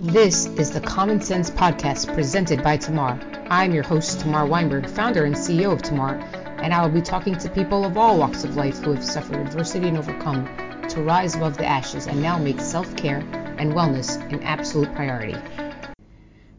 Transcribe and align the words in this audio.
This 0.00 0.46
is 0.46 0.72
the 0.72 0.80
Common 0.80 1.20
Sense 1.20 1.50
Podcast 1.50 2.12
presented 2.14 2.64
by 2.64 2.76
Tamar. 2.76 3.16
I'm 3.48 3.72
your 3.72 3.84
host, 3.84 4.18
Tamar 4.18 4.44
Weinberg, 4.44 4.88
founder 4.88 5.24
and 5.24 5.36
CEO 5.36 5.72
of 5.72 5.82
Tamar, 5.82 6.18
and 6.60 6.74
I 6.74 6.82
will 6.82 6.92
be 6.92 7.00
talking 7.00 7.38
to 7.38 7.48
people 7.48 7.84
of 7.84 7.96
all 7.96 8.18
walks 8.18 8.42
of 8.42 8.56
life 8.56 8.78
who 8.78 8.92
have 8.92 9.04
suffered 9.04 9.36
adversity 9.36 9.86
and 9.86 9.96
overcome 9.96 10.46
to 10.88 11.00
rise 11.00 11.36
above 11.36 11.56
the 11.58 11.64
ashes 11.64 12.08
and 12.08 12.20
now 12.20 12.36
make 12.36 12.60
self 12.60 12.96
care 12.96 13.20
and 13.58 13.72
wellness 13.72 14.20
an 14.32 14.42
absolute 14.42 14.92
priority. 14.96 15.38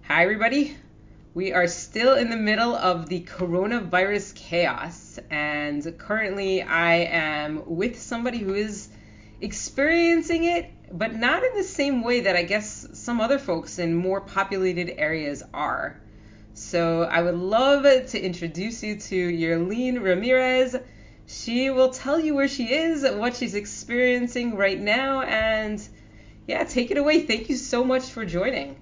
Hi, 0.04 0.24
everybody. 0.24 0.78
We 1.34 1.52
are 1.52 1.68
still 1.68 2.16
in 2.16 2.30
the 2.30 2.38
middle 2.38 2.74
of 2.74 3.10
the 3.10 3.20
coronavirus 3.24 4.34
chaos, 4.36 5.20
and 5.30 5.84
currently 5.98 6.62
I 6.62 6.96
am 6.96 7.64
with 7.66 8.00
somebody 8.00 8.38
who 8.38 8.54
is 8.54 8.88
experiencing 9.42 10.46
it, 10.46 10.72
but 10.92 11.16
not 11.16 11.44
in 11.44 11.56
the 11.56 11.64
same 11.64 12.04
way 12.04 12.22
that 12.22 12.36
I 12.36 12.44
guess 12.44 12.88
some 13.06 13.22
other 13.22 13.38
folks 13.38 13.78
in 13.78 13.94
more 13.94 14.20
populated 14.20 15.00
areas 15.00 15.44
are. 15.54 16.02
So 16.56 17.04
I 17.04 17.22
would 17.22 17.36
love 17.36 17.84
to 17.84 18.20
introduce 18.20 18.82
you 18.82 19.00
to 19.00 19.16
Yerlin 19.32 20.02
Ramirez. 20.02 20.76
She 21.28 21.70
will 21.70 21.90
tell 21.90 22.20
you 22.20 22.34
where 22.34 22.48
she 22.48 22.74
is, 22.74 23.04
what 23.04 23.36
she's 23.36 23.54
experiencing 23.54 24.56
right 24.56 24.80
now, 24.80 25.22
and 25.22 25.88
yeah, 26.48 26.64
take 26.64 26.90
it 26.90 26.98
away. 26.98 27.22
Thank 27.22 27.50
you 27.50 27.58
so 27.58 27.84
much 27.84 28.06
for 28.06 28.26
joining. 28.26 28.78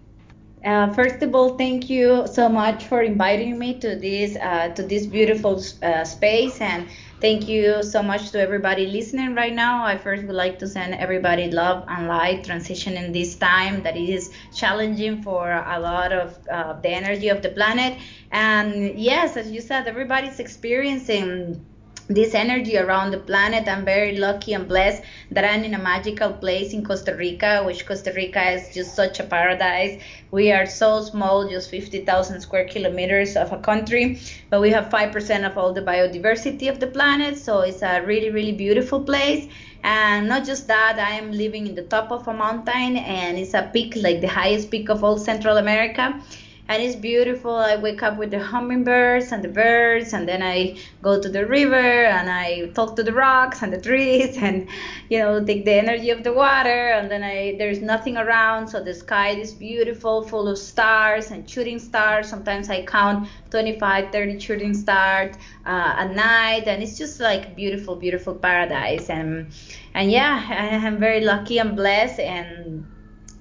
Uh, 0.63 0.93
first 0.93 1.21
of 1.21 1.35
all, 1.35 1.57
thank 1.57 1.89
you 1.89 2.25
so 2.25 2.47
much 2.47 2.85
for 2.85 3.01
inviting 3.01 3.59
me 3.59 3.79
to 3.79 3.97
this 3.97 4.37
uh, 4.37 4.69
to 4.69 4.81
this 4.83 5.05
beautiful 5.05 5.61
uh, 5.81 6.05
space, 6.05 6.61
and 6.61 6.89
thank 7.19 7.49
you 7.49 7.83
so 7.83 8.01
much 8.01 8.31
to 8.31 8.39
everybody 8.39 8.87
listening 8.87 9.35
right 9.35 9.53
now. 9.53 9.83
I 9.85 9.97
first 9.97 10.23
would 10.23 10.35
like 10.35 10.59
to 10.59 10.67
send 10.67 10.93
everybody 10.95 11.51
love 11.51 11.83
and 11.89 12.07
light, 12.07 12.45
transitioning 12.45 13.11
this 13.11 13.35
time 13.35 13.83
that 13.83 13.97
is 13.97 14.33
challenging 14.53 15.21
for 15.21 15.51
a 15.51 15.79
lot 15.81 16.13
of 16.13 16.39
uh, 16.49 16.79
the 16.79 16.89
energy 16.89 17.27
of 17.27 17.41
the 17.41 17.49
planet. 17.49 17.99
And 18.31 18.97
yes, 18.97 19.35
as 19.35 19.51
you 19.51 19.59
said, 19.59 19.87
everybody's 19.87 20.39
experiencing 20.39 21.65
this 22.07 22.33
energy 22.33 22.77
around 22.77 23.11
the 23.11 23.17
planet. 23.17 23.67
I'm 23.67 23.85
very 23.85 24.17
lucky 24.17 24.53
and 24.53 24.67
blessed 24.67 25.03
that 25.31 25.45
I'm 25.45 25.63
in 25.63 25.73
a 25.73 25.79
magical 25.79 26.33
place 26.33 26.73
in 26.73 26.83
Costa 26.83 27.15
Rica, 27.15 27.63
which 27.65 27.85
Costa 27.85 28.11
Rica 28.15 28.51
is 28.51 28.73
just 28.73 28.95
such 28.95 29.19
a 29.19 29.23
paradise. 29.23 30.01
We 30.31 30.51
are 30.51 30.65
so 30.65 31.01
small, 31.01 31.47
just 31.47 31.69
50,000 31.69 32.41
square 32.41 32.67
kilometers 32.67 33.35
of 33.35 33.51
a 33.53 33.57
country, 33.57 34.19
but 34.49 34.61
we 34.61 34.69
have 34.71 34.89
5% 34.89 35.45
of 35.49 35.57
all 35.57 35.73
the 35.73 35.81
biodiversity 35.81 36.69
of 36.69 36.79
the 36.79 36.87
planet. 36.87 37.37
So 37.37 37.61
it's 37.61 37.81
a 37.81 38.01
really, 38.01 38.31
really 38.31 38.53
beautiful 38.53 39.01
place. 39.01 39.47
And 39.83 40.27
not 40.27 40.45
just 40.45 40.67
that, 40.67 40.97
I 40.97 41.15
am 41.15 41.31
living 41.31 41.67
in 41.67 41.75
the 41.75 41.83
top 41.83 42.11
of 42.11 42.27
a 42.27 42.33
mountain 42.33 42.97
and 42.97 43.37
it's 43.37 43.53
a 43.53 43.69
peak, 43.73 43.95
like 43.97 44.21
the 44.21 44.27
highest 44.27 44.71
peak 44.71 44.89
of 44.89 45.03
all 45.03 45.17
Central 45.17 45.57
America 45.57 46.21
and 46.69 46.81
it's 46.81 46.95
beautiful. 46.95 47.55
I 47.55 47.75
wake 47.75 48.01
up 48.03 48.17
with 48.17 48.31
the 48.31 48.39
hummingbirds 48.39 49.31
and 49.33 49.43
the 49.43 49.49
birds, 49.49 50.13
and 50.13 50.27
then 50.27 50.41
I 50.41 50.77
go 51.01 51.21
to 51.21 51.27
the 51.27 51.45
river 51.45 52.05
and 52.05 52.29
I 52.29 52.67
talk 52.73 52.95
to 52.95 53.03
the 53.03 53.11
rocks 53.11 53.61
and 53.61 53.73
the 53.73 53.81
trees, 53.81 54.37
and 54.41 54.67
you 55.09 55.19
know 55.19 55.43
take 55.43 55.65
the 55.65 55.73
energy 55.73 56.09
of 56.09 56.23
the 56.23 56.31
water. 56.31 56.89
And 56.89 57.11
then 57.11 57.21
I 57.23 57.55
there's 57.57 57.81
nothing 57.81 58.15
around, 58.17 58.69
so 58.69 58.81
the 58.81 58.93
sky 58.93 59.31
is 59.31 59.53
beautiful, 59.53 60.23
full 60.23 60.47
of 60.47 60.57
stars 60.57 61.31
and 61.31 61.49
shooting 61.49 61.79
stars. 61.79 62.29
Sometimes 62.29 62.69
I 62.69 62.85
count 62.85 63.27
25, 63.51 64.11
30 64.11 64.39
shooting 64.39 64.73
stars 64.73 65.35
uh, 65.65 65.95
at 65.97 66.15
night, 66.15 66.63
and 66.67 66.81
it's 66.81 66.97
just 66.97 67.19
like 67.19 67.55
beautiful, 67.55 67.95
beautiful 67.97 68.35
paradise. 68.35 69.09
And 69.09 69.51
and 69.93 70.09
yeah, 70.09 70.45
I 70.49 70.87
am 70.87 70.97
very 70.97 71.21
lucky 71.21 71.57
and 71.59 71.75
blessed 71.75 72.19
and 72.21 72.87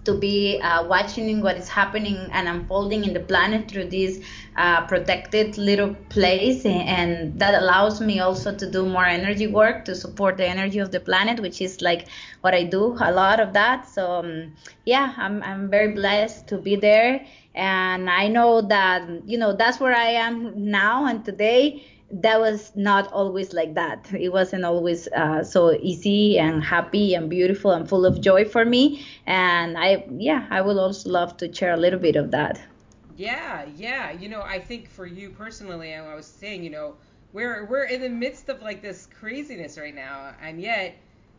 to 0.04 0.14
be 0.14 0.60
uh, 0.60 0.84
watching 0.86 1.40
what 1.40 1.56
is 1.56 1.68
happening 1.68 2.16
and 2.32 2.48
unfolding 2.48 3.04
in 3.04 3.12
the 3.12 3.20
planet 3.20 3.70
through 3.70 3.88
this 3.88 4.18
uh, 4.56 4.84
protected 4.86 5.56
little 5.56 5.94
place. 6.08 6.64
And 6.66 7.38
that 7.38 7.54
allows 7.54 8.00
me 8.00 8.20
also 8.20 8.54
to 8.54 8.70
do 8.70 8.84
more 8.84 9.06
energy 9.06 9.46
work 9.46 9.84
to 9.84 9.94
support 9.94 10.36
the 10.36 10.46
energy 10.46 10.78
of 10.78 10.90
the 10.90 11.00
planet 11.00 11.40
which 11.40 11.60
is 11.60 11.80
like 11.80 12.08
what 12.40 12.54
i 12.54 12.64
do 12.64 12.96
a 13.00 13.12
lot 13.12 13.40
of 13.40 13.52
that. 13.52 13.88
So 13.88 14.20
um, 14.20 14.54
yeah 14.84 15.14
I'm, 15.16 15.42
I'm 15.42 15.70
very 15.70 15.92
blessed 15.94 16.48
to 16.48 16.58
be 16.58 16.76
there. 16.76 17.24
And 17.54 18.08
i 18.08 18.28
know 18.28 18.62
that 18.62 19.02
you 19.26 19.36
know 19.36 19.54
that's 19.54 19.78
where 19.78 19.94
i 19.94 20.08
am 20.08 20.70
now 20.70 21.04
and 21.04 21.22
today 21.22 21.84
that 22.12 22.38
was 22.38 22.72
not 22.76 23.10
always 23.12 23.54
like 23.54 23.74
that. 23.74 24.12
It 24.12 24.30
wasn't 24.30 24.64
always 24.64 25.08
uh, 25.08 25.42
so 25.42 25.72
easy 25.72 26.38
and 26.38 26.62
happy 26.62 27.14
and 27.14 27.30
beautiful 27.30 27.70
and 27.70 27.88
full 27.88 28.04
of 28.04 28.20
joy 28.20 28.44
for 28.44 28.64
me. 28.64 29.04
And 29.26 29.78
I, 29.78 30.04
yeah, 30.10 30.46
I 30.50 30.60
would 30.60 30.76
also 30.76 31.08
love 31.08 31.38
to 31.38 31.52
share 31.52 31.72
a 31.72 31.76
little 31.78 31.98
bit 31.98 32.16
of 32.16 32.30
that. 32.32 32.60
Yeah, 33.16 33.66
yeah. 33.76 34.12
You 34.12 34.28
know, 34.28 34.42
I 34.42 34.58
think 34.58 34.88
for 34.88 35.06
you 35.06 35.30
personally, 35.30 35.94
I 35.94 36.14
was 36.14 36.26
saying, 36.26 36.62
you 36.64 36.70
know, 36.70 36.96
we're 37.32 37.64
we're 37.64 37.84
in 37.84 38.02
the 38.02 38.10
midst 38.10 38.50
of 38.50 38.60
like 38.60 38.82
this 38.82 39.08
craziness 39.18 39.78
right 39.78 39.94
now, 39.94 40.34
and 40.42 40.60
yet, 40.60 40.96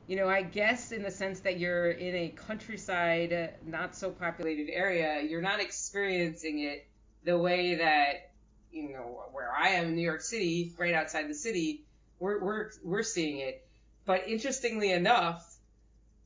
you 0.07 0.15
know, 0.15 0.27
I 0.27 0.41
guess 0.41 0.91
in 0.91 1.03
the 1.03 1.11
sense 1.11 1.39
that 1.41 1.59
you're 1.59 1.91
in 1.91 2.15
a 2.15 2.29
countryside, 2.29 3.55
not 3.65 3.95
so 3.95 4.09
populated 4.09 4.71
area, 4.71 5.21
you're 5.21 5.41
not 5.41 5.59
experiencing 5.59 6.59
it 6.59 6.87
the 7.25 7.37
way 7.37 7.75
that 7.75 8.32
you 8.73 8.91
know, 8.91 9.23
where 9.31 9.51
I 9.51 9.69
am 9.69 9.87
in 9.87 9.95
New 9.95 10.01
York 10.01 10.21
City, 10.21 10.73
right 10.77 10.93
outside 10.93 11.29
the 11.29 11.35
city, 11.35 11.85
we're, 12.19 12.43
we're, 12.43 12.71
we're 12.83 13.03
seeing 13.03 13.39
it. 13.39 13.65
But 14.05 14.27
interestingly 14.27 14.91
enough, 14.91 15.57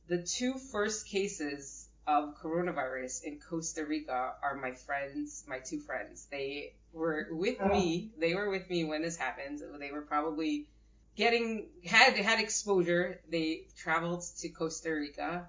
the 0.08 0.22
two 0.22 0.54
first 0.54 1.06
cases 1.06 1.88
of 2.06 2.40
coronavirus 2.42 3.22
in 3.24 3.38
Costa 3.38 3.84
Rica 3.84 4.32
are 4.42 4.56
my 4.56 4.72
friends, 4.72 5.44
my 5.46 5.58
two 5.58 5.78
friends. 5.80 6.26
They 6.30 6.72
were 6.92 7.28
with 7.30 7.60
me. 7.60 8.10
They 8.18 8.34
were 8.34 8.48
with 8.48 8.68
me 8.70 8.84
when 8.84 9.02
this 9.02 9.16
happened. 9.16 9.62
They 9.78 9.90
were 9.92 10.00
probably 10.00 10.68
getting 11.16 11.66
had 11.84 12.16
had 12.16 12.40
exposure. 12.40 13.20
They 13.30 13.66
traveled 13.76 14.24
to 14.38 14.48
Costa 14.48 14.90
Rica, 14.90 15.48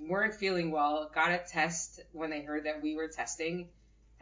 weren't 0.00 0.34
feeling 0.34 0.72
well, 0.72 1.08
got 1.14 1.30
a 1.30 1.38
test 1.38 2.00
when 2.12 2.30
they 2.30 2.42
heard 2.42 2.64
that 2.64 2.82
we 2.82 2.96
were 2.96 3.08
testing, 3.08 3.68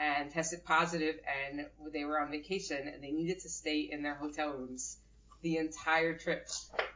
and 0.01 0.31
tested 0.31 0.65
positive 0.65 1.17
and 1.47 1.67
they 1.93 2.05
were 2.05 2.19
on 2.19 2.31
vacation 2.31 2.89
and 2.89 3.05
they 3.05 3.11
needed 3.11 3.39
to 3.39 3.49
stay 3.51 3.81
in 3.81 4.03
their 4.03 4.15
hotel 4.15 4.51
rooms 4.51 4.97
the 5.43 5.59
entire 5.59 6.17
trip 6.17 6.49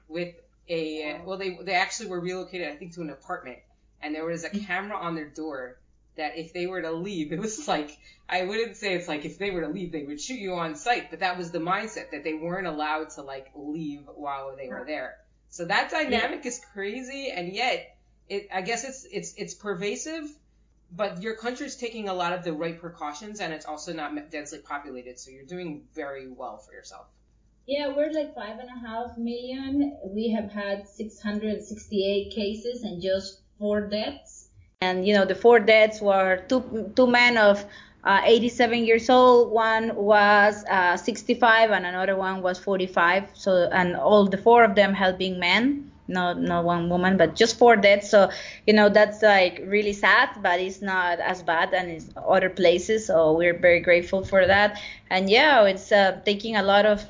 with 0.08 0.34
a 0.70 1.20
well 1.26 1.36
they 1.36 1.58
they 1.62 1.74
actually 1.74 2.08
were 2.08 2.18
relocated 2.18 2.68
I 2.68 2.76
think 2.76 2.94
to 2.94 3.02
an 3.02 3.10
apartment 3.10 3.58
and 4.02 4.14
there 4.14 4.24
was 4.24 4.44
a 4.44 4.48
mm-hmm. 4.48 4.64
camera 4.64 4.96
on 4.96 5.14
their 5.14 5.28
door 5.28 5.78
that 6.16 6.38
if 6.38 6.54
they 6.54 6.66
were 6.66 6.80
to 6.80 6.92
leave 6.92 7.32
it 7.32 7.38
was 7.38 7.68
like 7.68 7.96
I 8.26 8.44
wouldn't 8.44 8.78
say 8.78 8.94
it's 8.94 9.06
like 9.06 9.26
if 9.26 9.38
they 9.38 9.50
were 9.50 9.60
to 9.60 9.68
leave 9.68 9.92
they 9.92 10.04
would 10.04 10.20
shoot 10.20 10.40
you 10.40 10.54
on 10.54 10.74
sight 10.74 11.10
but 11.10 11.20
that 11.20 11.36
was 11.36 11.50
the 11.50 11.58
mindset 11.58 12.10
that 12.12 12.24
they 12.24 12.34
weren't 12.34 12.66
allowed 12.66 13.10
to 13.10 13.22
like 13.22 13.50
leave 13.54 14.00
while 14.14 14.56
they 14.56 14.68
were 14.68 14.84
there. 14.86 15.16
So 15.50 15.66
that 15.66 15.90
dynamic 15.90 16.40
yeah. 16.42 16.48
is 16.48 16.60
crazy 16.72 17.30
and 17.30 17.52
yet 17.52 17.96
it 18.30 18.48
I 18.52 18.62
guess 18.62 18.84
it's 18.84 19.06
it's 19.12 19.34
it's 19.36 19.54
pervasive 19.54 20.24
but 20.96 21.22
your 21.22 21.34
country's 21.34 21.76
taking 21.76 22.08
a 22.08 22.14
lot 22.14 22.32
of 22.32 22.44
the 22.44 22.52
right 22.52 22.78
precautions 22.78 23.40
and 23.40 23.52
it's 23.52 23.66
also 23.66 23.92
not 23.92 24.30
densely 24.30 24.58
populated, 24.58 25.18
so 25.18 25.30
you're 25.30 25.44
doing 25.44 25.82
very 25.94 26.28
well 26.28 26.58
for 26.58 26.72
yourself. 26.72 27.06
Yeah, 27.66 27.88
we're 27.88 28.12
like 28.12 28.34
five 28.34 28.58
and 28.58 28.68
a 28.68 28.86
half 28.86 29.16
million. 29.16 29.96
We 30.04 30.30
have 30.30 30.50
had 30.50 30.86
668 30.86 32.30
cases 32.30 32.82
and 32.82 33.00
just 33.00 33.40
four 33.58 33.80
deaths. 33.88 34.48
And 34.82 35.06
you 35.06 35.14
know, 35.14 35.24
the 35.24 35.34
four 35.34 35.60
deaths 35.60 36.00
were 36.00 36.44
two 36.48 36.92
two 36.94 37.06
men 37.06 37.38
of 37.38 37.64
uh, 38.04 38.20
87 38.22 38.84
years 38.84 39.08
old. 39.08 39.50
One 39.50 39.96
was 39.96 40.62
uh, 40.68 40.98
65 40.98 41.70
and 41.70 41.86
another 41.86 42.16
one 42.16 42.42
was 42.42 42.58
45. 42.58 43.30
So, 43.32 43.68
and 43.72 43.96
all 43.96 44.26
the 44.26 44.36
four 44.36 44.62
of 44.62 44.74
them 44.74 44.92
have 44.92 45.16
been 45.16 45.38
men 45.40 45.90
not 46.06 46.40
not 46.40 46.64
one 46.64 46.88
woman 46.88 47.16
but 47.16 47.34
just 47.34 47.58
four 47.58 47.76
deaths 47.76 48.10
so 48.10 48.30
you 48.66 48.74
know 48.74 48.88
that's 48.88 49.22
like 49.22 49.62
really 49.66 49.92
sad 49.92 50.28
but 50.42 50.60
it's 50.60 50.82
not 50.82 51.18
as 51.20 51.42
bad 51.42 51.72
as 51.72 52.08
in 52.08 52.12
other 52.16 52.50
places. 52.50 53.06
So 53.06 53.32
we're 53.32 53.58
very 53.58 53.80
grateful 53.80 54.24
for 54.24 54.46
that. 54.46 54.80
And 55.10 55.30
yeah 55.30 55.64
it's 55.64 55.90
uh, 55.92 56.20
taking 56.24 56.56
a 56.56 56.62
lot 56.62 56.86
of 56.86 57.04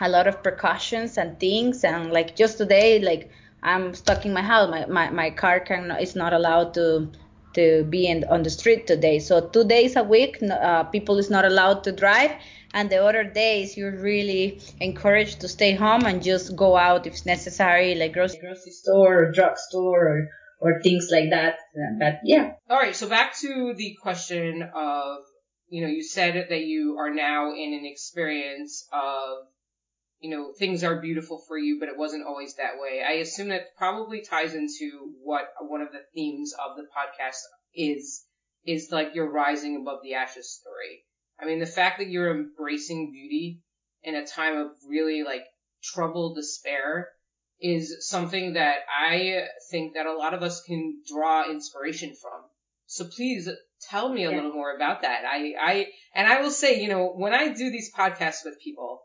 a 0.00 0.08
lot 0.08 0.26
of 0.26 0.42
precautions 0.42 1.16
and 1.16 1.38
things. 1.40 1.84
And 1.84 2.12
like 2.12 2.36
just 2.36 2.58
today 2.58 2.98
like 3.00 3.30
i'm 3.62 3.94
stuck 3.94 4.26
in 4.26 4.32
my 4.32 4.42
house. 4.42 4.70
My 4.70 4.86
my, 4.86 5.10
my 5.10 5.30
car 5.30 5.60
can 5.60 5.90
is 5.92 6.14
not 6.14 6.32
allowed 6.32 6.74
to 6.74 7.08
to 7.54 7.84
be 7.84 8.06
in, 8.06 8.24
on 8.24 8.42
the 8.42 8.50
street 8.50 8.86
today 8.86 9.18
so 9.18 9.40
two 9.48 9.64
days 9.64 9.96
a 9.96 10.02
week 10.02 10.38
uh, 10.42 10.84
people 10.84 11.18
is 11.18 11.30
not 11.30 11.44
allowed 11.44 11.84
to 11.84 11.92
drive 11.92 12.32
and 12.74 12.88
the 12.90 13.04
other 13.04 13.24
days 13.24 13.76
you're 13.76 13.96
really 14.00 14.60
encouraged 14.80 15.40
to 15.40 15.48
stay 15.48 15.74
home 15.74 16.04
and 16.06 16.22
just 16.22 16.56
go 16.56 16.76
out 16.76 17.06
if 17.06 17.24
necessary, 17.26 17.94
like 17.94 18.14
grocery, 18.14 18.40
grocery 18.40 18.72
store 18.72 19.24
or 19.24 19.32
drugstore 19.32 20.08
or 20.08 20.28
or 20.60 20.80
things 20.80 21.08
like 21.10 21.30
that. 21.30 21.56
But 21.98 22.20
yeah. 22.24 22.52
All 22.70 22.78
right. 22.78 22.94
So 22.94 23.08
back 23.08 23.36
to 23.40 23.74
the 23.76 23.96
question 24.00 24.62
of, 24.62 25.18
you 25.68 25.82
know, 25.82 25.88
you 25.88 26.04
said 26.04 26.46
that 26.48 26.60
you 26.60 26.96
are 26.98 27.12
now 27.12 27.52
in 27.52 27.74
an 27.74 27.84
experience 27.84 28.86
of, 28.92 29.48
you 30.22 30.30
know, 30.30 30.52
things 30.56 30.84
are 30.84 31.00
beautiful 31.00 31.42
for 31.48 31.58
you, 31.58 31.80
but 31.80 31.88
it 31.88 31.98
wasn't 31.98 32.24
always 32.24 32.54
that 32.54 32.78
way. 32.78 33.02
I 33.04 33.14
assume 33.14 33.48
that 33.48 33.76
probably 33.76 34.22
ties 34.22 34.54
into 34.54 35.12
what 35.20 35.48
one 35.60 35.80
of 35.80 35.90
the 35.90 36.04
themes 36.14 36.54
of 36.64 36.76
the 36.76 36.84
podcast 36.84 37.38
is 37.74 38.24
is 38.64 38.92
like 38.92 39.16
your 39.16 39.28
rising 39.28 39.76
above 39.76 39.98
the 40.04 40.14
ashes 40.14 40.48
story. 40.48 41.02
I 41.40 41.46
mean, 41.46 41.58
the 41.58 41.66
fact 41.66 41.98
that 41.98 42.08
you're 42.08 42.30
embracing 42.30 43.10
beauty 43.10 43.62
in 44.04 44.14
a 44.14 44.24
time 44.24 44.56
of 44.58 44.68
really 44.88 45.24
like 45.24 45.42
trouble, 45.82 46.34
despair 46.34 47.08
is 47.60 48.08
something 48.08 48.52
that 48.52 48.76
I 48.88 49.46
think 49.72 49.94
that 49.94 50.06
a 50.06 50.16
lot 50.16 50.34
of 50.34 50.42
us 50.42 50.62
can 50.62 51.00
draw 51.12 51.50
inspiration 51.50 52.14
from. 52.14 52.42
So 52.86 53.06
please 53.06 53.48
tell 53.90 54.08
me 54.08 54.22
a 54.24 54.30
yeah. 54.30 54.36
little 54.36 54.52
more 54.52 54.76
about 54.76 55.02
that. 55.02 55.24
I, 55.24 55.54
I, 55.60 55.86
and 56.14 56.28
I 56.28 56.42
will 56.42 56.52
say, 56.52 56.80
you 56.80 56.88
know, 56.88 57.08
when 57.08 57.34
I 57.34 57.48
do 57.48 57.70
these 57.70 57.92
podcasts 57.92 58.44
with 58.44 58.60
people, 58.62 59.02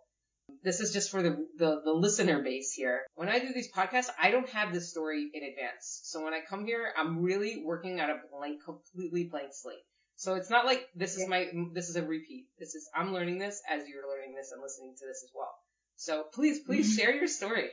this 0.63 0.79
is 0.79 0.91
just 0.91 1.11
for 1.11 1.21
the, 1.21 1.47
the, 1.57 1.81
the 1.83 1.91
listener 1.91 2.41
base 2.41 2.73
here. 2.73 3.01
When 3.15 3.29
I 3.29 3.39
do 3.39 3.53
these 3.53 3.71
podcasts, 3.71 4.09
I 4.21 4.31
don't 4.31 4.49
have 4.49 4.73
this 4.73 4.89
story 4.89 5.29
in 5.33 5.43
advance. 5.43 6.01
So 6.03 6.23
when 6.23 6.33
I 6.33 6.41
come 6.47 6.65
here, 6.65 6.91
I'm 6.97 7.21
really 7.21 7.63
working 7.65 7.99
at 7.99 8.09
a 8.09 8.19
blank, 8.31 8.63
completely 8.63 9.25
blank 9.25 9.49
slate. 9.53 9.83
So 10.15 10.35
it's 10.35 10.49
not 10.49 10.65
like 10.65 10.87
this 10.95 11.15
is 11.17 11.27
my, 11.27 11.47
this 11.73 11.89
is 11.89 11.95
a 11.95 12.03
repeat. 12.03 12.47
This 12.59 12.75
is, 12.75 12.89
I'm 12.95 13.13
learning 13.13 13.37
this 13.37 13.61
as 13.69 13.87
you're 13.87 14.07
learning 14.09 14.35
this 14.35 14.51
and 14.51 14.61
listening 14.61 14.95
to 14.97 15.05
this 15.05 15.23
as 15.23 15.31
well. 15.35 15.53
So 15.95 16.23
please, 16.33 16.59
please 16.59 16.89
mm-hmm. 16.89 16.97
share 16.97 17.15
your 17.15 17.27
story. 17.27 17.69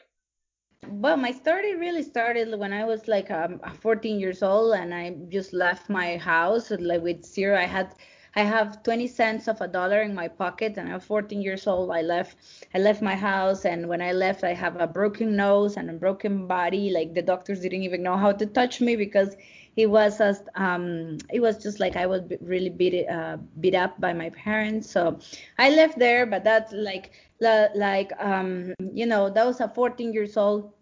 Well, 0.87 1.17
my 1.17 1.33
story 1.33 1.77
really 1.77 2.03
started 2.03 2.59
when 2.59 2.73
I 2.73 2.85
was 2.85 3.09
like 3.09 3.31
um, 3.31 3.61
14 3.81 4.21
years 4.21 4.43
old 4.43 4.75
and 4.75 4.95
I 4.95 5.17
just 5.31 5.55
left 5.55 5.89
my 5.89 6.19
house 6.19 6.71
like 6.71 7.03
with 7.03 7.25
zero. 7.25 7.59
I 7.59 7.65
had 7.65 7.95
I 8.37 8.43
have 8.43 8.83
20 8.83 9.07
cents 9.07 9.47
of 9.49 9.61
a 9.61 9.69
dollar 9.69 10.03
in 10.03 10.15
my 10.15 10.29
pocket 10.29 10.77
and 10.77 10.93
I'm 10.93 11.01
14 11.01 11.41
years 11.41 11.67
old. 11.67 11.91
I 11.91 12.03
left 12.03 12.37
I 12.75 12.79
left 12.79 13.01
my 13.01 13.15
house 13.15 13.65
and 13.65 13.89
when 13.89 14.03
I 14.03 14.13
left 14.13 14.43
I 14.43 14.55
have 14.55 14.81
a 14.81 14.87
broken 14.87 15.37
nose 15.37 15.77
and 15.77 15.89
a 15.89 15.93
broken 15.93 16.47
body. 16.47 16.91
Like 16.91 17.15
the 17.15 17.23
doctors 17.23 17.61
didn't 17.61 17.83
even 17.83 18.03
know 18.03 18.17
how 18.17 18.33
to 18.33 18.47
touch 18.47 18.81
me 18.81 18.97
because 18.97 19.37
it 19.77 19.87
was 19.87 20.21
as 20.21 20.43
um 20.57 21.19
it 21.33 21.41
was 21.41 21.63
just 21.63 21.79
like 21.79 21.97
I 21.97 22.07
was 22.07 22.23
really 22.41 22.71
beat 22.71 23.09
uh, 23.09 23.37
beat 23.61 23.75
up 23.75 24.01
by 24.01 24.13
my 24.13 24.31
parents. 24.31 24.91
So 24.91 25.19
I 25.59 25.71
left 25.71 25.99
there, 25.99 26.27
but 26.27 26.43
that's 26.43 26.73
like 26.73 27.13
like 27.41 28.13
um 28.19 28.75
you 28.93 29.07
know 29.07 29.31
that 29.31 29.47
was 29.47 29.61
a 29.61 29.69
14 29.69 30.13
years 30.13 30.37
old 30.37 30.73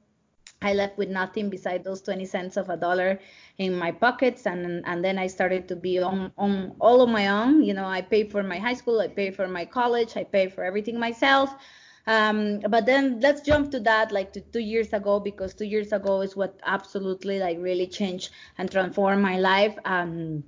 I 0.63 0.75
left 0.75 0.97
with 0.97 1.09
nothing 1.09 1.51
beside 1.51 1.83
those 1.83 2.01
20 2.03 2.25
cents 2.25 2.57
of 2.57 2.69
a 2.71 2.77
dollar 2.77 3.19
in 3.59 3.75
my 3.75 3.93
pockets 3.93 4.47
and 4.47 4.83
and 4.87 5.05
then 5.05 5.19
I 5.19 5.27
started 5.27 5.69
to 5.69 5.77
be 5.77 5.99
on 5.99 6.33
on 6.39 6.75
all 6.81 7.01
of 7.03 7.09
my 7.09 7.29
own. 7.29 7.63
You 7.63 7.75
know 7.75 7.87
I 7.87 8.03
paid 8.03 8.31
for 8.31 8.43
my 8.43 8.59
high 8.59 8.75
school 8.75 9.01
I 9.01 9.09
paid 9.09 9.37
for 9.37 9.49
my 9.49 9.65
college 9.65 10.17
I 10.17 10.25
paid 10.25 10.53
for 10.53 10.65
everything 10.65 10.99
myself. 10.99 11.55
Um, 12.07 12.61
but 12.69 12.85
then 12.85 13.21
let's 13.21 13.43
jump 13.43 13.71
to 13.71 13.81
that 13.81 14.11
like 14.11 14.33
to 14.33 14.41
two 14.41 14.59
years 14.61 14.93
ago 14.93 15.21
because 15.21 15.55
two 15.55 15.67
years 15.67 15.93
ago 15.93 16.21
is 16.21 16.35
what 16.35 16.59
absolutely 16.65 17.39
like 17.39 17.59
really 17.61 17.87
changed 17.87 18.31
and 18.59 18.71
transformed 18.71 19.23
my 19.23 19.39
life. 19.39 19.79
Um, 19.85 20.43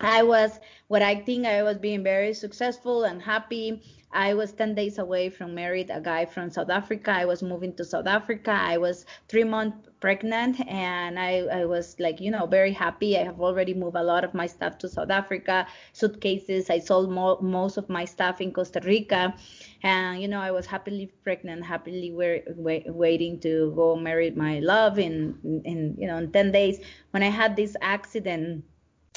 I 0.00 0.22
was 0.22 0.60
what 0.88 1.02
I 1.02 1.16
think 1.16 1.46
I 1.46 1.62
was 1.62 1.78
being 1.78 2.02
very 2.02 2.34
successful 2.34 3.04
and 3.04 3.22
happy 3.22 3.82
I 4.14 4.32
was 4.34 4.52
10 4.52 4.76
days 4.76 4.98
away 4.98 5.28
from 5.28 5.56
married 5.56 5.90
a 5.90 6.00
guy 6.00 6.24
from 6.24 6.48
South 6.48 6.70
Africa. 6.70 7.10
I 7.10 7.24
was 7.24 7.42
moving 7.42 7.74
to 7.74 7.84
South 7.84 8.06
Africa. 8.06 8.52
I 8.52 8.78
was 8.78 9.06
three 9.28 9.42
months 9.42 9.88
pregnant 9.98 10.64
and 10.68 11.18
I, 11.18 11.40
I 11.50 11.64
was 11.64 11.96
like, 11.98 12.20
you 12.20 12.30
know, 12.30 12.46
very 12.46 12.72
happy. 12.72 13.18
I 13.18 13.24
have 13.24 13.40
already 13.40 13.74
moved 13.74 13.96
a 13.96 14.02
lot 14.04 14.22
of 14.22 14.32
my 14.32 14.46
stuff 14.46 14.78
to 14.78 14.88
South 14.88 15.10
Africa, 15.10 15.66
suitcases. 15.92 16.70
I 16.70 16.78
sold 16.78 17.10
mo- 17.10 17.40
most 17.40 17.76
of 17.76 17.88
my 17.88 18.04
stuff 18.04 18.40
in 18.40 18.52
Costa 18.52 18.80
Rica. 18.84 19.34
And, 19.82 20.22
you 20.22 20.28
know, 20.28 20.40
I 20.40 20.52
was 20.52 20.66
happily 20.66 21.10
pregnant, 21.24 21.64
happily 21.66 22.12
wait, 22.12 22.84
waiting 22.86 23.40
to 23.40 23.72
go 23.74 23.96
marry 23.96 24.30
my 24.30 24.60
love 24.60 25.00
in, 25.00 25.62
in, 25.64 25.96
you 25.98 26.06
know, 26.06 26.18
in 26.18 26.30
10 26.30 26.52
days. 26.52 26.78
When 27.10 27.24
I 27.24 27.30
had 27.30 27.56
this 27.56 27.74
accident, 27.82 28.64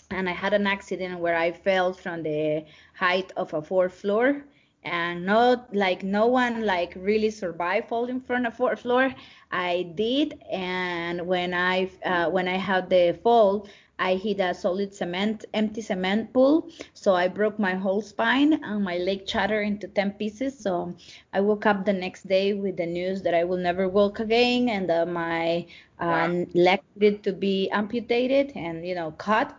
and 0.09 0.29
I 0.29 0.33
had 0.33 0.53
an 0.53 0.67
accident 0.67 1.19
where 1.19 1.35
I 1.35 1.51
fell 1.51 1.93
from 1.93 2.23
the 2.23 2.65
height 2.95 3.31
of 3.35 3.53
a 3.53 3.61
fourth 3.61 3.93
floor 3.93 4.43
and 4.83 5.25
not 5.25 5.73
like 5.75 6.03
no 6.03 6.27
one 6.27 6.65
like 6.65 6.93
really 6.95 7.29
survived 7.29 7.89
falling 7.89 8.21
from 8.21 8.45
a 8.45 8.51
fourth 8.51 8.81
floor. 8.81 9.13
I 9.51 9.91
did 9.95 10.41
and 10.51 11.27
when 11.27 11.53
i 11.53 11.89
uh, 12.05 12.29
when 12.29 12.47
i 12.47 12.57
had 12.57 12.89
the 12.89 13.17
fall 13.23 13.67
i 13.99 14.15
hit 14.15 14.39
a 14.39 14.53
solid 14.53 14.93
cement 14.93 15.45
empty 15.53 15.81
cement 15.81 16.31
pool. 16.33 16.69
So 16.93 17.13
i 17.15 17.27
broke 17.27 17.59
my 17.59 17.75
whole 17.75 18.01
spine 18.01 18.53
and 18.63 18.83
my 18.83 18.97
leg 18.97 19.27
shattered 19.27 19.67
into 19.67 19.87
10 19.87 20.11
pieces. 20.11 20.57
So 20.57 20.95
i 21.33 21.41
woke 21.41 21.65
up 21.65 21.85
the 21.85 21.93
next 21.93 22.27
day 22.27 22.53
with 22.53 22.77
the 22.77 22.85
news 22.85 23.21
that 23.23 23.33
i 23.33 23.43
will 23.43 23.57
never 23.57 23.89
walk 23.89 24.19
again 24.19 24.69
and 24.69 24.89
uh, 24.89 25.05
my 25.05 25.65
uh, 25.99 26.29
wow. 26.29 26.45
leg 26.53 26.79
needed 26.95 27.23
to 27.23 27.33
be 27.33 27.69
amputated 27.71 28.53
and 28.55 28.85
you 28.87 28.95
know 28.95 29.11
cut 29.11 29.53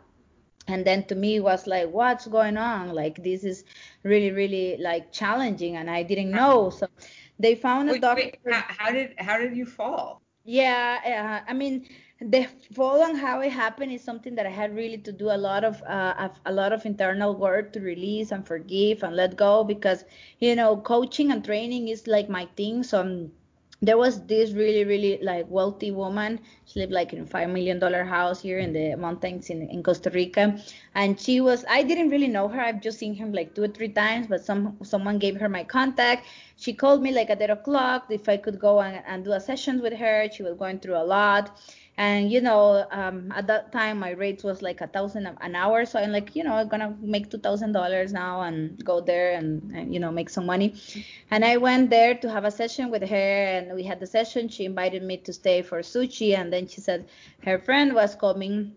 and 0.69 0.85
then 0.87 1.05
to 1.07 1.15
me 1.17 1.37
it 1.37 1.41
was 1.45 1.67
like 1.67 1.91
what's 1.91 2.27
going 2.27 2.57
on? 2.59 2.95
Like 2.95 3.23
this 3.25 3.45
is 3.45 3.65
really 4.05 4.31
really 4.33 4.77
like 4.79 5.13
challenging 5.13 5.77
and 5.77 5.91
i 5.91 6.03
didn't 6.03 6.31
know. 6.31 6.71
So 6.71 6.89
they 7.39 7.55
found 7.55 7.91
a 7.91 7.95
wait, 7.95 8.01
doctor. 8.01 8.39
wait, 8.45 8.55
how, 8.55 8.65
how, 8.69 8.93
did 8.93 9.15
how 9.19 9.39
did 9.39 9.57
you 9.57 9.67
fall? 9.67 10.23
Yeah 10.45 10.99
uh, 11.47 11.51
i 11.51 11.55
mean 11.55 11.87
the 12.21 12.47
fall 12.75 13.03
and 13.03 13.17
how 13.19 13.41
it 13.41 13.53
happened 13.53 13.93
is 13.93 14.03
something 14.03 14.35
that 14.37 14.47
i 14.47 14.51
had 14.51 14.75
really 14.75 14.99
to 14.99 15.13
do 15.13 15.31
a 15.31 15.37
lot 15.37 15.65
of 15.65 15.83
uh, 15.83 16.29
a 16.47 16.53
lot 16.53 16.73
of 16.73 16.85
internal 16.87 17.35
work 17.37 17.73
to 17.75 17.81
release 17.81 18.33
and 18.33 18.47
forgive 18.47 19.03
and 19.03 19.17
let 19.17 19.37
go 19.37 19.65
because 19.65 20.05
you 20.41 20.55
know 20.57 20.77
coaching 20.77 21.31
and 21.33 21.45
training 21.45 21.89
is 21.89 22.07
like 22.07 22.29
my 22.29 22.47
thing. 22.57 22.83
So 22.83 23.01
I'm, 23.01 23.33
there 23.81 23.97
was 23.97 24.21
this 24.27 24.51
really 24.53 24.85
really 24.85 25.19
like 25.23 25.47
wealthy 25.49 25.91
woman 25.93 26.41
she 26.67 26.81
lived 26.81 26.93
like 26.93 27.13
in 27.13 27.21
a 27.21 27.27
five 27.27 27.49
million 27.49 27.79
dollar 27.79 28.03
house 28.05 28.41
here 28.41 28.59
in 28.59 28.73
the 28.73 28.97
mountains 28.97 29.51
in, 29.51 29.69
in 29.69 29.83
costa 29.83 30.11
rica 30.11 30.59
and 30.95 31.19
she 31.21 31.41
was 31.41 31.65
i 31.69 31.83
didn't 31.83 32.11
really 32.11 32.27
know 32.27 32.49
her 32.49 32.61
i've 32.61 32.81
just 32.81 32.99
seen 32.99 33.15
her 33.15 33.27
like 33.27 33.55
two 33.55 33.63
or 33.63 33.69
three 33.69 33.89
times 33.89 34.27
but 34.27 34.45
some 34.45 34.77
someone 34.83 35.19
gave 35.19 35.37
her 35.37 35.49
my 35.49 35.65
contact. 35.65 36.27
She 36.57 36.73
called 36.73 37.03
me 37.03 37.13
like 37.13 37.31
at 37.31 37.41
eight 37.41 37.51
o'clock 37.51 38.07
if 38.11 38.29
i 38.29 38.37
could 38.37 38.59
go 38.59 38.81
and, 38.81 39.01
and 39.07 39.25
do 39.25 39.33
a 39.33 39.41
session 39.41 39.81
with 39.81 39.93
her 39.93 40.29
she 40.33 40.43
was 40.43 40.55
going 40.55 40.81
through 40.81 40.97
a 40.97 41.05
lot 41.05 41.57
and 41.99 42.31
you 42.31 42.41
know 42.41 42.87
um, 42.93 43.33
at 43.33 43.47
that 43.49 43.73
time 43.73 43.99
my 43.99 44.11
rates 44.11 44.45
was 44.45 44.63
like 44.63 44.81
a 44.81 44.87
thousand 44.87 45.27
an 45.41 45.55
hour. 45.57 45.85
So 45.85 45.99
i'm 45.99 46.13
like 46.13 46.35
you 46.37 46.45
know 46.45 46.55
i'm 46.55 46.69
gonna 46.69 46.97
make 47.01 47.31
two 47.31 47.39
thousand 47.39 47.73
dollars 47.73 48.13
now 48.13 48.43
and 48.43 48.83
go 48.85 49.01
there 49.01 49.33
and, 49.33 49.71
and, 49.73 49.93
you 49.93 50.01
know 50.01 50.13
make 50.13 50.31
some 50.31 50.47
money. 50.47 50.75
And 51.31 51.45
i 51.45 51.57
went 51.57 51.91
there 51.91 52.15
to 52.15 52.31
have 52.31 52.45
a 52.45 52.51
session 52.51 52.91
with 52.91 53.03
her 53.03 53.45
and 53.45 53.75
we 53.75 53.83
had 53.83 54.01
the 54.01 54.07
session. 54.07 54.49
She 54.49 54.65
invited 54.65 55.03
me 55.03 55.19
to 55.19 55.33
stay 55.33 55.63
for 55.63 55.81
sushi 55.81 56.37
and 56.39 56.53
then 56.53 56.69
she 56.69 56.81
said 56.81 57.09
her 57.43 57.59
friend 57.59 57.93
was 57.95 58.15
coming 58.15 58.73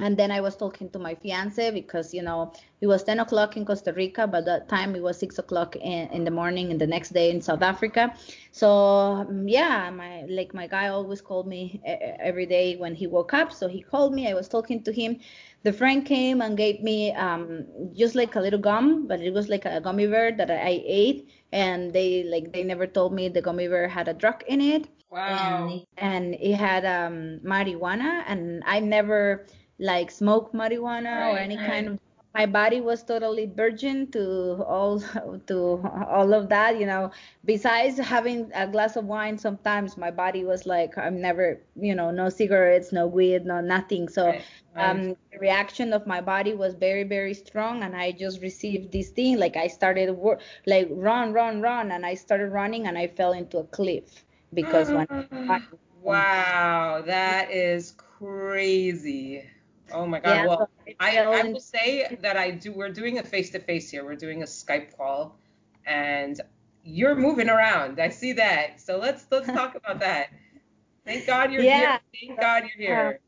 and 0.00 0.16
then 0.16 0.30
I 0.30 0.40
was 0.40 0.56
talking 0.56 0.90
to 0.90 0.98
my 0.98 1.14
fiance 1.14 1.70
because 1.70 2.14
you 2.14 2.22
know 2.22 2.52
it 2.80 2.86
was 2.86 3.02
10 3.02 3.20
o'clock 3.20 3.56
in 3.56 3.64
Costa 3.64 3.92
Rica, 3.92 4.26
but 4.26 4.44
that 4.44 4.68
time 4.68 4.94
it 4.94 5.02
was 5.02 5.18
6 5.18 5.38
o'clock 5.38 5.74
in, 5.76 6.08
in 6.10 6.24
the 6.24 6.30
morning 6.30 6.70
and 6.70 6.80
the 6.80 6.86
next 6.86 7.10
day 7.10 7.30
in 7.30 7.40
South 7.40 7.62
Africa. 7.62 8.14
So 8.52 8.68
um, 8.70 9.48
yeah, 9.48 9.90
my 9.90 10.24
like 10.28 10.54
my 10.54 10.66
guy 10.66 10.88
always 10.88 11.20
called 11.20 11.48
me 11.48 11.80
every 11.84 12.46
day 12.46 12.76
when 12.76 12.94
he 12.94 13.06
woke 13.06 13.34
up. 13.34 13.52
So 13.52 13.68
he 13.68 13.82
called 13.82 14.14
me. 14.14 14.28
I 14.28 14.34
was 14.34 14.48
talking 14.48 14.82
to 14.84 14.92
him. 14.92 15.18
The 15.64 15.72
friend 15.72 16.06
came 16.06 16.40
and 16.40 16.56
gave 16.56 16.82
me 16.82 17.12
um, 17.14 17.66
just 17.94 18.14
like 18.14 18.36
a 18.36 18.40
little 18.40 18.60
gum, 18.60 19.08
but 19.08 19.20
it 19.20 19.32
was 19.32 19.48
like 19.48 19.64
a 19.64 19.80
gummy 19.80 20.06
bear 20.06 20.30
that 20.36 20.50
I 20.50 20.82
ate, 20.86 21.28
and 21.52 21.92
they 21.92 22.22
like 22.22 22.52
they 22.52 22.62
never 22.62 22.86
told 22.86 23.12
me 23.12 23.28
the 23.28 23.42
gummy 23.42 23.66
bear 23.66 23.88
had 23.88 24.06
a 24.06 24.14
drug 24.14 24.44
in 24.46 24.60
it. 24.60 24.88
Wow. 25.10 25.68
And, 25.68 25.86
and 25.96 26.34
it 26.34 26.54
had 26.54 26.84
um, 26.84 27.40
marijuana, 27.42 28.22
and 28.28 28.62
I 28.66 28.78
never 28.80 29.46
like 29.78 30.10
smoke 30.10 30.52
marijuana 30.52 31.20
right, 31.20 31.34
or 31.34 31.38
any 31.38 31.56
right. 31.56 31.66
kind 31.66 31.88
of 31.88 31.98
my 32.34 32.46
body 32.46 32.80
was 32.80 33.02
totally 33.02 33.46
virgin 33.46 34.10
to 34.12 34.62
all 34.64 35.00
to 35.46 35.80
all 36.08 36.34
of 36.34 36.48
that 36.48 36.78
you 36.78 36.86
know. 36.86 37.10
Besides 37.44 37.98
having 37.98 38.50
a 38.54 38.66
glass 38.66 38.96
of 38.96 39.04
wine 39.06 39.38
sometimes 39.38 39.96
my 39.96 40.10
body 40.10 40.44
was 40.44 40.66
like 40.66 40.96
i'm 40.98 41.20
never 41.20 41.60
you 41.74 41.94
know 41.94 42.10
no 42.10 42.28
cigarettes 42.28 42.92
no 42.92 43.06
weed 43.06 43.44
no 43.46 43.60
nothing. 43.60 44.08
So 44.08 44.26
right, 44.26 44.44
um 44.76 45.16
the 45.32 45.38
reaction 45.40 45.92
of 45.92 46.06
my 46.06 46.20
body 46.20 46.54
was 46.54 46.74
very 46.74 47.04
very 47.04 47.34
strong 47.34 47.82
and 47.82 47.96
i 47.96 48.12
just 48.12 48.40
received 48.42 48.92
this 48.92 49.10
thing. 49.10 49.38
Like 49.38 49.56
i 49.56 49.66
started 49.66 50.10
wor- 50.12 50.38
like 50.66 50.88
run 50.90 51.32
run 51.32 51.60
run 51.62 51.90
and 51.92 52.04
i 52.04 52.14
started 52.14 52.50
running 52.50 52.86
and 52.86 52.98
i 52.98 53.06
fell 53.06 53.32
into 53.32 53.58
a 53.58 53.64
cliff 53.64 54.24
because 54.54 54.90
when 54.92 55.06
wow 56.02 57.02
that 57.04 57.50
is 57.50 57.92
crazy 57.92 59.44
Oh 59.92 60.06
my 60.06 60.20
god. 60.20 60.30
Yeah, 60.30 60.46
well, 60.46 60.70
so 60.86 60.92
I, 61.00 61.18
I 61.18 61.42
will 61.44 61.60
say 61.60 62.18
that 62.22 62.36
I 62.36 62.50
do. 62.50 62.72
We're 62.72 62.90
doing 62.90 63.18
a 63.18 63.22
face 63.22 63.50
to 63.50 63.58
face 63.58 63.90
here. 63.90 64.04
We're 64.04 64.16
doing 64.16 64.42
a 64.42 64.46
Skype 64.46 64.96
call, 64.96 65.36
and 65.86 66.40
you're 66.84 67.14
moving 67.14 67.48
around. 67.48 68.00
I 68.00 68.08
see 68.08 68.32
that. 68.34 68.80
So 68.80 68.98
let's 68.98 69.26
let's 69.30 69.46
talk 69.46 69.74
about 69.74 70.00
that. 70.00 70.28
Thank 71.04 71.26
God 71.26 71.52
you're 71.52 71.62
yeah. 71.62 71.98
here. 72.12 72.28
Thank 72.28 72.40
God 72.40 72.62
you're 72.64 72.88
here. 72.88 73.20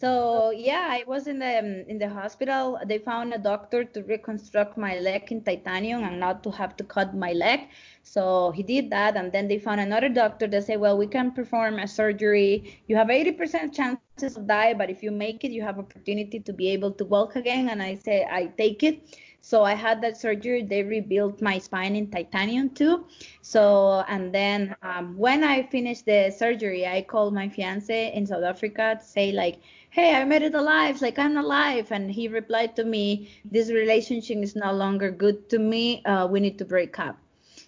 So 0.00 0.52
yeah, 0.52 0.86
I 0.88 1.02
was 1.08 1.26
in 1.26 1.40
the 1.40 1.58
um, 1.58 1.84
in 1.88 1.98
the 1.98 2.08
hospital. 2.08 2.78
They 2.86 2.98
found 2.98 3.34
a 3.34 3.38
doctor 3.38 3.82
to 3.82 4.02
reconstruct 4.04 4.78
my 4.78 5.00
leg 5.00 5.32
in 5.32 5.42
titanium 5.42 6.04
and 6.04 6.20
not 6.20 6.44
to 6.44 6.52
have 6.52 6.76
to 6.76 6.84
cut 6.84 7.16
my 7.16 7.32
leg. 7.32 7.66
So 8.04 8.52
he 8.52 8.62
did 8.62 8.90
that, 8.90 9.16
and 9.16 9.32
then 9.32 9.48
they 9.48 9.58
found 9.58 9.80
another 9.80 10.08
doctor 10.08 10.46
that 10.46 10.64
said, 10.64 10.78
well, 10.78 10.96
we 10.96 11.08
can 11.08 11.32
perform 11.32 11.80
a 11.80 11.88
surgery. 11.88 12.80
You 12.86 12.94
have 12.94 13.08
80% 13.08 13.72
chances 13.74 14.36
of 14.36 14.46
die, 14.46 14.72
but 14.72 14.88
if 14.88 15.02
you 15.02 15.10
make 15.10 15.42
it, 15.44 15.50
you 15.50 15.62
have 15.62 15.80
opportunity 15.80 16.38
to 16.38 16.52
be 16.52 16.68
able 16.70 16.92
to 16.92 17.04
walk 17.04 17.34
again. 17.34 17.68
And 17.68 17.82
I 17.82 17.96
say, 17.96 18.24
I 18.30 18.46
take 18.56 18.84
it. 18.84 19.02
So 19.40 19.64
I 19.64 19.74
had 19.74 20.00
that 20.02 20.16
surgery. 20.16 20.62
They 20.62 20.82
rebuilt 20.82 21.40
my 21.40 21.58
spine 21.58 21.96
in 21.96 22.10
titanium 22.10 22.70
too. 22.70 23.06
So 23.40 24.04
and 24.08 24.32
then 24.34 24.76
um, 24.82 25.16
when 25.16 25.42
I 25.42 25.62
finished 25.62 26.06
the 26.06 26.30
surgery, 26.30 26.86
I 26.86 27.02
called 27.02 27.34
my 27.34 27.48
fiance 27.48 28.12
in 28.12 28.26
South 28.26 28.44
Africa 28.44 28.96
to 28.98 29.04
say 29.04 29.32
like, 29.32 29.60
hey, 29.90 30.14
I 30.14 30.24
made 30.24 30.42
it 30.42 30.54
alive. 30.54 31.00
Like 31.00 31.18
I'm 31.18 31.36
alive. 31.36 31.90
And 31.90 32.10
he 32.10 32.28
replied 32.28 32.76
to 32.76 32.84
me, 32.84 33.30
this 33.44 33.70
relationship 33.70 34.38
is 34.38 34.56
no 34.56 34.72
longer 34.72 35.10
good 35.10 35.48
to 35.50 35.58
me. 35.58 36.04
Uh, 36.04 36.26
we 36.26 36.40
need 36.40 36.58
to 36.58 36.64
break 36.64 36.98
up. 36.98 37.18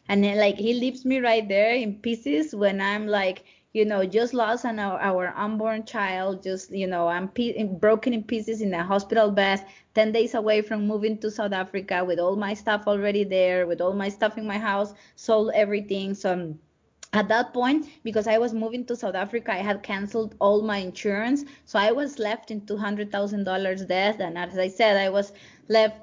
And 0.09 0.25
then, 0.25 0.39
like 0.39 0.57
he 0.57 0.75
leaves 0.75 1.05
me 1.05 1.19
right 1.21 1.47
there 1.49 1.75
in 1.75 1.95
pieces 1.97 2.55
when 2.55 2.81
I'm 2.81 3.07
like 3.07 3.45
you 3.73 3.85
know, 3.85 4.05
just 4.05 4.35
lost 4.35 4.65
an, 4.65 4.81
our 4.81 5.33
unborn 5.37 5.85
child, 5.85 6.43
just, 6.43 6.73
you 6.73 6.89
know, 6.89 7.07
I'm 7.07 7.31
broken 7.79 8.13
in 8.13 8.25
pieces 8.25 8.63
in 8.63 8.75
a 8.75 8.83
hospital 8.83 9.31
bed, 9.31 9.65
10 9.95 10.11
days 10.11 10.35
away 10.35 10.61
from 10.61 10.89
moving 10.89 11.19
to 11.19 11.31
South 11.31 11.53
Africa 11.53 12.05
with 12.05 12.19
all 12.19 12.35
my 12.35 12.53
stuff 12.55 12.85
already 12.89 13.23
there, 13.23 13.69
with 13.69 13.81
all 13.81 13.93
my 13.93 14.09
stuff 14.09 14.37
in 14.39 14.47
my 14.47 14.59
house, 14.59 14.93
sold 15.15 15.53
everything. 15.55 16.15
So 16.15 16.33
um, 16.33 16.59
at 17.13 17.29
that 17.29 17.53
point, 17.53 17.89
because 18.05 18.27
I 18.27 18.39
was 18.39 18.55
moving 18.55 18.85
to 18.87 18.97
South 18.97 19.15
Africa, 19.15 19.53
I 19.53 19.57
had 19.57 19.83
canceled 19.83 20.37
all 20.41 20.63
my 20.63 20.79
insurance. 20.79 21.45
So 21.65 21.79
I 21.79 21.91
was 21.93 22.19
left 22.19 22.51
in 22.51 22.61
$200,000 22.63 23.89
debt. 23.89 24.21
And 24.21 24.39
as 24.39 24.59
I 24.59 24.69
said, 24.69 24.97
I 24.97 25.09
was 25.11 25.33
left 25.69 25.97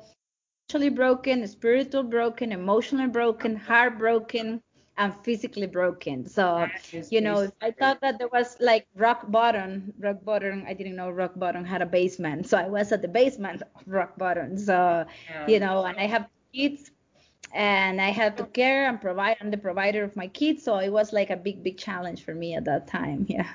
mentally 0.68 0.90
broken, 0.90 1.48
spiritual 1.48 2.04
broken, 2.04 2.52
emotionally 2.52 3.08
broken, 3.08 3.56
heartbroken 3.56 4.62
I'm 4.98 5.12
physically 5.12 5.68
broken. 5.68 6.28
So, 6.28 6.68
you 7.10 7.22
know, 7.22 7.52
I 7.62 7.72
thought 7.72 8.02
that 8.02 8.18
there 8.18 8.30
was 8.30 8.58
like 8.60 8.88
rock 8.96 9.30
bottom, 9.30 9.94
rock 10.00 10.24
bottom. 10.24 10.66
I 10.68 10.74
didn't 10.74 10.96
know 10.96 11.10
rock 11.12 11.34
bottom 11.36 11.64
had 11.64 11.84
a 11.84 11.86
basement. 11.86 12.48
So 12.48 12.58
I 12.58 12.68
was 12.68 12.92
at 12.92 13.04
the 13.04 13.08
basement 13.08 13.62
of 13.62 13.84
rock 13.86 14.18
bottom. 14.18 14.58
So, 14.58 15.06
you 15.48 15.60
know, 15.60 15.86
and 15.86 15.98
I 16.00 16.08
have 16.08 16.28
kids 16.52 16.90
and 17.54 18.02
I 18.02 18.10
had 18.10 18.38
to 18.38 18.46
care 18.46 18.88
and 18.88 19.00
provide. 19.00 19.38
I'm 19.42 19.52
the 19.52 19.58
provider 19.58 20.04
of 20.04 20.16
my 20.16 20.28
kids. 20.28 20.64
So 20.64 20.78
it 20.80 20.90
was 20.90 21.14
like 21.14 21.30
a 21.30 21.38
big, 21.38 21.64
big 21.64 21.78
challenge 21.78 22.24
for 22.24 22.34
me 22.34 22.56
at 22.56 22.66
that 22.66 22.88
time. 22.88 23.26
Yeah. 23.30 23.48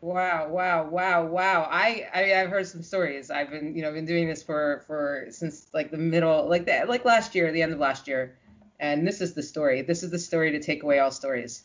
Wow, 0.00 0.48
wow, 0.50 0.88
wow, 0.88 1.26
wow. 1.26 1.66
I, 1.68 2.06
I 2.14 2.22
mean, 2.22 2.36
I've 2.36 2.50
heard 2.50 2.68
some 2.68 2.84
stories. 2.84 3.32
I've 3.32 3.50
been, 3.50 3.74
you 3.74 3.82
know, 3.82 3.90
been 3.90 4.06
doing 4.06 4.28
this 4.28 4.44
for 4.44 4.84
for 4.86 5.26
since 5.30 5.66
like 5.74 5.90
the 5.90 5.98
middle 5.98 6.48
like 6.48 6.66
that 6.66 6.88
like 6.88 7.04
last 7.04 7.34
year, 7.34 7.50
the 7.50 7.62
end 7.62 7.72
of 7.72 7.80
last 7.80 8.06
year 8.06 8.38
and 8.80 9.06
this 9.06 9.20
is 9.20 9.34
the 9.34 9.42
story. 9.42 9.82
This 9.82 10.02
is 10.02 10.10
the 10.10 10.18
story 10.18 10.52
to 10.52 10.60
take 10.60 10.82
away 10.82 10.98
all 10.98 11.10
stories. 11.10 11.64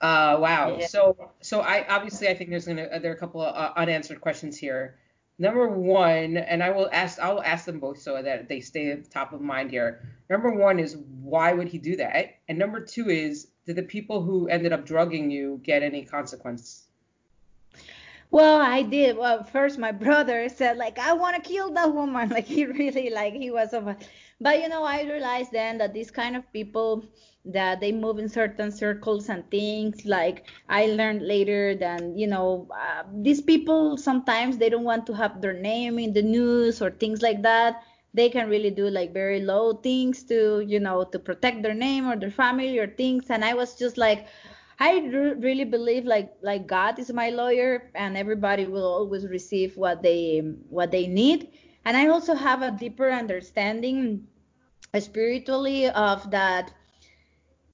Uh, 0.00 0.36
wow. 0.40 0.76
Yeah. 0.78 0.86
So 0.86 1.30
so 1.40 1.60
I 1.60 1.86
obviously 1.88 2.28
I 2.28 2.34
think 2.34 2.50
there's 2.50 2.66
gonna 2.66 3.00
there 3.00 3.12
are 3.12 3.14
a 3.14 3.18
couple 3.18 3.42
of 3.42 3.54
uh, 3.54 3.72
unanswered 3.76 4.20
questions 4.20 4.56
here. 4.56 4.98
Number 5.40 5.66
one, 5.66 6.36
and 6.36 6.62
I 6.62 6.68
will 6.68 6.90
ask 6.92 7.18
I'll 7.18 7.40
ask 7.40 7.64
them 7.64 7.80
both 7.80 7.98
so 7.98 8.22
that 8.22 8.46
they 8.46 8.60
stay 8.60 8.90
at 8.90 9.02
the 9.02 9.08
top 9.08 9.32
of 9.32 9.40
mind 9.40 9.70
here. 9.70 10.06
Number 10.28 10.50
one 10.50 10.78
is 10.78 10.98
why 11.22 11.54
would 11.54 11.66
he 11.66 11.78
do 11.78 11.96
that? 11.96 12.34
And 12.46 12.58
number 12.58 12.78
two 12.78 13.08
is 13.08 13.46
did 13.64 13.76
the 13.76 13.82
people 13.82 14.22
who 14.22 14.48
ended 14.48 14.74
up 14.74 14.84
drugging 14.84 15.30
you 15.30 15.58
get 15.64 15.82
any 15.82 16.04
consequence? 16.04 16.88
Well, 18.30 18.60
I 18.60 18.82
did. 18.82 19.16
Well, 19.16 19.42
first 19.42 19.78
my 19.78 19.92
brother 20.06 20.46
said 20.50 20.76
like 20.76 20.98
I 20.98 21.14
want 21.14 21.42
to 21.42 21.50
kill 21.50 21.72
that 21.72 21.94
woman. 21.94 22.28
Like 22.36 22.44
he 22.44 22.66
really 22.66 23.08
like 23.08 23.32
he 23.32 23.50
was 23.50 23.72
a 23.72 23.96
but 24.40 24.60
you 24.60 24.68
know, 24.68 24.84
I 24.84 25.02
realized 25.02 25.52
then 25.52 25.78
that 25.78 25.92
these 25.94 26.10
kind 26.10 26.36
of 26.36 26.50
people 26.52 27.04
that 27.44 27.80
they 27.80 27.92
move 27.92 28.18
in 28.18 28.28
certain 28.28 28.70
circles 28.70 29.28
and 29.28 29.48
things 29.50 30.04
like 30.04 30.46
I 30.68 30.86
learned 30.86 31.26
later 31.26 31.74
that 31.76 32.02
you 32.16 32.26
know 32.26 32.68
uh, 32.74 33.04
these 33.22 33.40
people 33.40 33.96
sometimes 33.96 34.58
they 34.58 34.68
don't 34.68 34.84
want 34.84 35.06
to 35.06 35.14
have 35.14 35.40
their 35.40 35.54
name 35.54 35.98
in 35.98 36.12
the 36.12 36.22
news 36.22 36.82
or 36.82 36.90
things 36.90 37.22
like 37.22 37.42
that. 37.42 37.82
They 38.12 38.28
can 38.28 38.48
really 38.48 38.70
do 38.70 38.88
like 38.90 39.12
very 39.12 39.40
low 39.40 39.74
things 39.74 40.22
to 40.24 40.60
you 40.66 40.80
know 40.80 41.04
to 41.04 41.18
protect 41.18 41.62
their 41.62 41.74
name 41.74 42.06
or 42.08 42.16
their 42.16 42.30
family 42.30 42.78
or 42.78 42.86
things. 42.88 43.30
And 43.30 43.44
I 43.44 43.54
was 43.54 43.74
just 43.76 43.96
like, 43.98 44.26
I 44.78 44.98
re- 45.00 45.34
really 45.34 45.64
believe 45.64 46.04
like 46.04 46.32
like 46.42 46.66
God 46.66 46.98
is 46.98 47.12
my 47.12 47.30
lawyer 47.30 47.90
and 47.94 48.16
everybody 48.16 48.66
will 48.66 48.86
always 48.86 49.26
receive 49.26 49.76
what 49.76 50.02
they 50.02 50.38
what 50.68 50.90
they 50.90 51.06
need. 51.06 51.48
And 51.84 51.96
I 51.96 52.06
also 52.08 52.34
have 52.34 52.62
a 52.62 52.70
deeper 52.70 53.10
understanding 53.10 54.26
spiritually 54.98 55.88
of 55.88 56.30
that 56.30 56.72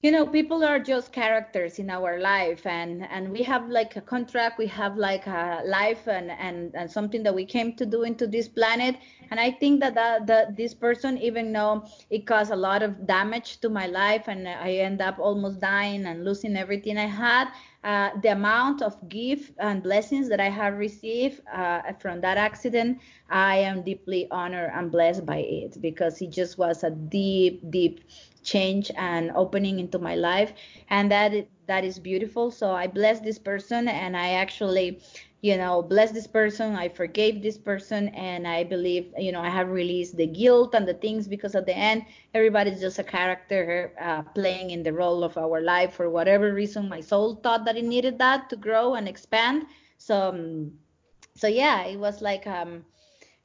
you 0.07 0.13
know 0.13 0.25
people 0.25 0.63
are 0.63 0.79
just 0.79 1.11
characters 1.11 1.79
in 1.79 1.89
our 1.89 2.17
life 2.17 2.65
and 2.65 3.05
and 3.11 3.29
we 3.29 3.43
have 3.43 3.67
like 3.67 3.97
a 3.97 4.01
contract 4.13 4.57
we 4.57 4.65
have 4.65 4.95
like 4.95 5.27
a 5.27 5.61
life 5.65 6.07
and 6.07 6.31
and, 6.31 6.73
and 6.75 6.89
something 6.89 7.23
that 7.23 7.35
we 7.35 7.43
came 7.43 7.73
to 7.75 7.85
do 7.85 8.03
into 8.03 8.25
this 8.25 8.47
planet. 8.47 8.95
And 9.31 9.37
i 9.37 9.51
think 9.51 9.81
that 9.81 9.95
that, 9.95 10.25
that 10.27 10.55
this 10.55 10.73
person 10.73 11.17
even 11.17 11.51
though 11.51 11.83
it 12.09 12.25
caused 12.25 12.51
a 12.51 12.55
lot 12.55 12.81
of 12.83 13.05
damage 13.05 13.59
to 13.63 13.67
my 13.67 13.87
life 13.87 14.29
and 14.29 14.47
i 14.47 14.71
end 14.89 15.01
up 15.01 15.19
almost 15.19 15.59
dying 15.59 16.05
and 16.05 16.23
losing 16.23 16.55
everything 16.55 16.97
i 16.97 17.09
had 17.25 17.49
uh, 17.83 18.09
the 18.21 18.29
amount 18.29 18.81
of 18.81 18.97
gift 19.07 19.53
and 19.59 19.81
blessings 19.81 20.27
that 20.27 20.41
I 20.41 20.49
have 20.49 20.77
received 20.77 21.41
uh, 21.47 21.93
from 21.99 22.19
that 22.19 22.37
accident, 22.37 22.99
I 23.29 23.57
am 23.59 23.81
deeply 23.81 24.27
honored 24.29 24.71
and 24.73 24.91
blessed 24.91 25.25
by 25.25 25.37
it 25.37 25.81
because 25.81 26.21
it 26.21 26.31
just 26.31 26.57
was 26.57 26.83
a 26.83 26.89
deep, 26.89 27.71
deep 27.71 28.01
change 28.47 28.91
and 28.95 29.31
opening 29.35 29.79
into 29.79 29.99
my 29.99 30.15
life, 30.15 30.53
and 30.89 31.11
that 31.11 31.33
that 31.67 31.83
is 31.83 31.99
beautiful. 31.99 32.51
So 32.51 32.71
I 32.71 32.87
bless 32.87 33.19
this 33.19 33.39
person, 33.39 33.87
and 33.87 34.15
I 34.17 34.29
actually 34.43 34.99
you 35.41 35.57
know, 35.57 35.81
bless 35.83 36.11
this 36.11 36.27
person. 36.27 36.75
I 36.75 36.89
forgave 36.89 37.41
this 37.41 37.57
person, 37.57 38.09
and 38.09 38.47
I 38.47 38.63
believe, 38.63 39.13
you 39.17 39.31
know, 39.31 39.41
I 39.41 39.49
have 39.49 39.69
released 39.69 40.17
the 40.17 40.27
guilt 40.27 40.73
and 40.73 40.87
the 40.87 40.95
things 40.95 41.27
because 41.27 41.55
at 41.55 41.65
the 41.65 41.77
end, 41.77 42.05
everybody's 42.33 42.81
just 42.81 42.99
a 42.99 43.03
character 43.03 43.93
uh, 44.01 44.23
playing 44.33 44.71
in 44.71 44.83
the 44.83 44.93
role 44.93 45.23
of 45.23 45.37
our 45.37 45.61
life 45.61 45.93
for 45.93 46.09
whatever 46.09 46.53
reason. 46.53 46.89
My 46.89 47.01
soul 47.01 47.35
thought 47.35 47.65
that 47.65 47.77
it 47.77 47.85
needed 47.85 48.17
that 48.19 48.49
to 48.49 48.55
grow 48.55 48.95
and 48.95 49.07
expand. 49.07 49.65
So, 49.97 50.29
um, 50.29 50.71
so 51.35 51.47
yeah, 51.47 51.85
it 51.85 51.99
was 51.99 52.21
like 52.21 52.47
um, 52.47 52.85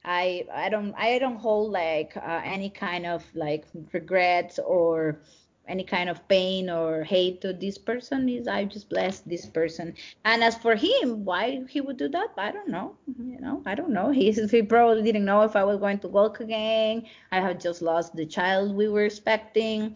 I 0.05 0.45
I 0.53 0.69
don't 0.69 0.93
I 0.95 1.17
don't 1.19 1.37
hold 1.37 1.71
like 1.71 2.15
uh, 2.17 2.41
any 2.43 2.69
kind 2.69 3.05
of 3.05 3.23
like 3.33 3.65
regrets 3.93 4.59
or 4.59 5.19
any 5.67 5.83
kind 5.83 6.09
of 6.09 6.27
pain 6.27 6.69
or 6.69 7.03
hate 7.03 7.39
to 7.41 7.53
this 7.53 7.77
person 7.77 8.27
is 8.27 8.47
I 8.47 8.65
just 8.65 8.89
bless 8.89 9.19
this 9.21 9.45
person. 9.45 9.93
And 10.25 10.43
as 10.43 10.57
for 10.57 10.75
him, 10.75 11.23
why 11.23 11.61
he 11.69 11.79
would 11.79 11.97
do 11.97 12.09
that, 12.09 12.31
I 12.37 12.51
don't 12.51 12.67
know. 12.67 12.97
You 13.17 13.39
know, 13.39 13.61
I 13.65 13.75
don't 13.75 13.91
know. 13.91 14.11
He 14.19 14.31
he 14.31 14.61
probably 14.61 15.03
didn't 15.03 15.25
know 15.25 15.43
if 15.43 15.55
I 15.55 15.63
was 15.63 15.79
going 15.79 15.99
to 15.99 16.07
walk 16.09 16.39
again. 16.41 17.05
I 17.31 17.39
had 17.39 17.61
just 17.61 17.81
lost 17.81 18.15
the 18.15 18.25
child 18.25 18.75
we 18.75 18.87
were 18.89 19.05
expecting. 19.05 19.95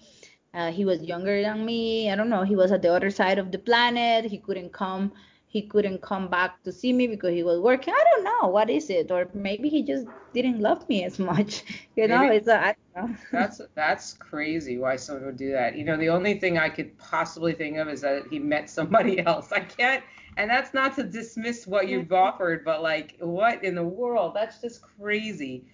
Uh, 0.53 0.71
he 0.71 0.85
was 0.85 1.03
younger 1.03 1.41
than 1.41 1.65
me. 1.65 2.09
I 2.09 2.15
don't 2.15 2.29
know. 2.29 2.43
He 2.43 2.55
was 2.55 2.71
at 2.71 2.81
the 2.81 2.93
other 2.93 3.11
side 3.11 3.37
of 3.37 3.51
the 3.51 3.59
planet. 3.59 4.25
He 4.25 4.37
couldn't 4.37 4.71
come 4.71 5.11
he 5.49 5.61
couldn't 5.61 6.01
come 6.01 6.27
back 6.27 6.61
to 6.63 6.71
see 6.73 6.91
me 6.91 7.07
because 7.07 7.31
he 7.31 7.41
was 7.41 7.59
working. 7.59 7.93
I 7.93 8.03
don't 8.11 8.23
know 8.25 8.49
what 8.49 8.69
is 8.69 8.89
it, 8.89 9.09
or 9.11 9.29
maybe 9.33 9.69
he 9.69 9.81
just 9.81 10.05
didn't 10.33 10.59
love 10.59 10.87
me 10.89 11.05
as 11.05 11.19
much. 11.19 11.63
You 11.97 12.07
know, 12.07 12.29
it's 12.29 12.47
a, 12.47 12.59
I 12.63 12.75
don't 12.95 13.09
know. 13.09 13.17
that's 13.31 13.59
that's 13.73 14.13
crazy. 14.13 14.77
Why 14.77 14.97
someone 14.97 15.25
would 15.25 15.37
do 15.37 15.51
that? 15.51 15.75
You 15.75 15.83
know, 15.83 15.97
the 15.97 16.09
only 16.09 16.39
thing 16.39 16.59
I 16.59 16.69
could 16.69 16.95
possibly 16.99 17.53
think 17.53 17.77
of 17.77 17.87
is 17.87 18.01
that 18.01 18.27
he 18.29 18.37
met 18.37 18.69
somebody 18.69 19.19
else. 19.25 19.51
I 19.51 19.61
can't, 19.61 20.03
and 20.37 20.47
that's 20.47 20.75
not 20.75 20.95
to 20.97 21.03
dismiss 21.03 21.65
what 21.65 21.87
you've 21.87 22.13
offered, 22.13 22.63
but 22.63 22.83
like, 22.83 23.15
what 23.19 23.63
in 23.63 23.73
the 23.73 23.83
world? 23.83 24.35
That's 24.35 24.61
just 24.61 24.83
crazy. 24.83 25.65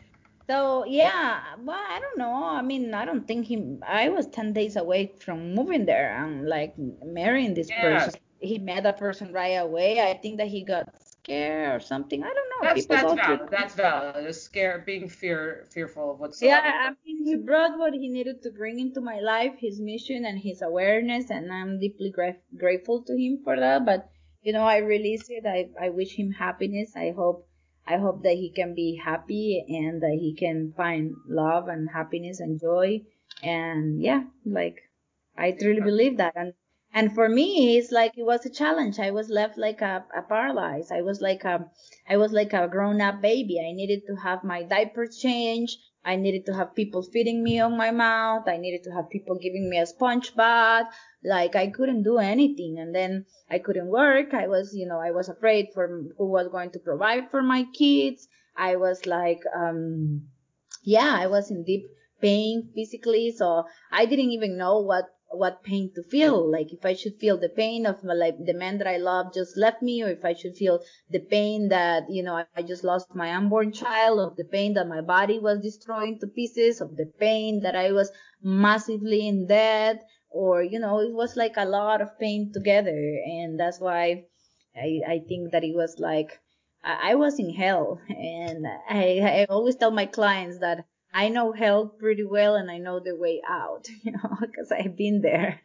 So 0.48 0.86
yeah, 0.86 1.42
well, 1.60 1.84
I 1.90 2.00
don't 2.00 2.18
know. 2.18 2.46
I 2.46 2.62
mean, 2.62 2.94
I 2.94 3.04
don't 3.04 3.28
think 3.28 3.48
he. 3.48 3.78
I 3.86 4.08
was 4.08 4.28
ten 4.28 4.54
days 4.54 4.78
away 4.78 5.12
from 5.20 5.54
moving 5.54 5.86
there 5.86 6.16
and 6.24 6.48
like 6.48 6.74
marrying 7.04 7.54
this 7.54 7.70
yeah. 7.70 7.82
person 7.82 8.22
he 8.44 8.60
met 8.60 8.84
that 8.84 8.98
person 8.98 9.32
right 9.34 9.56
away. 9.56 10.02
I 10.02 10.14
think 10.18 10.38
that 10.38 10.48
he 10.48 10.64
got 10.64 10.88
scared 11.24 11.76
or 11.76 11.80
something. 11.80 12.22
I 12.24 12.28
don't 12.28 12.50
know. 12.50 12.68
That's 12.68 12.82
People 12.86 12.96
that's 12.96 13.14
valid. 13.14 13.50
That's 13.50 13.76
valid. 13.76 14.36
Scare, 14.36 14.84
being 14.86 15.08
fear, 15.10 15.66
fearful 15.72 16.12
of 16.12 16.20
what's. 16.20 16.42
Yeah, 16.42 16.60
I 16.62 16.90
mean, 17.06 17.26
he 17.26 17.36
brought 17.36 17.78
what 17.78 17.94
he 17.94 18.10
needed 18.10 18.44
to 18.44 18.52
bring 18.52 18.80
into 18.80 19.02
my 19.02 19.20
life, 19.20 19.54
his 19.58 19.80
mission 19.80 20.26
and 20.26 20.40
his 20.40 20.62
awareness, 20.62 21.30
and 21.30 21.52
I'm 21.52 21.80
deeply 21.80 22.12
gra- 22.12 22.38
grateful 22.58 23.02
to 23.04 23.14
him 23.16 23.40
for 23.44 23.60
that. 23.60 23.86
But 23.86 24.10
you 24.42 24.54
know, 24.54 24.64
I 24.64 24.78
release 24.78 25.30
it. 25.30 25.46
I 25.46 25.70
I 25.80 25.90
wish 25.90 26.14
him 26.16 26.32
happiness. 26.32 26.96
I 26.96 27.12
hope. 27.12 27.48
I 27.86 27.98
hope 27.98 28.24
that 28.24 28.36
he 28.36 28.50
can 28.50 28.76
be 28.76 28.96
happy 28.96 29.64
and 29.68 30.02
that 30.02 30.18
he 30.20 30.34
can 30.34 30.72
find 30.78 31.16
love 31.28 31.68
and 31.68 31.90
happiness 31.90 32.40
and 32.40 32.60
joy. 32.60 33.02
And 33.42 34.02
yeah, 34.02 34.24
like 34.46 34.90
I 35.38 35.52
truly 35.52 35.82
believe 35.82 36.18
that. 36.18 36.34
And 36.36 36.54
and 36.94 37.14
for 37.14 37.28
me 37.28 37.78
it's 37.78 37.92
like 37.92 38.18
it 38.18 38.24
was 38.24 38.46
a 38.46 38.50
challenge. 38.50 39.00
I 39.00 39.10
was 39.10 39.30
left 39.30 39.58
like 39.58 39.82
a, 39.82 40.06
a 40.16 40.22
paralyzed. 40.22 40.92
I 40.92 41.02
was 41.02 41.22
like 41.22 41.44
a 41.44 41.66
i 42.08 42.18
was 42.18 42.32
like 42.32 42.54
a 42.54 42.68
grown 42.68 43.02
up 43.02 43.22
baby. 43.22 43.60
I 43.60 43.74
needed 43.74 44.04
to 44.08 44.16
have 44.16 44.44
my 44.44 44.62
diapers 44.64 45.18
changed. 45.18 45.80
I 46.06 46.18
needed 46.18 46.46
to 46.48 46.54
have 46.54 46.76
people 46.76 47.02
feeding 47.02 47.44
me 47.44 47.60
on 47.60 47.78
my 47.78 47.90
mouth. 47.90 48.44
I 48.48 48.58
needed 48.58 48.84
to 48.84 48.92
have 48.92 49.10
people 49.10 49.40
giving 49.42 49.70
me 49.70 49.80
a 49.80 49.88
sponge 49.88 50.36
bath. 50.36 50.86
Like 51.24 51.56
i 51.56 51.68
couldn't 51.68 52.04
do 52.04 52.18
anything. 52.20 52.78
And 52.78 52.94
then 52.94 53.26
i 53.50 53.58
couldn't 53.58 53.88
work. 53.88 54.34
I 54.34 54.48
was 54.48 54.76
you 54.76 54.88
know 54.88 55.00
i 55.00 55.12
was 55.12 55.30
afraid 55.30 55.70
for 55.74 55.88
who 56.18 56.28
was 56.28 56.48
going 56.50 56.72
to 56.72 56.80
provide 56.80 57.32
for 57.32 57.42
my 57.42 57.66
kids. 57.74 58.28
I 58.56 58.76
was 58.76 59.08
like 59.08 59.42
um 59.56 60.28
yeah 60.84 61.16
i 61.18 61.26
was 61.26 61.50
in 61.50 61.64
deep 61.64 61.86
pain 62.22 62.70
physically. 62.76 63.32
So 63.32 63.66
i 63.92 64.06
didn't 64.06 64.32
even 64.38 64.58
know 64.58 64.80
what 64.82 65.06
what 65.34 65.64
pain 65.64 65.92
to 65.96 66.04
feel. 66.04 66.50
Like 66.50 66.72
if 66.72 66.86
i 66.86 66.94
should 66.94 67.18
feel 67.20 67.38
the 67.38 67.50
pain 67.50 67.86
of 67.86 68.04
like 68.04 68.38
the 68.46 68.54
man 68.54 68.78
that 68.78 68.88
i 68.88 68.98
love 68.98 69.34
just 69.34 69.58
left 69.58 69.82
me 69.82 70.04
or 70.04 70.10
if 70.10 70.24
i 70.24 70.34
should 70.34 70.56
feel 70.56 70.80
the 71.10 71.20
pain 71.20 71.70
that 71.70 72.04
you 72.10 72.24
know 72.24 72.44
i 72.56 72.62
just 72.62 72.84
lost 72.84 73.16
my 73.16 73.34
unborn 73.34 73.72
child 73.72 74.20
of 74.20 74.36
the 74.36 74.46
pain 74.46 74.74
that 74.74 74.88
my 74.88 75.02
body 75.02 75.40
was 75.40 75.60
destroying 75.62 76.20
to 76.20 76.28
pieces 76.28 76.82
of 76.82 76.96
the 76.98 77.12
pain 77.20 77.62
that 77.64 77.76
i 77.76 77.92
was 77.92 78.12
massively 78.42 79.28
in 79.28 79.48
debt 79.48 80.04
or 80.30 80.64
you 80.64 80.80
know 80.80 81.00
it 81.00 81.14
was 81.14 81.36
like 81.36 81.56
a 81.58 81.66
lot 81.66 82.02
of 82.02 82.20
pain 82.20 82.52
together. 82.54 82.98
And 83.26 83.60
that's 83.60 83.80
why 83.80 84.26
i 84.76 85.00
i 85.08 85.20
think 85.28 85.52
that 85.52 85.64
it 85.64 85.76
was 85.76 85.96
like 86.00 86.40
i, 86.84 87.12
I 87.12 87.16
was 87.16 87.40
in 87.40 87.54
hell. 87.54 88.00
And 88.10 88.66
i 88.90 89.20
i 89.42 89.46
always 89.50 89.76
tell 89.76 89.92
my 89.92 90.06
clients 90.06 90.60
that 90.60 90.86
I 91.16 91.30
know 91.30 91.52
hell 91.52 91.88
pretty 91.88 92.24
well 92.24 92.56
and 92.56 92.72
I 92.72 92.80
know 92.80 93.00
the 93.00 93.16
way 93.16 93.42
out, 93.48 93.88
you 94.04 94.14
know, 94.14 94.38
because 94.42 94.72
I've 94.72 94.98
been 94.98 95.22
there. 95.22 95.62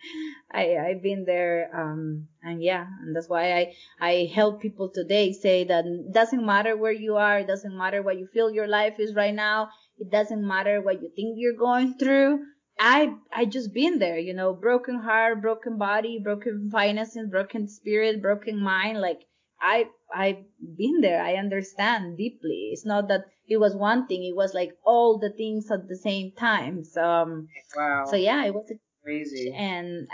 I, 0.53 0.77
I've 0.77 1.03
been 1.03 1.25
there. 1.25 1.71
Um, 1.75 2.29
and 2.43 2.63
yeah, 2.63 2.87
and 3.01 3.17
that's 3.17 3.29
why 3.29 3.53
I, 3.55 3.75
I 4.01 4.31
help 4.35 4.61
people 4.61 4.91
today 4.91 5.33
say 5.33 5.65
that 5.65 5.85
doesn't 6.13 6.45
matter 6.45 6.77
where 6.77 6.93
you 6.93 7.17
are. 7.17 7.39
It 7.39 7.47
doesn't 7.47 7.77
matter 7.77 8.03
what 8.03 8.19
you 8.19 8.27
feel 8.27 8.51
your 8.51 8.67
life 8.67 8.95
is 8.99 9.15
right 9.15 9.35
now. 9.35 9.71
It 9.99 10.11
doesn't 10.11 10.47
matter 10.47 10.83
what 10.83 11.03
you 11.03 11.11
think 11.17 11.37
you're 11.39 11.57
going 11.59 11.95
through. 11.95 12.41
I, 12.79 13.15
I 13.33 13.47
just 13.47 13.73
been 13.73 13.99
there, 13.99 14.19
you 14.19 14.35
know, 14.35 14.53
broken 14.53 15.01
heart, 15.01 15.43
broken 15.43 15.79
body, 15.79 16.21
broken 16.23 16.69
finances, 16.71 17.29
broken 17.29 17.69
spirit, 17.69 18.23
broken 18.23 18.63
mind. 18.63 19.01
Like 19.01 19.23
I, 19.61 19.87
I've 20.15 20.45
been 20.77 21.01
there. 21.01 21.23
I 21.23 21.35
understand 21.35 22.19
deeply. 22.19 22.71
It's 22.73 22.87
not 22.87 23.09
that 23.09 23.25
it 23.49 23.57
was 23.57 23.75
one 23.75 24.07
thing. 24.07 24.25
It 24.25 24.37
was 24.37 24.55
like 24.55 24.73
all 24.85 25.19
the 25.19 25.31
things 25.31 25.71
at 25.71 25.89
the 25.89 25.97
same 25.97 26.33
time. 26.33 26.85
So, 26.85 27.03
um, 27.03 27.49
wow. 27.77 28.05
So 28.07 28.17
yeah, 28.17 28.45
it 28.45 28.55
was 28.55 28.71
crazy. 29.03 29.53
And 29.57 30.09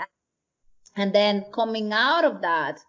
and 0.96 1.12
then 1.12 1.46
coming 1.52 1.92
out 1.92 2.24
of 2.24 2.42
that, 2.42 2.80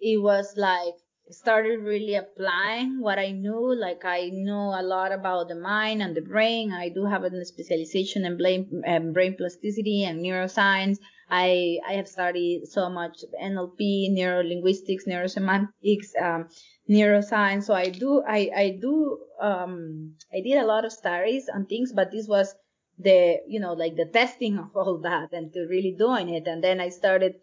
it 0.00 0.20
was 0.22 0.54
like 0.56 0.94
started 1.30 1.80
really 1.80 2.14
applying 2.14 3.00
what 3.00 3.18
I 3.18 3.30
knew. 3.30 3.74
Like 3.74 4.04
I 4.04 4.30
know 4.32 4.74
a 4.78 4.82
lot 4.82 5.12
about 5.12 5.48
the 5.48 5.54
mind 5.54 6.02
and 6.02 6.14
the 6.14 6.20
brain. 6.20 6.72
I 6.72 6.88
do 6.88 7.04
have 7.06 7.24
a 7.24 7.44
specialization 7.44 8.24
in 8.24 8.36
brain, 8.36 8.82
um, 8.86 9.12
brain 9.12 9.36
plasticity 9.36 10.04
and 10.04 10.24
neuroscience. 10.24 10.98
I 11.30 11.78
I 11.88 11.94
have 11.94 12.08
studied 12.08 12.66
so 12.66 12.90
much 12.90 13.24
NLP, 13.42 14.10
neurolinguistics, 14.10 15.06
neurosemantics, 15.08 16.14
um, 16.20 16.48
neuroscience. 16.88 17.64
So 17.64 17.74
I 17.74 17.88
do, 17.88 18.22
I, 18.26 18.50
I 18.54 18.78
do, 18.80 19.18
um, 19.40 20.14
I 20.32 20.40
did 20.40 20.58
a 20.58 20.66
lot 20.66 20.84
of 20.84 20.92
studies 20.92 21.48
on 21.52 21.66
things, 21.66 21.92
but 21.92 22.10
this 22.10 22.28
was 22.28 22.54
the, 22.98 23.38
you 23.48 23.58
know, 23.58 23.72
like 23.72 23.96
the 23.96 24.06
testing 24.06 24.58
of 24.58 24.70
all 24.76 24.98
that 25.02 25.32
and 25.32 25.52
to 25.52 25.66
really 25.68 25.94
doing 25.98 26.28
it. 26.28 26.46
And 26.46 26.62
then 26.62 26.80
I 26.80 26.90
started 26.90 27.36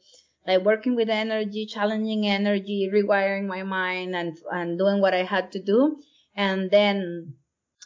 like 0.48 0.62
working 0.64 0.96
with 0.96 1.10
energy, 1.10 1.66
challenging 1.66 2.28
energy, 2.28 2.90
rewiring 2.94 3.48
my 3.48 3.64
mind 3.64 4.16
and, 4.16 4.38
and 4.52 4.78
doing 4.78 5.02
what 5.02 5.14
I 5.14 5.24
had 5.24 5.52
to 5.54 5.62
do. 5.62 5.98
And 6.36 6.72
then 6.72 7.34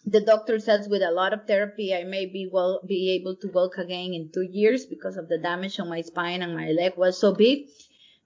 the 0.05 0.21
doctor 0.21 0.59
says 0.59 0.88
with 0.88 1.01
a 1.01 1.12
lot 1.12 1.33
of 1.33 1.47
therapy, 1.47 1.93
I 1.93 2.03
may 2.03 2.25
be 2.25 2.47
well, 2.51 2.81
be 2.88 3.12
able 3.19 3.35
to 3.38 3.47
walk 3.50 3.77
again 3.77 4.13
in 4.13 4.29
two 4.33 4.47
years 4.50 4.85
because 4.85 5.17
of 5.17 5.27
the 5.27 5.38
damage 5.38 5.79
on 5.79 5.89
my 5.89 6.01
spine 6.01 6.41
and 6.41 6.55
my 6.55 6.71
leg 6.71 6.93
was 6.95 7.19
so 7.19 7.33
big. 7.33 7.67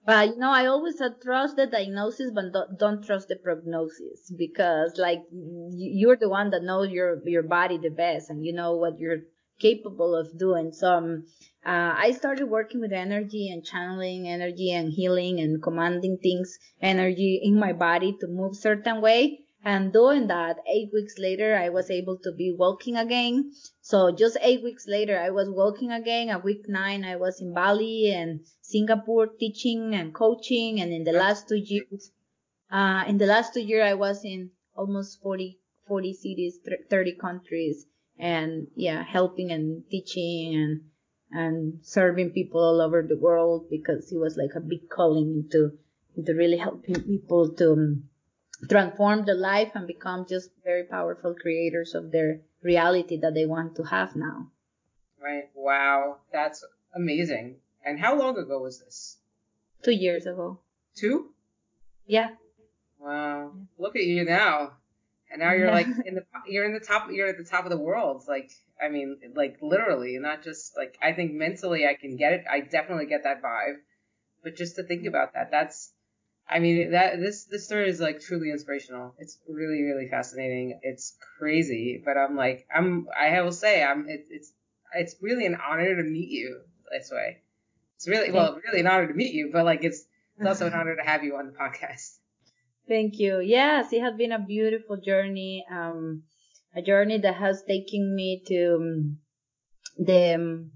But 0.06 0.28
you 0.28 0.36
know, 0.36 0.50
I 0.50 0.66
always 0.66 1.00
uh, 1.00 1.10
trust 1.22 1.56
the 1.56 1.66
diagnosis, 1.66 2.30
but 2.34 2.52
don't, 2.52 2.78
don't 2.78 3.04
trust 3.04 3.28
the 3.28 3.36
prognosis 3.36 4.32
because, 4.36 4.96
like, 4.96 5.22
you're 5.30 6.16
the 6.16 6.28
one 6.28 6.50
that 6.50 6.62
knows 6.62 6.90
your 6.90 7.20
your 7.26 7.42
body 7.42 7.76
the 7.76 7.90
best, 7.90 8.30
and 8.30 8.44
you 8.44 8.54
know 8.54 8.76
what 8.76 8.98
you're 8.98 9.18
capable 9.60 10.14
of 10.16 10.38
doing. 10.38 10.72
So 10.72 10.88
um, 10.88 11.24
uh, 11.64 11.94
I 11.96 12.12
started 12.12 12.46
working 12.46 12.80
with 12.80 12.92
energy 12.92 13.50
and 13.52 13.64
channeling 13.64 14.26
energy 14.26 14.72
and 14.72 14.90
healing 14.92 15.40
and 15.40 15.62
commanding 15.62 16.18
things, 16.22 16.58
energy 16.80 17.40
in 17.42 17.58
my 17.58 17.72
body 17.72 18.16
to 18.20 18.26
move 18.26 18.56
certain 18.56 19.00
way. 19.00 19.40
And 19.62 19.92
doing 19.92 20.28
that, 20.28 20.56
eight 20.66 20.88
weeks 20.90 21.18
later, 21.18 21.54
I 21.54 21.68
was 21.68 21.90
able 21.90 22.16
to 22.24 22.32
be 22.32 22.50
walking 22.58 22.96
again. 22.96 23.52
So 23.82 24.10
just 24.10 24.38
eight 24.40 24.62
weeks 24.62 24.86
later, 24.88 25.20
I 25.20 25.28
was 25.28 25.50
walking 25.50 25.92
again. 25.92 26.30
At 26.30 26.42
week 26.42 26.64
nine, 26.66 27.04
I 27.04 27.16
was 27.16 27.42
in 27.42 27.52
Bali 27.52 28.10
and 28.10 28.40
Singapore 28.62 29.26
teaching 29.26 29.94
and 29.94 30.14
coaching. 30.14 30.80
And 30.80 30.94
in 30.94 31.04
the 31.04 31.12
last 31.12 31.46
two 31.46 31.58
years, 31.62 32.10
uh, 32.70 33.04
in 33.06 33.18
the 33.18 33.26
last 33.26 33.52
two 33.52 33.60
years, 33.60 33.84
I 33.86 33.94
was 33.94 34.24
in 34.24 34.50
almost 34.74 35.20
40, 35.20 35.58
40 35.86 36.14
cities, 36.14 36.58
30 36.88 37.16
countries. 37.20 37.84
And 38.20 38.68
yeah, 38.76 39.02
helping 39.02 39.50
and 39.50 39.82
teaching 39.90 40.54
and, 40.54 40.80
and 41.32 41.78
serving 41.82 42.30
people 42.30 42.60
all 42.60 42.80
over 42.80 43.02
the 43.02 43.16
world 43.16 43.68
because 43.70 44.12
it 44.12 44.18
was 44.18 44.36
like 44.36 44.54
a 44.56 44.60
big 44.60 44.88
calling 44.88 45.44
into, 45.44 45.78
into 46.16 46.34
really 46.34 46.58
helping 46.58 47.02
people 47.02 47.50
to, 47.54 47.72
um, 47.72 48.04
transform 48.68 49.24
their 49.24 49.36
life 49.36 49.72
and 49.74 49.86
become 49.86 50.26
just 50.28 50.50
very 50.64 50.84
powerful 50.84 51.34
creators 51.34 51.94
of 51.94 52.12
their 52.12 52.40
reality 52.62 53.18
that 53.18 53.34
they 53.34 53.46
want 53.46 53.76
to 53.76 53.82
have 53.84 54.14
now. 54.14 54.48
Right. 55.22 55.48
Wow. 55.54 56.18
That's 56.32 56.64
amazing. 56.94 57.56
And 57.84 57.98
how 57.98 58.18
long 58.18 58.36
ago 58.36 58.58
was 58.60 58.80
this? 58.80 59.16
Two 59.82 59.92
years 59.92 60.26
ago. 60.26 60.60
Two? 60.94 61.30
Yeah. 62.06 62.30
Wow. 62.98 63.52
Look 63.78 63.96
at 63.96 64.02
you 64.02 64.24
now. 64.24 64.72
And 65.30 65.40
now 65.40 65.52
you're 65.52 65.70
like 65.70 65.86
in 66.04 66.14
the 66.14 66.24
you're 66.46 66.64
in 66.64 66.72
the 66.72 66.80
top 66.80 67.08
you're 67.10 67.28
at 67.28 67.38
the 67.38 67.44
top 67.44 67.64
of 67.64 67.70
the 67.70 67.78
world. 67.78 68.24
Like 68.26 68.50
I 68.82 68.88
mean, 68.88 69.18
like 69.34 69.58
literally, 69.62 70.18
not 70.18 70.42
just 70.42 70.76
like 70.76 70.98
I 71.02 71.12
think 71.12 71.32
mentally 71.32 71.86
I 71.86 71.94
can 71.94 72.16
get 72.16 72.32
it. 72.32 72.44
I 72.50 72.60
definitely 72.60 73.06
get 73.06 73.24
that 73.24 73.42
vibe. 73.42 73.76
But 74.42 74.56
just 74.56 74.76
to 74.76 74.82
think 74.82 75.06
about 75.06 75.34
that, 75.34 75.50
that's 75.50 75.92
I 76.48 76.58
mean 76.58 76.90
that 76.92 77.20
this 77.20 77.44
this 77.44 77.64
story 77.66 77.88
is 77.88 78.00
like 78.00 78.20
truly 78.20 78.50
inspirational. 78.50 79.14
It's 79.18 79.38
really 79.48 79.82
really 79.82 80.08
fascinating. 80.08 80.80
It's 80.82 81.16
crazy, 81.38 82.02
but 82.04 82.16
I'm 82.16 82.36
like 82.36 82.66
I'm 82.74 83.06
I 83.18 83.40
will 83.42 83.52
say 83.52 83.84
I'm 83.84 84.08
it, 84.08 84.26
it's 84.30 84.52
it's 84.94 85.14
really 85.20 85.46
an 85.46 85.56
honor 85.56 85.94
to 85.94 86.02
meet 86.02 86.30
you 86.30 86.60
this 86.90 87.10
way. 87.12 87.38
It's 87.96 88.08
really 88.08 88.32
well 88.32 88.58
really 88.66 88.80
an 88.80 88.88
honor 88.88 89.06
to 89.06 89.14
meet 89.14 89.32
you, 89.32 89.50
but 89.52 89.64
like 89.64 89.84
it's 89.84 90.04
it's 90.38 90.46
also 90.46 90.66
an 90.66 90.74
honor 90.74 90.96
to 90.96 91.02
have 91.02 91.22
you 91.22 91.36
on 91.36 91.46
the 91.46 91.52
podcast. 91.52 92.16
Thank 92.90 93.20
you. 93.20 93.38
Yes, 93.38 93.92
it 93.92 94.00
has 94.00 94.16
been 94.16 94.32
a 94.32 94.44
beautiful 94.44 94.96
journey. 94.96 95.64
Um, 95.70 96.24
a 96.74 96.82
journey 96.82 97.18
that 97.18 97.36
has 97.36 97.62
taken 97.62 98.16
me 98.16 98.42
to 98.48 98.74
um, 98.80 99.18
the 99.96 100.34
um, 100.34 100.72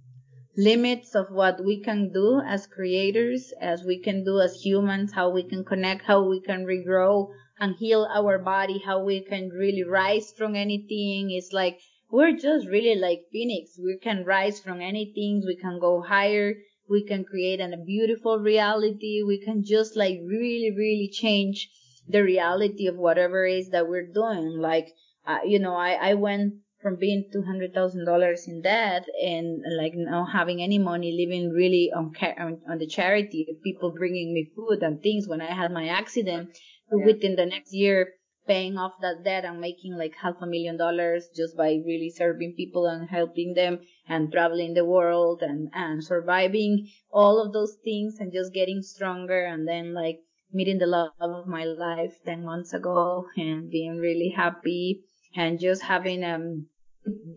limits 0.57 1.17
of 1.17 1.27
what 1.33 1.65
we 1.65 1.83
can 1.83 2.13
do 2.13 2.41
as 2.47 2.69
creators, 2.69 3.53
as 3.61 3.83
we 3.83 3.99
can 3.99 4.23
do 4.23 4.39
as 4.39 4.63
humans, 4.63 5.11
how 5.13 5.31
we 5.31 5.43
can 5.43 5.65
connect, 5.65 6.05
how 6.05 6.23
we 6.23 6.41
can 6.41 6.65
regrow 6.65 7.31
and 7.59 7.75
heal 7.75 8.07
our 8.15 8.39
body, 8.39 8.79
how 8.79 9.03
we 9.03 9.21
can 9.21 9.49
really 9.49 9.83
rise 9.83 10.33
from 10.39 10.55
anything. 10.55 11.33
It's 11.33 11.53
like 11.53 11.81
we're 12.13 12.37
just 12.37 12.69
really 12.69 12.95
like 12.95 13.23
phoenix. 13.33 13.77
We 13.77 13.99
can 14.01 14.25
rise 14.25 14.61
from 14.61 14.81
anything. 14.81 15.43
We 15.45 15.57
can 15.57 15.81
go 15.81 16.01
higher. 16.01 16.55
We 16.89 17.05
can 17.05 17.25
create 17.25 17.59
a 17.59 17.77
beautiful 17.77 18.39
reality. 18.39 19.25
We 19.27 19.39
can 19.45 19.65
just 19.65 19.97
like 19.97 20.21
really, 20.25 20.71
really 20.77 21.11
change 21.13 21.71
the 22.09 22.23
reality 22.23 22.87
of 22.87 22.97
whatever 22.97 23.47
it 23.47 23.59
is 23.59 23.71
that 23.71 23.89
we're 23.89 24.07
doing. 24.07 24.59
Like, 24.59 24.93
uh, 25.27 25.39
you 25.45 25.59
know, 25.59 25.75
I, 25.75 25.93
I 26.11 26.15
went 26.15 26.55
from 26.83 26.97
being 26.97 27.31
two 27.33 27.43
hundred 27.43 27.73
thousand 27.73 28.05
dollars 28.05 28.47
in 28.47 28.61
debt 28.61 29.07
and 29.23 29.63
like 29.79 29.95
not 29.95 30.33
having 30.33 30.63
any 30.63 30.79
money, 30.79 31.13
living 31.13 31.51
really 31.51 31.91
on, 31.97 32.13
on 32.39 32.61
on 32.69 32.79
the 32.79 32.87
charity, 32.87 33.47
people 33.65 33.91
bringing 33.97 34.35
me 34.35 34.51
food 34.55 34.83
and 34.83 35.03
things 35.03 35.27
when 35.27 35.41
I 35.41 35.53
had 35.53 35.73
my 35.73 35.89
accident. 35.89 36.51
Yeah. 36.93 37.07
Within 37.07 37.35
the 37.35 37.47
next 37.47 37.73
year, 37.73 38.13
paying 38.47 38.77
off 38.77 38.93
that 39.01 39.25
debt 39.25 39.45
and 39.45 39.61
making 39.61 39.97
like 39.97 40.15
half 40.21 40.35
a 40.41 40.47
million 40.47 40.77
dollars 40.77 41.29
just 41.35 41.57
by 41.57 41.81
really 41.87 42.11
serving 42.11 42.55
people 42.57 42.87
and 42.87 43.09
helping 43.09 43.55
them 43.55 43.81
and 44.07 44.31
traveling 44.31 44.75
the 44.75 44.85
world 44.85 45.41
and 45.43 45.71
and 45.73 46.05
surviving 46.05 46.87
all 47.11 47.41
of 47.41 47.53
those 47.53 47.77
things 47.83 48.17
and 48.21 48.33
just 48.33 48.53
getting 48.53 48.83
stronger 48.83 49.45
and 49.45 49.67
then 49.67 49.95
like 49.95 50.21
meeting 50.55 50.79
the 50.79 50.87
love 50.87 51.11
of 51.21 51.47
my 51.47 51.65
life 51.65 52.15
10 52.25 52.45
months 52.45 52.73
ago 52.73 53.27
and 53.37 53.71
being 53.71 53.99
really 53.99 54.33
happy 54.35 55.03
and 55.37 55.61
just 55.61 55.83
having 55.83 56.25
um 56.25 56.67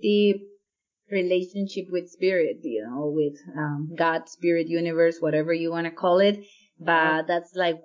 deep 0.01 0.41
relationship 1.11 1.85
with 1.89 2.09
spirit, 2.09 2.57
you 2.63 2.85
know, 2.85 3.11
with 3.15 3.37
um, 3.57 3.89
God, 3.97 4.27
spirit, 4.29 4.67
universe, 4.67 5.17
whatever 5.19 5.53
you 5.53 5.71
want 5.71 5.85
to 5.85 5.91
call 5.91 6.19
it. 6.19 6.39
But 6.79 7.23
that's 7.27 7.55
like 7.55 7.79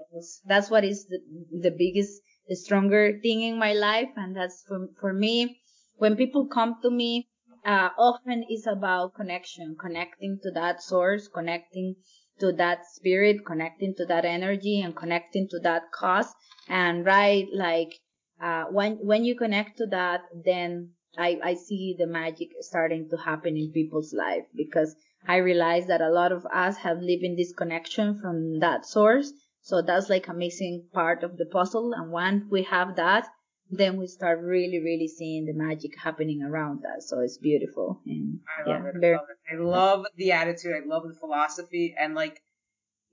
that's 0.45 0.71
what 0.71 0.85
is 0.85 1.07
the, 1.07 1.19
the 1.51 1.71
biggest, 1.71 2.21
the 2.49 2.57
stronger 2.57 3.19
thing 3.23 3.41
in 3.41 3.59
my 3.59 3.73
life, 3.73 4.11
and 4.17 4.37
that's 4.37 4.65
for 4.69 4.89
for 5.01 5.13
me. 5.13 5.61
When 5.97 6.17
people 6.17 6.47
come 6.47 6.77
to 6.83 6.91
me, 6.91 7.29
uh, 7.65 7.91
often 7.97 8.45
is 8.51 8.67
about 8.67 9.15
connection, 9.15 9.77
connecting 9.81 10.41
to 10.43 10.51
that 10.51 10.83
source, 10.83 11.29
connecting 11.29 11.95
to 12.43 12.53
that 12.53 12.85
spirit, 12.87 13.47
connecting 13.47 13.95
to 13.97 14.05
that 14.07 14.25
energy, 14.25 14.81
and 14.81 14.95
connecting 14.95 15.49
to 15.49 15.59
that 15.61 15.91
cause. 15.93 16.35
And 16.69 17.07
right, 17.07 17.47
like 17.55 17.95
uh, 18.41 18.65
when 18.71 18.99
when 19.01 19.25
you 19.25 19.37
connect 19.37 19.79
to 19.79 19.87
that, 19.87 20.23
then 20.45 20.91
I, 21.17 21.39
I 21.45 21.55
see 21.55 21.95
the 21.99 22.07
magic 22.07 22.49
starting 22.61 23.09
to 23.11 23.17
happen 23.17 23.57
in 23.57 23.71
people's 23.71 24.13
life 24.13 24.45
because 24.57 24.97
I 25.27 25.37
realize 25.37 25.87
that 25.87 26.01
a 26.01 26.11
lot 26.11 26.33
of 26.33 26.45
us 26.47 26.79
have 26.79 26.99
lived 26.99 27.23
in 27.23 27.37
this 27.37 27.53
connection 27.53 28.19
from 28.19 28.59
that 28.61 28.87
source. 28.87 29.33
So 29.61 29.83
that's 29.83 30.11
like 30.11 30.27
a 30.27 30.35
missing 30.35 30.89
part 30.93 31.23
of 31.23 31.37
the 31.37 31.47
puzzle. 31.47 31.93
And 31.93 32.11
once 32.11 32.45
we 32.51 32.65
have 32.65 32.97
that, 32.97 33.29
then 33.73 33.97
we 33.97 34.07
start 34.07 34.41
really, 34.43 34.81
really 34.81 35.09
seeing 35.09 35.47
the 35.47 35.55
magic 35.55 35.99
happening 35.99 36.43
around 36.43 36.85
us. 36.85 37.09
So 37.09 37.21
it's 37.21 37.39
beautiful. 37.39 38.01
And 38.07 38.41
I 38.47 38.69
love 38.69 38.83
yeah, 38.85 38.89
it. 38.91 38.95
Very- 39.01 39.15
I 39.15 39.17
love 39.17 39.27
it. 39.31 39.55
I 39.55 39.57
love 39.65 40.07
the 40.17 40.33
attitude. 40.33 40.75
I 40.77 40.87
love 40.87 41.05
the 41.09 41.15
philosophy. 41.19 41.95
And 41.99 42.15
like, 42.15 42.43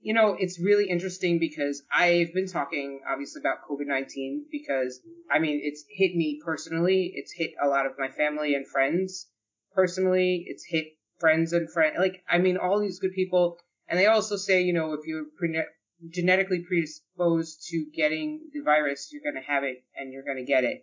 you 0.02 0.12
know, 0.12 0.36
it's 0.38 0.60
really 0.60 0.88
interesting 0.88 1.38
because 1.38 1.82
I've 1.94 2.34
been 2.34 2.46
talking 2.46 3.00
obviously 3.10 3.40
about 3.40 3.66
COVID 3.68 3.86
19 3.86 4.46
because, 4.52 5.00
I 5.30 5.38
mean, 5.38 5.60
it's 5.62 5.84
hit 5.88 6.14
me 6.14 6.40
personally. 6.44 7.10
It's 7.14 7.32
hit 7.32 7.52
a 7.62 7.66
lot 7.66 7.86
of 7.86 7.92
my 7.98 8.08
family 8.08 8.54
and 8.54 8.68
friends 8.68 9.28
personally. 9.74 10.44
It's 10.46 10.64
hit 10.64 10.88
friends 11.20 11.54
and 11.54 11.70
friends. 11.72 11.96
Like, 11.98 12.22
I 12.28 12.36
mean, 12.36 12.58
all 12.58 12.80
these 12.80 12.98
good 12.98 13.12
people. 13.12 13.56
And 13.88 13.98
they 13.98 14.06
also 14.06 14.36
say, 14.36 14.60
you 14.60 14.74
know, 14.74 14.92
if 14.92 15.00
you're 15.06 15.24
pre- 15.38 15.64
genetically 16.08 16.64
predisposed 16.66 17.66
to 17.68 17.86
getting 17.94 18.48
the 18.52 18.60
virus, 18.60 19.10
you're 19.12 19.22
going 19.22 19.42
to 19.42 19.50
have 19.50 19.64
it 19.64 19.84
and 19.96 20.12
you're 20.12 20.24
going 20.24 20.38
to 20.38 20.44
get 20.44 20.64
it. 20.64 20.82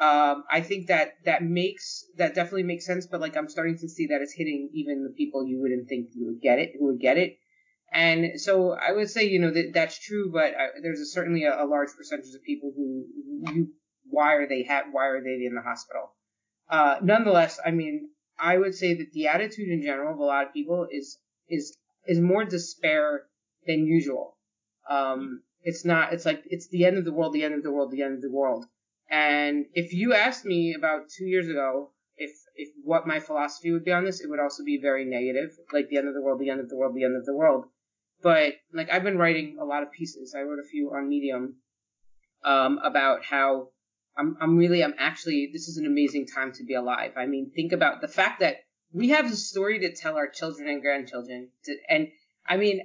Um, 0.00 0.44
I 0.48 0.60
think 0.60 0.86
that 0.86 1.14
that 1.24 1.42
makes 1.42 2.04
that 2.16 2.34
definitely 2.34 2.62
makes 2.62 2.86
sense, 2.86 3.06
but 3.06 3.20
like 3.20 3.36
I'm 3.36 3.48
starting 3.48 3.76
to 3.78 3.88
see 3.88 4.06
that 4.06 4.20
it's 4.22 4.32
hitting 4.32 4.70
even 4.72 5.02
the 5.02 5.10
people 5.10 5.44
you 5.44 5.60
wouldn't 5.60 5.88
think 5.88 6.10
you 6.14 6.26
would 6.26 6.40
get 6.40 6.60
it, 6.60 6.72
who 6.78 6.86
would 6.86 7.00
get 7.00 7.18
it. 7.18 7.38
And 7.92 8.40
so 8.40 8.72
I 8.72 8.92
would 8.92 9.10
say, 9.10 9.24
you 9.24 9.40
know, 9.40 9.50
that 9.50 9.72
that's 9.74 9.98
true, 9.98 10.30
but 10.30 10.54
I, 10.54 10.68
there's 10.82 11.00
a, 11.00 11.06
certainly 11.06 11.44
a, 11.44 11.64
a, 11.64 11.66
large 11.66 11.88
percentage 11.96 12.34
of 12.34 12.42
people 12.44 12.70
who, 12.76 13.06
you, 13.50 13.72
why 14.04 14.34
are 14.34 14.46
they 14.46 14.62
ha- 14.62 14.84
why 14.92 15.06
are 15.06 15.22
they 15.22 15.44
in 15.44 15.54
the 15.54 15.62
hospital? 15.62 16.12
Uh, 16.70 16.96
nonetheless, 17.02 17.58
I 17.64 17.70
mean, 17.72 18.10
I 18.38 18.56
would 18.58 18.74
say 18.74 18.94
that 18.94 19.10
the 19.12 19.26
attitude 19.26 19.68
in 19.68 19.82
general 19.82 20.12
of 20.12 20.20
a 20.20 20.24
lot 20.24 20.46
of 20.46 20.52
people 20.52 20.86
is 20.90 21.18
is 21.48 21.76
is 22.06 22.20
more 22.20 22.44
despair 22.44 23.24
than 23.68 23.86
usual. 23.86 24.36
Um, 24.90 25.42
it's 25.62 25.84
not. 25.84 26.12
It's 26.12 26.26
like 26.26 26.42
it's 26.46 26.68
the 26.68 26.84
end 26.84 26.98
of 26.98 27.04
the 27.04 27.12
world, 27.12 27.32
the 27.32 27.44
end 27.44 27.54
of 27.54 27.62
the 27.62 27.70
world, 27.70 27.92
the 27.92 28.02
end 28.02 28.16
of 28.16 28.22
the 28.22 28.32
world. 28.32 28.64
And 29.08 29.66
if 29.74 29.92
you 29.92 30.14
asked 30.14 30.44
me 30.44 30.74
about 30.74 31.08
two 31.16 31.24
years 31.24 31.48
ago 31.48 31.92
if 32.18 32.32
if 32.56 32.68
what 32.82 33.06
my 33.06 33.20
philosophy 33.20 33.72
would 33.72 33.84
be 33.84 33.92
on 33.92 34.04
this, 34.04 34.20
it 34.20 34.28
would 34.28 34.40
also 34.40 34.64
be 34.64 34.78
very 34.80 35.04
negative, 35.04 35.56
like 35.72 35.88
the 35.88 35.96
end 35.96 36.08
of 36.08 36.14
the 36.14 36.20
world, 36.20 36.40
the 36.40 36.50
end 36.50 36.60
of 36.60 36.68
the 36.68 36.76
world, 36.76 36.94
the 36.94 37.04
end 37.04 37.16
of 37.16 37.24
the 37.24 37.34
world. 37.34 37.66
But 38.22 38.54
like 38.72 38.90
I've 38.90 39.04
been 39.04 39.18
writing 39.18 39.58
a 39.60 39.64
lot 39.64 39.82
of 39.82 39.92
pieces. 39.92 40.34
I 40.36 40.42
wrote 40.42 40.58
a 40.58 40.68
few 40.68 40.90
on 40.90 41.08
Medium 41.08 41.56
um, 42.44 42.78
about 42.82 43.24
how 43.24 43.68
I'm 44.16 44.36
I'm 44.40 44.56
really 44.56 44.82
I'm 44.82 44.94
actually 44.98 45.50
this 45.52 45.68
is 45.68 45.76
an 45.78 45.86
amazing 45.86 46.26
time 46.26 46.52
to 46.54 46.64
be 46.64 46.74
alive. 46.74 47.12
I 47.16 47.26
mean, 47.26 47.52
think 47.54 47.72
about 47.72 48.00
the 48.00 48.08
fact 48.08 48.40
that 48.40 48.56
we 48.92 49.10
have 49.10 49.30
a 49.30 49.36
story 49.36 49.78
to 49.80 49.94
tell 49.94 50.16
our 50.16 50.28
children 50.28 50.68
and 50.68 50.82
grandchildren. 50.82 51.50
To, 51.64 51.76
and 51.88 52.08
I 52.46 52.56
mean, 52.56 52.80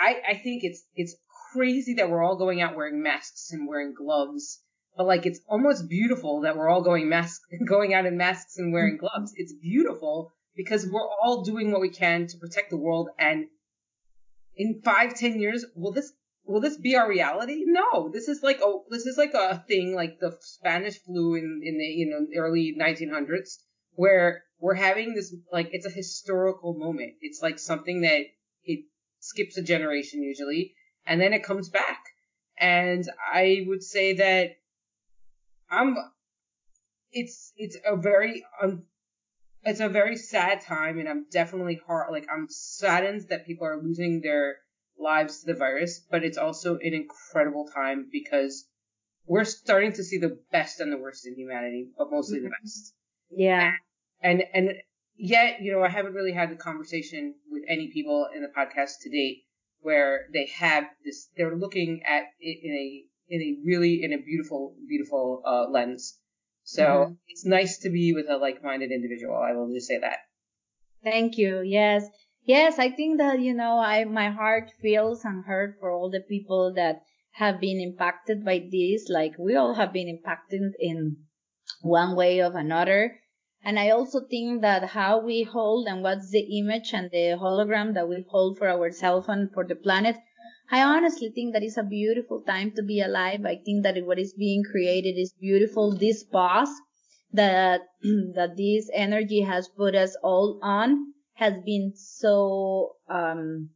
I 0.00 0.20
I 0.30 0.34
think 0.34 0.64
it's 0.64 0.82
it's 0.94 1.14
crazy 1.52 1.94
that 1.94 2.10
we're 2.10 2.22
all 2.22 2.36
going 2.36 2.60
out 2.62 2.76
wearing 2.76 3.02
masks 3.02 3.50
and 3.52 3.68
wearing 3.68 3.94
gloves. 3.94 4.60
But 4.96 5.06
like 5.06 5.26
it's 5.26 5.40
almost 5.46 5.88
beautiful 5.88 6.40
that 6.40 6.56
we're 6.56 6.68
all 6.68 6.82
going 6.82 7.08
masks 7.08 7.44
going 7.68 7.94
out 7.94 8.06
in 8.06 8.16
masks 8.16 8.56
and 8.56 8.72
wearing 8.72 8.94
mm-hmm. 8.96 9.06
gloves. 9.06 9.32
It's 9.36 9.52
beautiful 9.52 10.32
because 10.56 10.86
we're 10.86 11.08
all 11.22 11.42
doing 11.42 11.70
what 11.70 11.80
we 11.80 11.90
can 11.90 12.26
to 12.26 12.38
protect 12.38 12.70
the 12.70 12.76
world 12.76 13.08
and 13.18 13.46
in 14.56 14.82
five, 14.84 15.14
ten 15.14 15.40
years, 15.40 15.64
will 15.74 15.92
this 15.92 16.12
will 16.44 16.60
this 16.60 16.76
be 16.76 16.96
our 16.96 17.08
reality? 17.08 17.62
No, 17.64 18.10
this 18.10 18.28
is 18.28 18.42
like 18.42 18.58
oh, 18.62 18.84
this 18.90 19.06
is 19.06 19.16
like 19.16 19.34
a 19.34 19.64
thing 19.66 19.94
like 19.94 20.18
the 20.20 20.36
Spanish 20.40 20.98
flu 20.98 21.34
in 21.34 21.60
in 21.64 21.78
the 21.78 21.84
you 21.84 22.06
know 22.10 22.26
early 22.38 22.76
1900s, 22.78 23.58
where 23.94 24.42
we're 24.58 24.74
having 24.74 25.14
this 25.14 25.34
like 25.50 25.70
it's 25.72 25.86
a 25.86 25.90
historical 25.90 26.74
moment. 26.74 27.14
It's 27.20 27.40
like 27.40 27.58
something 27.58 28.02
that 28.02 28.26
it 28.64 28.84
skips 29.20 29.56
a 29.56 29.62
generation 29.62 30.22
usually, 30.22 30.74
and 31.06 31.20
then 31.20 31.32
it 31.32 31.44
comes 31.44 31.68
back. 31.68 32.02
And 32.58 33.04
I 33.32 33.64
would 33.66 33.82
say 33.82 34.14
that 34.14 34.56
I'm. 35.70 35.96
It's 37.12 37.52
it's 37.56 37.76
a 37.84 37.96
very 37.96 38.44
un, 38.62 38.84
it's 39.64 39.80
a 39.80 39.88
very 39.88 40.16
sad 40.16 40.60
time, 40.60 40.98
and 40.98 41.08
I'm 41.08 41.26
definitely 41.30 41.80
hard. 41.86 42.10
Like 42.10 42.26
I'm 42.32 42.46
saddened 42.48 43.26
that 43.30 43.46
people 43.46 43.66
are 43.66 43.80
losing 43.82 44.20
their 44.20 44.56
lives 44.98 45.40
to 45.40 45.52
the 45.52 45.58
virus, 45.58 46.04
but 46.10 46.24
it's 46.24 46.38
also 46.38 46.74
an 46.74 46.94
incredible 46.94 47.66
time 47.74 48.08
because 48.12 48.66
we're 49.26 49.44
starting 49.44 49.92
to 49.92 50.04
see 50.04 50.18
the 50.18 50.38
best 50.50 50.80
and 50.80 50.92
the 50.92 50.98
worst 50.98 51.26
in 51.26 51.34
humanity, 51.34 51.88
but 51.96 52.10
mostly 52.10 52.40
the 52.40 52.46
mm-hmm. 52.46 52.64
best. 52.64 52.94
Yeah. 53.30 53.72
And 54.22 54.42
and 54.52 54.74
yet, 55.20 55.60
you 55.60 55.72
know, 55.72 55.82
I 55.82 55.88
haven't 55.88 56.14
really 56.14 56.32
had 56.32 56.50
the 56.50 56.56
conversation 56.56 57.34
with 57.50 57.62
any 57.68 57.90
people 57.92 58.28
in 58.34 58.42
the 58.42 58.48
podcast 58.48 59.00
to 59.02 59.10
date 59.10 59.44
where 59.80 60.26
they 60.32 60.46
have 60.58 60.84
this. 61.04 61.28
They're 61.36 61.56
looking 61.56 62.02
at 62.06 62.24
it 62.40 62.58
in 62.62 62.72
a 62.72 63.04
in 63.32 63.40
a 63.42 63.56
really 63.64 64.02
in 64.02 64.12
a 64.12 64.18
beautiful 64.18 64.74
beautiful 64.88 65.42
uh, 65.46 65.70
lens 65.70 66.18
so 66.70 66.84
mm-hmm. 66.84 67.12
it's 67.26 67.44
nice 67.44 67.78
to 67.78 67.90
be 67.90 68.12
with 68.14 68.26
a 68.28 68.36
like-minded 68.36 68.92
individual. 68.92 69.36
I 69.36 69.52
will 69.52 69.72
just 69.72 69.88
say 69.88 69.98
that. 69.98 70.18
Thank 71.02 71.36
you. 71.38 71.62
Yes. 71.62 72.06
Yes, 72.44 72.78
I 72.78 72.90
think 72.90 73.18
that, 73.18 73.40
you 73.40 73.54
know, 73.54 73.78
I, 73.78 74.04
my 74.04 74.30
heart 74.30 74.70
feels 74.80 75.24
and 75.24 75.44
hurt 75.44 75.76
for 75.80 75.90
all 75.90 76.10
the 76.10 76.20
people 76.20 76.72
that 76.74 77.02
have 77.32 77.60
been 77.60 77.80
impacted 77.80 78.44
by 78.44 78.68
this. 78.70 79.08
Like 79.08 79.34
we 79.38 79.56
all 79.56 79.74
have 79.74 79.92
been 79.92 80.08
impacted 80.08 80.62
in 80.78 81.16
one 81.82 82.16
way 82.16 82.40
or 82.40 82.56
another. 82.56 83.19
And 83.62 83.78
I 83.78 83.90
also 83.90 84.20
think 84.20 84.62
that 84.62 84.90
how 84.90 85.20
we 85.20 85.42
hold 85.42 85.86
and 85.86 86.02
what's 86.02 86.30
the 86.30 86.58
image 86.58 86.92
and 86.92 87.10
the 87.10 87.36
hologram 87.40 87.94
that 87.94 88.08
we 88.08 88.24
hold 88.28 88.58
for 88.58 88.68
ourselves 88.68 89.28
and 89.28 89.52
for 89.52 89.64
the 89.64 89.76
planet 89.76 90.16
I 90.72 90.82
honestly 90.82 91.30
think 91.30 91.52
that 91.52 91.64
it's 91.64 91.76
a 91.76 91.82
beautiful 91.82 92.42
time 92.42 92.70
to 92.76 92.82
be 92.82 93.00
alive. 93.00 93.44
I 93.44 93.56
think 93.56 93.82
that 93.82 93.96
what 94.06 94.20
is 94.20 94.34
being 94.34 94.62
created 94.62 95.18
is 95.18 95.32
beautiful. 95.32 95.96
This 95.96 96.22
pause 96.22 96.70
that 97.32 97.80
that 98.02 98.56
this 98.56 98.88
energy 98.94 99.40
has 99.40 99.68
put 99.68 99.96
us 99.96 100.16
all 100.22 100.60
on 100.62 101.12
has 101.34 101.54
been 101.64 101.92
so 101.96 102.96
um 103.08 103.70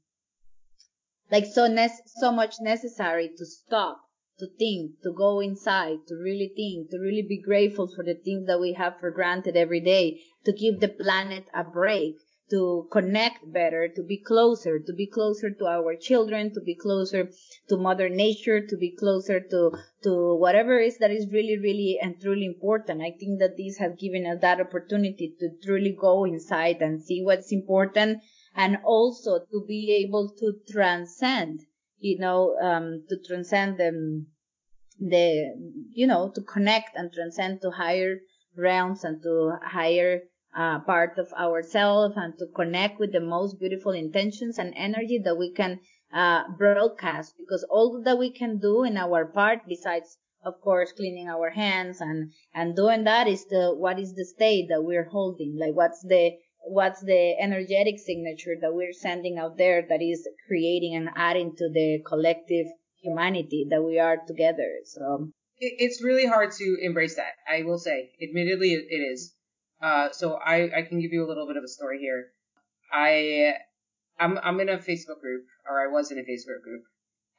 like 1.33 1.47
so 1.47 1.66
nec- 1.66 2.07
so 2.07 2.31
much 2.31 2.57
necessary 2.61 3.31
to 3.38 3.44
stop 3.44 4.03
to 4.44 4.50
think 4.59 4.92
to 5.02 5.12
go 5.12 5.40
inside 5.40 5.98
to 6.07 6.14
really 6.14 6.52
think 6.54 6.90
to 6.90 6.98
really 6.98 7.22
be 7.22 7.40
grateful 7.40 7.88
for 7.88 8.04
the 8.04 8.14
things 8.14 8.46
that 8.46 8.61
we 8.61 8.72
have 8.74 8.94
for 9.00 9.11
granted 9.11 9.57
every 9.57 9.80
day 9.80 10.20
to 10.44 10.52
give 10.52 10.80
the 10.80 10.88
planet 10.88 11.44
a 11.54 11.64
break 11.64 12.16
to 12.50 12.87
connect 12.92 13.50
better, 13.52 13.88
to 13.88 14.02
be 14.02 14.18
closer, 14.18 14.78
to 14.78 14.92
be 14.92 15.07
closer 15.07 15.50
to 15.50 15.66
our 15.66 15.96
children, 15.96 16.52
to 16.52 16.61
be 16.61 16.74
closer 16.74 17.30
to 17.68 17.76
mother 17.76 18.09
nature, 18.09 18.61
to 18.61 18.76
be 18.76 18.94
closer 18.94 19.40
to, 19.40 19.70
to 20.02 20.37
whatever 20.37 20.78
is 20.78 20.98
that 20.98 21.11
is 21.11 21.26
really, 21.33 21.59
really 21.59 21.98
and 22.00 22.20
truly 22.20 22.44
important. 22.44 23.00
I 23.00 23.12
think 23.18 23.40
that 23.40 23.57
this 23.57 23.78
has 23.78 23.96
given 23.98 24.26
us 24.26 24.40
that 24.42 24.61
opportunity 24.61 25.35
to 25.40 25.48
truly 25.64 25.96
go 25.98 26.24
inside 26.24 26.83
and 26.83 27.02
see 27.02 27.22
what's 27.22 27.50
important 27.50 28.22
and 28.54 28.78
also 28.85 29.38
to 29.38 29.64
be 29.66 30.04
able 30.07 30.33
to 30.38 30.52
transcend, 30.70 31.61
you 31.98 32.18
know, 32.18 32.57
um, 32.62 33.04
to 33.09 33.16
transcend 33.26 33.78
the, 33.78 34.26
the, 34.98 35.54
you 35.92 36.07
know, 36.07 36.30
to 36.35 36.40
connect 36.42 36.96
and 36.96 37.12
transcend 37.12 37.61
to 37.62 37.70
higher 37.70 38.16
realms 38.57 39.04
and 39.04 39.22
to 39.22 39.52
higher 39.62 40.20
uh, 40.57 40.78
part 40.80 41.18
of 41.18 41.33
ourselves 41.33 42.14
and 42.16 42.35
to 42.38 42.46
connect 42.54 43.00
with 43.00 43.12
the 43.12 43.20
most 43.20 43.59
beautiful 43.59 43.92
intentions 43.92 44.59
and 44.59 44.72
energy 44.76 45.20
that 45.24 45.37
we 45.37 45.52
can 45.52 45.80
uh, 46.12 46.44
broadcast. 46.57 47.35
Because 47.38 47.64
all 47.68 48.00
that 48.04 48.18
we 48.18 48.30
can 48.30 48.59
do 48.59 48.85
in 48.85 48.96
our 48.96 49.26
part 49.26 49.61
besides 49.66 50.16
of 50.44 50.61
course 50.61 50.92
cleaning 50.92 51.26
our 51.28 51.50
hands 51.50 52.02
and 52.02 52.30
and 52.52 52.76
doing 52.76 53.04
that 53.04 53.26
is 53.26 53.46
the 53.46 53.74
what 53.74 53.98
is 53.98 54.14
the 54.14 54.24
state 54.24 54.66
that 54.68 54.85
we're 54.85 55.09
holding? 55.09 55.57
Like 55.59 55.74
what's 55.74 56.02
the 56.02 56.33
what's 56.66 57.02
the 57.02 57.35
energetic 57.40 57.98
signature 57.98 58.54
that 58.61 58.74
we're 58.74 58.92
sending 58.92 59.38
out 59.38 59.57
there 59.57 59.85
that 59.88 60.02
is 60.02 60.28
creating 60.46 60.94
and 60.94 61.11
adding 61.16 61.54
to 61.57 61.68
the 61.70 62.02
collective 62.07 62.66
humanity 63.04 63.66
that 63.70 63.82
we 63.82 63.98
are 63.98 64.16
together 64.26 64.70
so 64.84 65.28
it's 65.58 66.02
really 66.02 66.26
hard 66.26 66.50
to 66.60 66.66
embrace 66.82 67.16
that 67.16 67.34
i 67.48 67.62
will 67.62 67.78
say 67.78 67.98
admittedly 68.22 68.72
it 68.74 69.02
is 69.12 69.34
Uh, 69.84 70.08
so 70.12 70.26
I, 70.34 70.70
I 70.78 70.82
can 70.88 71.00
give 71.00 71.12
you 71.12 71.24
a 71.24 71.28
little 71.28 71.46
bit 71.46 71.58
of 71.58 71.64
a 71.64 71.68
story 71.68 71.98
here. 71.98 72.20
I, 72.90 73.54
I'm, 74.18 74.38
I'm 74.38 74.58
in 74.60 74.70
a 74.70 74.78
Facebook 74.78 75.20
group, 75.20 75.44
or 75.68 75.74
I 75.82 75.92
was 75.92 76.10
in 76.10 76.18
a 76.18 76.22
Facebook 76.22 76.62
group, 76.62 76.84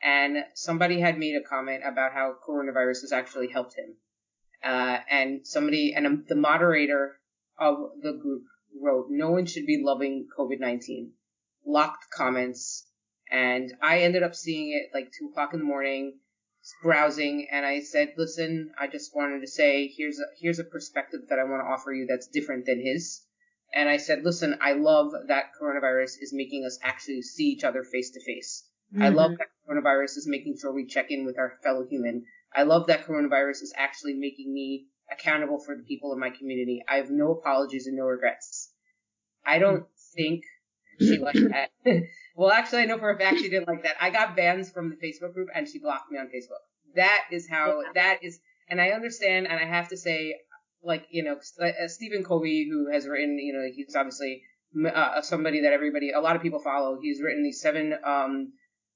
and 0.04 0.44
somebody 0.54 1.00
had 1.00 1.18
made 1.18 1.36
a 1.36 1.48
comment 1.48 1.82
about 1.92 2.14
how 2.14 2.36
coronavirus 2.48 3.02
has 3.02 3.12
actually 3.12 3.50
helped 3.50 3.74
him. 3.76 3.96
Uh, 4.64 4.98
and 5.10 5.48
somebody, 5.48 5.94
and 5.96 6.06
the 6.28 6.36
moderator 6.36 7.18
of 7.58 7.78
the 8.02 8.14
group 8.14 8.44
wrote, 8.80 9.08
no 9.10 9.32
one 9.32 9.48
should 9.48 9.66
be 9.66 9.82
loving 9.84 10.28
COVID-19. 10.38 11.10
Locked 11.66 12.06
comments. 12.14 12.86
And 13.36 13.74
I 13.82 14.00
ended 14.00 14.24
up 14.24 14.34
seeing 14.34 14.72
it 14.72 14.96
like 14.96 15.12
two 15.12 15.28
o'clock 15.28 15.52
in 15.52 15.60
the 15.60 15.66
morning, 15.66 16.20
browsing, 16.82 17.50
and 17.52 17.66
I 17.66 17.82
said, 17.82 18.14
listen, 18.16 18.72
I 18.80 18.88
just 18.88 19.14
wanted 19.14 19.42
to 19.42 19.48
say, 19.48 19.94
here's 19.94 20.20
a, 20.20 20.24
here's 20.40 20.60
a 20.60 20.64
perspective 20.64 21.20
that 21.28 21.38
I 21.38 21.44
want 21.44 21.62
to 21.62 21.68
offer 21.68 21.92
you 21.92 22.06
that's 22.08 22.28
different 22.28 22.66
than 22.66 22.82
his. 22.82 23.26
And 23.74 23.90
I 23.90 23.98
said, 23.98 24.24
listen, 24.24 24.58
I 24.62 24.72
love 24.72 25.12
that 25.28 25.52
coronavirus 25.62 26.14
is 26.22 26.32
making 26.32 26.64
us 26.64 26.80
actually 26.82 27.24
see 27.24 27.48
each 27.48 27.66
other 27.66 27.84
face 27.84 28.12
to 28.12 28.24
face. 28.24 28.70
I 28.98 29.10
love 29.10 29.32
mm-hmm. 29.32 29.40
that 29.40 29.50
coronavirus 29.68 30.16
is 30.16 30.28
making 30.30 30.56
sure 30.58 30.72
we 30.72 30.86
check 30.86 31.08
in 31.10 31.26
with 31.26 31.38
our 31.38 31.58
fellow 31.62 31.86
human. 31.86 32.24
I 32.56 32.64
love 32.64 32.88
that 32.88 33.06
coronavirus 33.06 33.64
is 33.64 33.74
actually 33.76 34.14
making 34.14 34.54
me 34.54 34.86
accountable 35.12 35.60
for 35.60 35.76
the 35.76 35.84
people 35.84 36.14
in 36.14 36.20
my 36.22 36.30
community. 36.30 36.86
I 36.88 36.96
have 36.98 37.10
no 37.10 37.34
apologies 37.34 37.86
and 37.86 37.98
no 37.98 38.06
regrets. 38.06 38.72
I 39.46 39.60
don't 39.60 39.82
mm. 39.82 39.88
think 40.16 40.46
she 41.02 41.18
liked 41.18 41.40
that. 41.52 41.72
well, 42.36 42.52
actually, 42.52 42.84
I 42.84 42.86
know 42.86 42.98
for 42.98 43.10
a 43.10 43.18
fact 43.18 43.38
she 43.38 43.50
didn't 43.50 43.68
like 43.68 43.84
that. 43.84 43.96
I 44.00 44.10
got 44.10 44.36
bans 44.36 44.70
from 44.70 44.90
the 44.90 44.96
Facebook 44.96 45.34
group 45.34 45.50
and 45.56 45.68
she 45.68 45.80
blocked 45.80 46.12
me 46.12 46.20
on 46.20 46.28
Facebook. 46.28 46.62
That 46.96 47.26
is 47.32 47.48
how, 47.50 47.82
that 47.94 48.20
is, 48.22 48.40
and 48.70 48.80
I 48.82 48.90
understand 48.90 49.48
and 49.48 49.58
I 49.58 49.66
have 49.66 49.90
to 49.90 49.98
say, 49.98 50.36
like, 50.84 51.08
you 51.10 51.24
know, 51.24 51.38
uh, 51.62 51.88
Stephen 51.88 52.24
Covey, 52.24 52.68
who 52.70 52.92
has 52.92 53.08
written, 53.08 53.40
you 53.40 53.54
know, 53.54 53.66
he's 53.74 53.96
obviously 53.96 54.44
uh, 54.86 55.22
somebody 55.22 55.62
that 55.62 55.74
everybody, 55.74 56.12
a 56.12 56.20
lot 56.20 56.36
of 56.36 56.42
people 56.42 56.60
follow. 56.60 57.00
He's 57.02 57.22
written 57.22 57.44
these 57.44 57.62
seven, 57.62 57.96
um, 58.06 58.54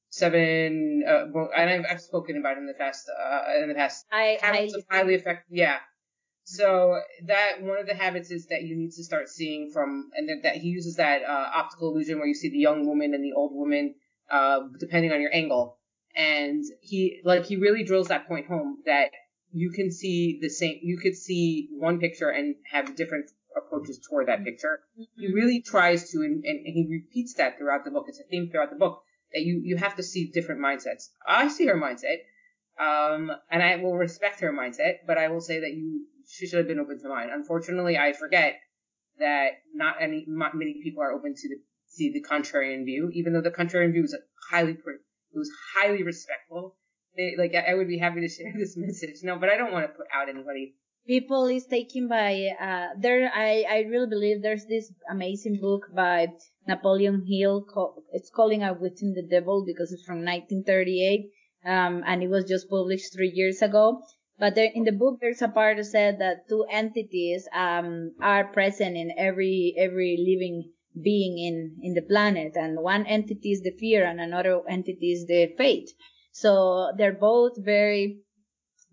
seven, 0.10 1.04
uh, 1.08 1.26
and 1.56 1.70
I've, 1.70 1.86
I've 1.90 2.02
spoken 2.02 2.38
about 2.38 2.58
it 2.58 2.60
in 2.60 2.68
the 2.68 2.74
past, 2.74 3.10
uh, 3.10 3.62
in 3.62 3.70
the 3.70 3.76
past. 3.76 4.06
I, 4.12 4.38
habits 4.42 4.74
I 4.76 4.78
of 4.78 4.86
highly 4.90 5.16
effective, 5.16 5.48
yeah. 5.50 5.78
So 6.52 7.00
that 7.28 7.62
one 7.62 7.78
of 7.78 7.86
the 7.86 7.94
habits 7.94 8.32
is 8.32 8.48
that 8.48 8.64
you 8.64 8.76
need 8.76 8.92
to 8.94 9.04
start 9.04 9.30
seeing 9.30 9.70
from, 9.72 10.10
and 10.16 10.28
that, 10.30 10.40
that 10.44 10.56
he 10.56 10.70
uses 10.70 10.96
that 10.96 11.22
uh, 11.22 11.50
optical 11.54 11.92
illusion 11.92 12.18
where 12.18 12.28
you 12.28 12.34
see 12.34 12.50
the 12.50 12.58
young 12.58 12.88
woman 12.88 13.14
and 13.14 13.24
the 13.24 13.34
old 13.34 13.52
woman, 13.54 13.94
uh, 14.32 14.62
depending 14.80 15.12
on 15.12 15.22
your 15.22 15.34
angle. 15.34 15.78
And 16.16 16.64
he, 16.82 17.22
like, 17.24 17.46
he 17.46 17.58
really 17.58 17.84
drills 17.84 18.08
that 18.08 18.28
point 18.28 18.48
home 18.48 18.80
that 18.88 19.12
you 19.52 19.70
can 19.70 19.92
see 19.92 20.40
the 20.42 20.50
same, 20.50 20.80
you 20.82 20.98
could 20.98 21.16
see 21.16 21.70
one 21.72 22.00
picture 22.00 22.30
and 22.30 22.56
have 22.72 22.96
different 22.96 23.30
approaches 23.56 24.00
toward 24.10 24.28
that 24.28 24.44
picture. 24.44 24.80
He 25.18 25.32
really 25.32 25.62
tries 25.62 26.10
to, 26.12 26.18
and, 26.22 26.44
and 26.44 26.60
he 26.66 26.88
repeats 26.90 27.36
that 27.36 27.60
throughout 27.60 27.86
the 27.86 27.92
book. 27.92 28.06
It's 28.08 28.20
a 28.20 28.24
theme 28.24 28.50
throughout 28.50 28.72
the 28.72 28.76
book 28.76 29.04
that 29.34 29.42
you, 29.42 29.62
you 29.64 29.78
have 29.78 29.98
to 29.98 30.04
see 30.04 30.32
different 30.34 30.62
mindsets. 30.62 31.10
I 31.28 31.48
see 31.48 31.68
her 31.68 31.76
mindset, 31.76 32.22
um, 32.80 33.32
and 33.52 33.62
I 33.62 33.76
will 33.76 33.96
respect 33.96 34.40
her 34.40 34.52
mindset, 34.52 35.06
but 35.06 35.20
I 35.20 35.28
will 35.28 35.42
say 35.42 35.60
that 35.60 35.74
you, 35.74 36.08
she 36.30 36.48
should 36.48 36.60
have 36.60 36.68
been 36.68 36.80
open 36.80 37.02
to 37.02 37.10
mine. 37.10 37.30
Unfortunately, 37.32 37.98
I 37.98 38.14
forget 38.14 38.60
that 39.18 39.50
not 39.74 39.96
any, 40.02 40.26
not 40.28 40.56
many 40.56 40.80
people 40.84 41.04
are 41.04 41.12
open 41.12 41.34
to 41.36 41.50
the, 41.50 41.56
see 41.88 42.12
the 42.14 42.24
contrarian 42.24 42.86
view, 42.86 43.10
even 43.14 43.34
though 43.34 43.42
the 43.42 43.52
contrarian 43.52 43.92
view 43.92 44.04
is 44.04 44.16
highly, 44.50 44.74
it 44.74 45.38
was 45.38 45.52
highly 45.76 46.04
respectful. 46.04 46.78
They, 47.18 47.36
like, 47.38 47.54
I 47.56 47.74
would 47.74 47.88
be 47.88 47.98
happy 47.98 48.22
to 48.22 48.30
share 48.30 48.54
this 48.58 48.78
message. 48.78 49.24
No, 49.24 49.38
but 49.38 49.50
I 49.50 49.58
don't 49.58 49.74
want 49.74 49.86
to 49.86 49.94
put 49.98 50.08
out 50.14 50.30
anybody 50.30 50.76
people 51.10 51.48
is 51.48 51.66
taken 51.66 52.08
by 52.08 52.50
uh, 52.62 52.88
there 53.00 53.32
I, 53.34 53.66
I 53.68 53.80
really 53.90 54.08
believe 54.08 54.44
there's 54.44 54.66
this 54.66 54.94
amazing 55.10 55.60
book 55.60 55.88
by 55.92 56.28
Napoleon 56.68 57.26
Hill 57.28 57.64
called, 57.64 58.04
it's 58.14 58.30
calling 58.30 58.62
Outwitting 58.62 59.14
the 59.16 59.24
Devil 59.24 59.64
because 59.66 59.92
it's 59.92 60.06
from 60.06 60.18
1938 60.18 61.32
um, 61.66 62.04
and 62.06 62.22
it 62.22 62.30
was 62.30 62.46
just 62.46 62.70
published 62.70 63.12
three 63.12 63.32
years 63.34 63.64
ago 63.64 64.04
but 64.40 64.56
there, 64.56 64.72
in 64.74 64.84
the 64.84 64.92
book 64.92 65.20
there's 65.20 65.42
a 65.42 65.48
part 65.48 65.78
that 65.78 65.86
said 65.86 66.20
that 66.20 66.48
two 66.48 66.66
entities 66.72 67.48
um, 67.54 68.14
are 68.22 68.46
present 68.46 68.96
in 68.96 69.12
every 69.18 69.76
every 69.78 70.18
living 70.18 70.72
being 71.02 71.38
in 71.38 71.78
in 71.82 71.94
the 71.94 72.02
planet. 72.02 72.54
And 72.56 72.80
one 72.82 73.06
entity 73.06 73.52
is 73.52 73.62
the 73.62 73.76
fear 73.80 74.06
and 74.06 74.20
another 74.20 74.62
entity 74.68 75.12
is 75.12 75.26
the 75.26 75.54
faith 75.58 75.90
so 76.32 76.94
they're 76.96 77.12
both 77.12 77.58
very 77.58 78.22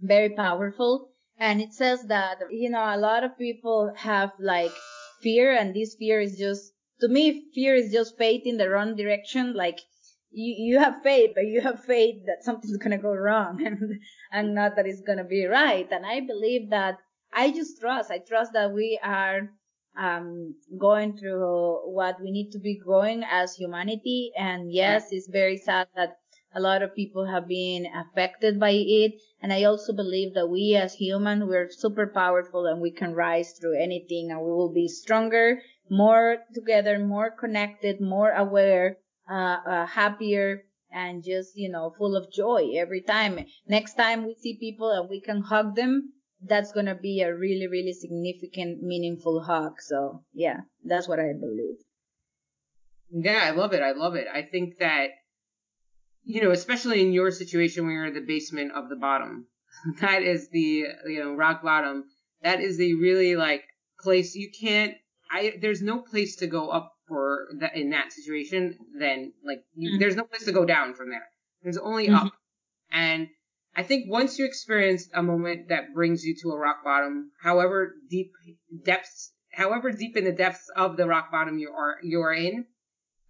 very 0.01 0.31
powerful. 0.31 1.11
And 1.39 1.61
it 1.61 1.73
says 1.75 2.07
that 2.07 2.39
you 2.51 2.71
know 2.71 2.83
a 2.83 2.99
lot 2.99 3.25
of 3.25 3.39
people 3.39 3.93
have 3.95 4.33
like 4.41 4.73
fear. 5.21 5.53
And 5.53 5.75
this 5.75 5.95
fear 5.95 6.21
is 6.21 6.39
just 6.39 6.73
to 7.01 7.09
me 7.09 7.45
fear 7.55 7.75
is 7.75 7.93
just 7.93 8.17
faith 8.17 8.43
in 8.47 8.57
the 8.57 8.71
wrong 8.71 8.97
direction. 8.97 9.55
Like 9.55 9.81
you, 10.37 10.55
you 10.59 10.79
have 10.79 11.03
faith 11.03 11.31
but 11.35 11.47
you 11.47 11.61
have 11.61 11.83
faith 11.85 12.17
that 12.27 12.45
something's 12.45 12.77
going 12.77 12.97
to 12.97 13.03
go 13.03 13.13
wrong 13.13 13.61
and 13.67 14.01
and 14.31 14.55
not 14.55 14.77
that 14.77 14.87
it's 14.87 15.01
going 15.01 15.19
to 15.19 15.25
be 15.25 15.47
right. 15.47 15.89
And 15.91 16.05
i 16.05 16.21
believe 16.21 16.71
that 16.71 16.99
i 17.33 17.51
just 17.51 17.81
trust 17.81 18.11
i 18.11 18.19
trust 18.19 18.53
that 18.53 18.73
we 18.73 19.01
are 19.03 19.51
um, 19.99 20.55
going 20.79 21.17
through 21.17 21.81
what 21.87 22.21
we 22.21 22.31
need 22.31 22.51
to 22.53 22.59
be 22.59 22.79
going 22.79 23.25
as 23.25 23.55
humanity. 23.55 24.31
And 24.37 24.71
yes 24.71 25.09
it's 25.11 25.29
very 25.29 25.57
sad 25.57 25.89
that 25.97 26.19
a 26.55 26.61
lot 26.61 26.83
of 26.83 26.95
people 26.95 27.27
have 27.27 27.47
been 27.49 27.87
affected 27.87 28.59
by 28.59 28.71
it. 28.71 29.13
And 29.43 29.53
I 29.53 29.65
also 29.65 29.93
believe 29.93 30.35
that 30.35 30.49
we 30.49 30.75
as 30.75 30.95
humans, 30.95 31.45
we're 31.47 31.71
super 31.71 32.07
powerful 32.07 32.67
and 32.67 32.81
we 32.81 32.91
can 32.91 33.15
rise 33.15 33.53
through 33.53 33.83
anything 33.83 34.31
and 34.31 34.41
we 34.41 34.51
will 34.51 34.73
be 34.73 34.89
stronger, 34.89 35.61
more 35.91 36.39
together, 36.55 36.99
more 36.99 37.31
connected, 37.31 38.01
more 38.01 38.31
aware, 38.31 38.97
uh, 39.31 39.59
uh, 39.67 39.87
happier 39.87 40.63
and 40.93 41.23
just, 41.25 41.57
you 41.57 41.69
know, 41.69 41.93
full 41.97 42.17
of 42.17 42.33
joy 42.33 42.73
every 42.77 43.03
time. 43.03 43.45
Next 43.67 43.95
time 43.95 44.25
we 44.25 44.35
see 44.35 44.57
people 44.59 44.91
and 44.91 45.09
we 45.09 45.21
can 45.21 45.43
hug 45.43 45.75
them, 45.77 46.13
that's 46.43 46.73
going 46.73 46.87
to 46.87 46.95
be 46.95 47.23
a 47.23 47.35
really, 47.35 47.67
really 47.67 47.93
significant, 47.93 48.83
meaningful 48.83 49.43
hug. 49.43 49.81
So 49.81 50.23
yeah, 50.33 50.61
that's 50.85 51.09
what 51.09 51.19
I 51.19 51.33
believe. 51.39 51.77
Yeah, 53.11 53.41
I 53.43 53.51
love 53.51 53.73
it. 53.73 53.83
I 53.83 53.93
love 53.93 54.15
it. 54.15 54.27
I 54.33 54.43
think 54.43 54.79
that 54.79 55.11
you 56.27 56.43
know, 56.43 56.51
especially 56.51 57.01
in 57.01 57.13
your 57.13 57.31
situation 57.31 57.85
where 57.85 57.95
you're 57.95 58.07
in 58.07 58.15
the 58.15 58.21
basement 58.21 58.73
of 58.73 58.89
the 58.89 58.97
bottom, 58.97 59.47
that 60.01 60.23
is 60.23 60.51
the, 60.51 60.85
you 61.07 61.21
know, 61.21 61.35
rock 61.35 61.63
bottom. 61.63 62.05
That 62.43 62.61
is 62.61 62.77
the 62.77 62.95
really 62.95 63.37
like 63.37 63.63
place 64.01 64.35
you 64.35 64.51
can't, 64.61 64.95
I, 65.31 65.55
there's 65.61 65.83
no 65.83 66.01
place 66.01 66.37
to 66.37 66.47
go 66.47 66.69
up 66.69 66.93
for 67.09 67.47
that 67.59 67.77
in 67.77 67.91
that 67.91 68.13
situation 68.13 68.77
then 68.99 69.33
like 69.45 69.65
you, 69.75 69.91
mm-hmm. 69.91 69.99
there's 70.01 70.17
no 70.17 70.25
place 70.25 70.45
to 70.45 70.53
go 70.53 70.65
down 70.65 70.95
from 70.95 71.11
there. 71.11 71.27
There's 71.63 71.79
only 71.79 72.07
mm-hmm. 72.07 72.27
up. 72.27 72.33
And 72.91 73.29
I 73.75 73.83
think 73.83 74.07
once 74.09 74.39
you 74.39 74.47
experience 74.47 75.09
a 75.13 75.23
moment 75.23 75.69
that 75.69 75.95
brings 75.95 76.25
you 76.25 76.35
to 76.43 76.51
a 76.51 76.59
rock 76.59 76.83
bottom, 76.85 77.33
however 77.43 77.95
deep 78.09 78.33
depths, 78.85 79.33
however 79.53 79.93
deep 79.93 80.17
in 80.17 80.25
the 80.25 80.33
depths 80.33 80.71
of 80.75 80.97
the 80.97 81.07
rock 81.07 81.31
bottom 81.31 81.59
you 81.59 81.71
are, 81.71 81.97
you 82.03 82.21
are 82.23 82.33
in, 82.33 82.65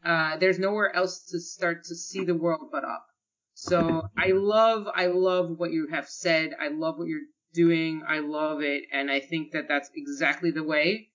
uh, 0.05 0.37
there's 0.37 0.59
nowhere 0.59 0.95
else 0.95 1.25
to 1.31 1.41
start 1.41 1.85
to 1.85 1.97
see 1.97 2.25
the 2.25 2.35
world 2.35 2.69
but 2.71 2.85
up. 2.85 3.07
So 3.55 4.09
I 4.17 4.33
love, 4.33 4.87
I 4.95 5.07
love 5.07 5.51
what 5.57 5.73
you 5.73 5.89
have 5.91 6.09
said. 6.09 6.51
I 6.61 6.69
love 6.69 6.99
what 6.99 7.09
you're 7.09 7.21
doing. 7.55 8.03
I 8.07 8.19
love 8.19 8.61
it. 8.61 8.85
And 8.93 9.11
I 9.11 9.19
think 9.19 9.53
that 9.53 9.67
that's 9.67 9.91
exactly 9.97 10.51
the 10.51 10.63
way 10.63 11.09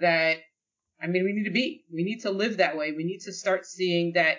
that, 0.00 0.36
I 1.00 1.06
mean, 1.06 1.24
we 1.24 1.32
need 1.32 1.44
to 1.44 1.50
be. 1.50 1.84
We 1.92 2.04
need 2.04 2.22
to 2.22 2.30
live 2.30 2.56
that 2.56 2.76
way. 2.76 2.92
We 2.92 3.04
need 3.04 3.20
to 3.20 3.32
start 3.32 3.66
seeing 3.66 4.12
that 4.14 4.38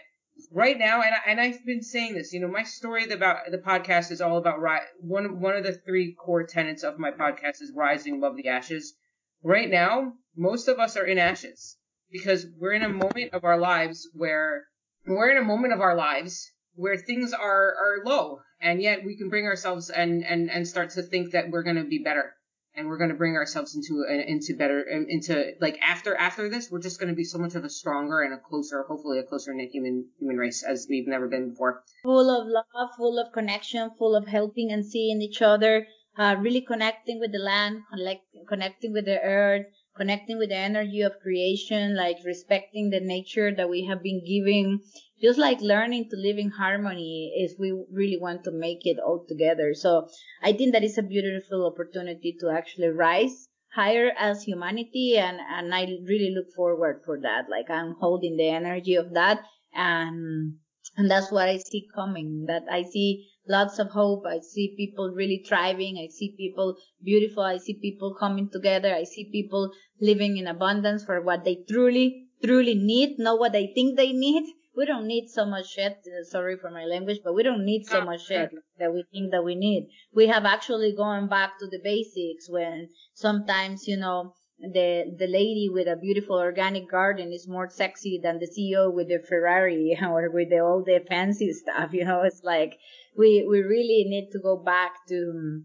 right 0.52 0.78
now. 0.78 1.02
And, 1.02 1.14
I, 1.14 1.32
and 1.32 1.40
I've 1.40 1.66
been 1.66 1.84
saying 1.84 2.16
this, 2.16 2.34
you 2.34 2.40
know, 2.40 2.48
my 2.48 2.64
story 2.64 3.10
about 3.10 3.52
the 3.52 3.58
podcast 3.58 4.12
is 4.12 4.22
all 4.22 4.38
about 4.38 4.62
ri- 4.62 4.80
one, 5.00 5.40
one 5.40 5.56
of 5.56 5.64
the 5.64 5.74
three 5.74 6.14
core 6.14 6.46
tenets 6.46 6.84
of 6.84 7.00
my 7.00 7.12
podcast 7.12 7.62
is 7.62 7.72
rising 7.76 8.18
above 8.18 8.36
the 8.36 8.48
ashes. 8.48 8.96
Right 9.44 9.70
now, 9.70 10.14
most 10.36 10.68
of 10.68 10.80
us 10.80 10.98
are 10.98 11.06
in 11.06 11.18
ashes 11.18 11.78
because 12.12 12.46
we're 12.60 12.74
in 12.74 12.84
a 12.84 12.90
moment 12.90 13.34
of 13.34 13.44
our 13.44 13.58
lives 13.58 14.10
where 14.14 14.66
we're 15.06 15.32
in 15.32 15.38
a 15.38 15.46
moment 15.46 15.74
of 15.74 15.82
our 15.82 15.96
lives 15.96 16.52
where 16.76 16.98
things 16.98 17.34
are 17.34 17.74
are 17.76 18.06
low 18.06 18.40
and 18.62 18.82
yet 18.82 19.04
we 19.04 19.18
can 19.18 19.30
bring 19.30 19.46
ourselves 19.46 19.90
and 19.90 20.24
and 20.24 20.50
and 20.50 20.68
start 20.68 20.92
to 20.92 21.02
think 21.02 21.32
that 21.32 21.50
we're 21.50 21.64
going 21.64 21.76
to 21.76 21.84
be 21.84 22.04
better 22.04 22.34
and 22.78 22.88
we're 22.88 22.98
going 22.98 23.10
to 23.10 23.16
bring 23.16 23.36
ourselves 23.36 23.76
into 23.76 24.06
into 24.08 24.56
better 24.56 24.80
into 24.82 25.54
like 25.60 25.78
after 25.82 26.16
after 26.16 26.48
this 26.48 26.70
we're 26.72 26.80
just 26.80 27.00
going 27.00 27.10
to 27.10 27.16
be 27.16 27.24
so 27.24 27.40
much 27.40 27.56
of 27.56 27.66
a 27.66 27.70
stronger 27.70 28.22
and 28.22 28.34
a 28.34 28.38
closer 28.38 28.84
hopefully 28.88 29.20
a 29.20 29.24
closer 29.24 29.54
knit 29.54 29.72
human 29.72 30.06
human 30.20 30.38
race 30.38 30.64
as 30.64 30.86
we've 30.90 31.08
never 31.08 31.28
been 31.28 31.50
before. 31.50 31.84
Full 32.04 32.30
of 32.30 32.48
love 32.48 32.90
full 32.96 33.20
of 33.20 33.34
connection 33.34 33.90
full 33.98 34.16
of 34.16 34.28
helping 34.28 34.72
and 34.72 34.86
seeing 34.86 35.22
each 35.22 35.42
other 35.42 35.88
uh, 36.18 36.36
really 36.40 36.62
connecting 36.62 37.20
with 37.20 37.32
the 37.32 37.40
land 37.40 37.82
connect, 37.92 38.26
connecting 38.48 38.94
with 38.94 39.06
the 39.06 39.20
earth 39.22 39.66
connecting 39.98 40.38
with 40.38 40.50
the 40.50 40.56
energy 40.56 41.02
of 41.02 41.20
creation, 41.22 41.96
like 41.96 42.18
respecting 42.24 42.90
the 42.90 43.00
nature 43.00 43.54
that 43.56 43.70
we 43.70 43.86
have 43.86 44.04
been 44.04 44.22
giving, 44.26 44.80
just 45.22 45.40
like 45.40 45.60
learning 45.62 46.10
to 46.10 46.16
live 46.16 46.38
in 46.38 46.52
harmony 46.52 47.34
if 47.36 47.58
we 47.60 47.72
really 47.92 48.20
want 48.22 48.44
to 48.44 48.52
make 48.52 48.86
it 48.86 48.98
all 49.00 49.26
together. 49.28 49.74
So 49.74 50.08
I 50.42 50.54
think 50.54 50.74
that 50.74 50.84
is 50.84 50.98
a 50.98 51.04
beautiful 51.04 51.66
opportunity 51.66 52.38
to 52.40 52.50
actually 52.50 52.90
rise 52.90 53.48
higher 53.74 54.12
as 54.18 54.44
humanity 54.44 55.18
and 55.18 55.38
and 55.40 55.74
I 55.74 55.82
really 56.08 56.34
look 56.34 56.54
forward 56.56 57.02
for 57.06 57.20
that. 57.22 57.46
Like 57.50 57.70
I'm 57.70 57.96
holding 58.00 58.38
the 58.38 58.50
energy 58.50 58.96
of 58.96 59.14
that 59.14 59.42
and 59.74 60.56
and 60.96 61.12
that's 61.12 61.32
what 61.32 61.50
I 61.50 61.58
see 61.58 61.88
coming. 61.94 62.46
That 62.48 62.64
I 62.72 62.84
see 62.84 63.28
lots 63.50 63.80
of 63.80 63.90
hope. 63.92 64.26
I 64.26 64.40
see 64.40 64.74
people 64.78 65.10
really 65.10 65.44
thriving. 65.48 65.98
I 65.98 66.08
see 66.12 66.34
people 66.38 66.76
beautiful. 67.04 67.44
I 67.44 67.58
see 67.58 67.76
people 67.76 68.16
coming 68.20 68.50
together. 68.50 68.94
I 68.94 69.04
see 69.04 69.30
people 69.32 69.72
living 70.00 70.38
in 70.38 70.48
abundance 70.48 71.04
for 71.04 71.22
what 71.22 71.44
they 71.44 71.64
truly, 71.68 72.28
truly 72.44 72.76
need, 72.76 73.20
not 73.20 73.40
what 73.40 73.54
they 73.54 73.72
think 73.74 73.98
they 73.98 74.12
need. 74.12 74.44
We 74.76 74.86
don't 74.86 75.08
need 75.08 75.30
so 75.30 75.46
much 75.46 75.72
shit. 75.72 75.98
Uh, 76.06 76.24
sorry 76.24 76.56
for 76.56 76.70
my 76.70 76.86
language, 76.86 77.20
but 77.24 77.34
we 77.34 77.42
don't 77.42 77.66
need 77.66 77.86
so 77.88 78.02
ah, 78.02 78.06
much 78.06 78.28
shit 78.28 78.52
that 78.78 78.94
we 78.94 79.04
think 79.12 79.32
that 79.32 79.44
we 79.44 79.56
need. 79.56 79.90
We 80.14 80.28
have 80.28 80.46
actually 80.46 80.94
gone 80.96 81.28
back 81.28 81.58
to 81.60 81.66
the 81.66 81.80
basics 81.84 82.48
when 82.48 82.90
sometimes, 83.16 83.88
you 83.88 83.98
know, 83.98 84.36
the 84.60 85.16
the 85.18 85.28
lady 85.28 85.70
with 85.72 85.88
a 85.88 85.96
beautiful 85.96 86.38
organic 86.38 86.90
garden 86.90 87.32
is 87.32 87.48
more 87.48 87.70
sexy 87.70 88.20
than 88.22 88.40
the 88.40 88.48
CEO 88.48 88.92
with 88.92 89.08
the 89.08 89.20
Ferrari 89.20 89.98
or 90.02 90.32
with 90.32 90.50
the, 90.50 90.60
all 90.60 90.84
the 90.84 91.00
fancy 91.08 91.54
stuff. 91.54 91.94
You 91.94 92.06
know, 92.06 92.24
it's 92.24 92.44
like 92.44 92.80
we 93.16 93.46
we 93.48 93.62
really 93.62 94.06
need 94.08 94.30
to 94.32 94.40
go 94.40 94.58
back 94.58 94.94
to 95.10 95.62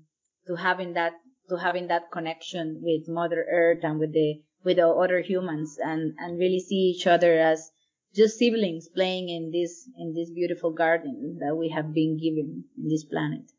to 0.46 0.56
having 0.56 0.94
that 0.94 1.14
to 1.48 1.56
having 1.56 1.88
that 1.88 2.10
connection 2.12 2.80
with 2.82 3.08
Mother 3.08 3.46
Earth 3.50 3.82
and 3.82 3.98
with 3.98 4.12
the 4.12 4.42
with 4.64 4.76
the 4.76 4.88
other 4.88 5.20
humans 5.20 5.78
and 5.82 6.14
and 6.18 6.38
really 6.38 6.60
see 6.60 6.92
each 6.94 7.06
other 7.06 7.38
as 7.38 7.70
just 8.14 8.38
siblings 8.38 8.88
playing 8.88 9.30
in 9.30 9.50
this 9.50 9.88
in 9.96 10.12
this 10.14 10.30
beautiful 10.30 10.70
garden 10.70 11.38
that 11.40 11.56
we 11.56 11.70
have 11.70 11.94
been 11.94 12.18
given 12.18 12.64
in 12.76 12.88
this 12.88 13.04
planet. 13.04 13.50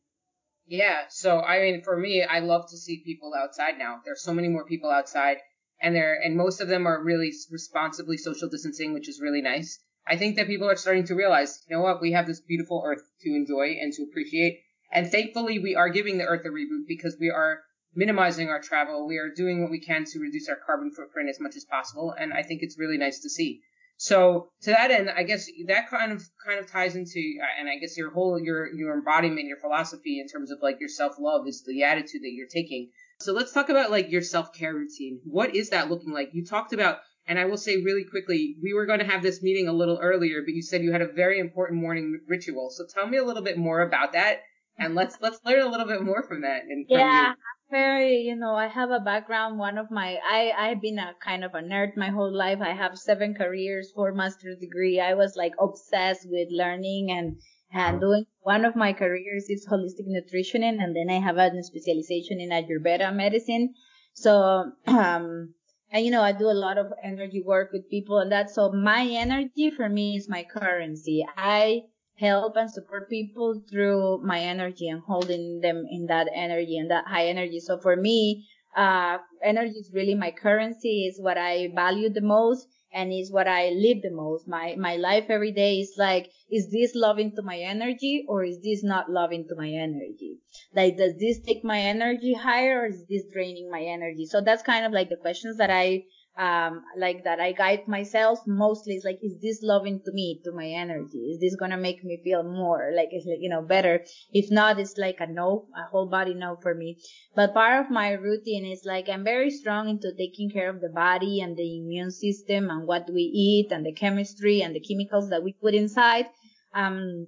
Yeah, 0.66 1.04
so 1.10 1.42
I 1.42 1.60
mean, 1.60 1.82
for 1.82 1.98
me, 1.98 2.24
I 2.24 2.40
love 2.40 2.70
to 2.70 2.78
see 2.78 3.04
people 3.04 3.34
outside 3.36 3.78
now. 3.78 4.00
There's 4.06 4.24
so 4.24 4.34
many 4.34 4.48
more 4.48 4.66
people 4.66 4.90
outside, 4.90 5.38
and 5.82 5.94
they're 5.94 6.20
and 6.24 6.38
most 6.38 6.62
of 6.62 6.70
them 6.70 6.88
are 6.88 7.04
really 7.04 7.34
responsibly 7.52 8.18
social 8.18 8.50
distancing, 8.50 8.94
which 8.94 9.10
is 9.10 9.20
really 9.22 9.42
nice. 9.42 9.80
I 10.08 10.18
think 10.18 10.36
that 10.38 10.48
people 10.48 10.70
are 10.70 10.76
starting 10.76 11.06
to 11.08 11.16
realize, 11.16 11.62
you 11.68 11.76
know 11.76 11.82
what, 11.82 12.02
we 12.02 12.14
have 12.14 12.28
this 12.28 12.42
beautiful 12.42 12.82
earth 12.86 13.04
to 13.22 13.36
enjoy 13.36 13.78
and 13.82 13.92
to 13.94 14.04
appreciate, 14.04 14.62
and 14.92 15.12
thankfully, 15.12 15.60
we 15.60 15.76
are 15.76 15.90
giving 15.90 16.18
the 16.18 16.26
earth 16.26 16.46
a 16.46 16.50
reboot 16.50 16.88
because 16.88 17.18
we 17.20 17.30
are 17.30 17.64
minimizing 17.94 18.50
our 18.50 18.62
travel. 18.62 19.06
We 19.06 19.18
are 19.18 19.30
doing 19.30 19.62
what 19.62 19.72
we 19.72 19.80
can 19.80 20.06
to 20.06 20.20
reduce 20.20 20.48
our 20.50 20.60
carbon 20.66 20.92
footprint 20.92 21.30
as 21.30 21.40
much 21.42 21.56
as 21.58 21.66
possible, 21.66 22.16
and 22.18 22.34
I 22.34 22.42
think 22.44 22.62
it's 22.64 22.80
really 22.80 22.98
nice 22.98 23.20
to 23.20 23.30
see. 23.30 23.62
So 24.04 24.50
to 24.64 24.72
that 24.72 24.92
end, 24.92 25.10
I 25.10 25.24
guess 25.24 25.48
that 25.68 25.90
kind 25.90 26.12
of 26.12 26.22
kind 26.46 26.60
of 26.60 26.70
ties 26.70 26.98
into, 26.98 27.22
uh, 27.42 27.46
and 27.58 27.70
I 27.70 27.78
guess 27.78 27.96
your 27.96 28.12
whole 28.12 28.38
your 28.38 28.70
your 28.76 28.94
embodiment, 28.94 29.48
your 29.48 29.56
philosophy 29.56 30.20
in 30.20 30.28
terms 30.28 30.52
of 30.52 30.58
like 30.62 30.82
your 30.82 30.90
self 30.90 31.14
love 31.18 31.48
is 31.48 31.64
the 31.64 31.84
attitude 31.84 32.22
that 32.24 32.34
you're 32.34 32.50
taking. 32.54 32.90
So 33.22 33.32
let's 33.32 33.54
talk 33.54 33.70
about 33.70 33.92
like 33.92 34.12
your 34.12 34.22
self 34.22 34.52
care 34.54 34.74
routine. 34.74 35.22
What 35.24 35.56
is 35.56 35.70
that 35.70 35.90
looking 35.90 36.12
like? 36.12 36.32
You 36.34 36.46
talked 36.46 36.74
about, 36.74 36.98
and 37.28 37.40
I 37.40 37.46
will 37.46 37.56
say 37.56 37.78
really 37.78 38.04
quickly, 38.04 38.58
we 38.62 38.74
were 38.74 38.86
going 38.86 39.00
to 39.00 39.06
have 39.06 39.24
this 39.24 39.42
meeting 39.42 39.70
a 39.70 39.74
little 39.74 40.00
earlier, 40.02 40.42
but 40.42 40.54
you 40.54 40.62
said 40.62 40.84
you 40.84 40.92
had 40.92 41.02
a 41.02 41.08
very 41.08 41.40
important 41.40 41.80
morning 41.80 42.20
ritual. 42.28 42.72
So 42.72 42.84
tell 42.94 43.08
me 43.08 43.20
a 43.20 43.24
little 43.24 43.42
bit 43.42 43.58
more 43.58 43.80
about 43.84 44.12
that, 44.12 44.42
and 44.78 44.96
let's 44.96 45.16
let's 45.22 45.40
learn 45.46 45.62
a 45.62 45.70
little 45.70 45.88
bit 45.88 46.04
more 46.04 46.24
from 46.24 46.42
that. 46.42 46.64
And 46.64 46.86
yeah, 46.90 47.36
very, 47.74 48.18
you 48.18 48.36
know, 48.36 48.54
I 48.54 48.68
have 48.68 48.92
a 48.92 49.00
background. 49.00 49.58
One 49.58 49.80
of 49.80 49.90
my, 49.90 50.20
I, 50.24 50.52
I've 50.56 50.80
been 50.80 51.00
a 51.00 51.16
kind 51.20 51.44
of 51.44 51.56
a 51.56 51.62
nerd 51.62 51.98
my 51.98 52.10
whole 52.10 52.32
life. 52.32 52.60
I 52.62 52.74
have 52.74 52.98
seven 53.00 53.34
careers, 53.34 53.92
four 53.96 54.14
master's 54.14 54.60
degree. 54.60 55.00
I 55.00 55.16
was 55.16 55.34
like 55.36 55.54
obsessed 55.60 56.28
with 56.30 56.50
learning 56.52 57.10
and, 57.10 57.38
and 57.74 58.00
doing 58.00 58.26
one 58.42 58.64
of 58.64 58.76
my 58.76 58.94
careers 58.94 59.50
is 59.50 59.68
holistic 59.68 60.06
nutrition. 60.06 60.64
And 60.64 60.96
then 60.96 61.10
I 61.10 61.20
have 61.20 61.38
a 61.38 61.50
specialization 61.64 62.40
in 62.40 62.52
Ayurveda 62.52 63.14
medicine. 63.14 63.74
So, 64.14 64.72
um, 64.88 65.56
and 65.92 66.06
you 66.06 66.12
know, 66.12 66.22
I 66.22 66.32
do 66.32 66.46
a 66.46 66.62
lot 66.66 66.78
of 66.78 66.94
energy 67.04 67.42
work 67.44 67.72
with 67.74 67.90
people 67.90 68.20
and 68.20 68.32
that. 68.32 68.52
So 68.52 68.72
my 68.72 69.04
energy 69.04 69.72
for 69.76 69.90
me 69.90 70.16
is 70.16 70.30
my 70.30 70.44
currency. 70.44 71.26
I, 71.36 71.82
help 72.20 72.56
and 72.56 72.70
support 72.72 73.10
people 73.10 73.62
through 73.70 74.22
my 74.24 74.40
energy 74.40 74.88
and 74.88 75.02
holding 75.02 75.62
them 75.62 75.86
in 75.90 76.06
that 76.08 76.28
energy 76.34 76.78
and 76.78 76.92
that 76.92 77.06
high 77.08 77.28
energy. 77.28 77.60
So 77.60 77.80
for 77.80 77.96
me, 77.96 78.48
uh, 78.76 79.18
energy 79.44 79.78
is 79.78 79.92
really 79.94 80.16
my 80.16 80.32
currency, 80.32 81.08
is 81.08 81.20
what 81.20 81.38
I 81.38 81.70
value 81.76 82.10
the 82.10 82.22
most 82.22 82.68
and 82.94 83.12
is 83.12 83.32
what 83.32 83.48
I 83.48 83.70
live 83.70 84.04
the 84.04 84.12
most. 84.12 84.48
My, 84.48 84.76
my 84.78 84.96
life 84.96 85.26
every 85.30 85.52
day 85.52 85.80
is 85.80 85.96
like, 85.98 86.30
is 86.52 86.70
this 86.72 86.92
loving 86.94 87.36
to 87.36 87.42
my 87.42 87.58
energy 87.58 88.26
or 88.28 88.44
is 88.44 88.62
this 88.62 88.84
not 88.84 89.10
loving 89.10 89.48
to 89.50 89.56
my 89.56 89.70
energy? 89.70 90.38
Like, 90.76 90.98
does 90.98 91.18
this 91.20 91.40
take 91.40 91.64
my 91.64 91.80
energy 91.80 92.34
higher 92.34 92.82
or 92.82 92.86
is 92.88 93.04
this 93.10 93.24
draining 93.32 93.70
my 93.72 93.82
energy? 93.82 94.26
So 94.28 94.42
that's 94.42 94.62
kind 94.62 94.86
of 94.86 94.92
like 94.92 95.10
the 95.10 95.18
questions 95.18 95.58
that 95.58 95.72
I 95.72 96.04
um, 96.38 96.84
like 96.98 97.24
that 97.26 97.40
I 97.40 97.52
guide 97.52 97.88
myself 97.88 98.40
mostly 98.48 98.96
is 98.96 99.06
like, 99.06 99.20
is 99.22 99.40
this 99.40 99.60
loving 99.62 100.02
to 100.06 100.12
me, 100.12 100.42
to 100.44 100.52
my 100.52 100.66
energy? 100.66 101.20
Is 101.20 101.40
this 101.40 101.56
gonna 101.56 101.78
make 101.78 102.04
me 102.04 102.20
feel 102.24 102.44
more 102.44 102.92
like 102.96 103.10
it's 103.12 103.26
like, 103.26 103.38
you 103.40 103.50
know, 103.50 103.62
better? 103.62 104.04
If 104.32 104.50
not, 104.50 104.80
it's 104.80 104.98
like 104.98 105.18
a 105.20 105.28
no, 105.28 105.68
a 105.78 105.90
whole 105.90 106.08
body 106.08 106.34
no 106.34 106.58
for 106.62 106.74
me. 106.74 106.98
But 107.36 107.54
part 107.54 107.86
of 107.86 107.92
my 107.92 108.12
routine 108.14 108.66
is 108.66 108.84
like, 108.84 109.10
I'm 109.10 109.24
very 109.24 109.52
strong 109.52 109.90
into 109.90 110.12
taking 110.18 110.50
care 110.50 110.70
of 110.70 110.82
the 110.82 110.90
body 110.90 111.42
and 111.42 111.56
the 111.56 111.78
immune 111.78 112.12
system 112.12 112.70
and 112.70 112.88
what 112.88 113.10
we 113.14 113.22
eat 113.22 113.72
and 113.72 113.86
the 113.86 113.94
chemistry 113.94 114.62
and 114.62 114.76
the 114.76 114.80
chemicals 114.80 115.30
that 115.30 115.44
we 115.44 115.54
put 115.54 115.76
inside. 115.76 116.26
Um, 116.74 117.28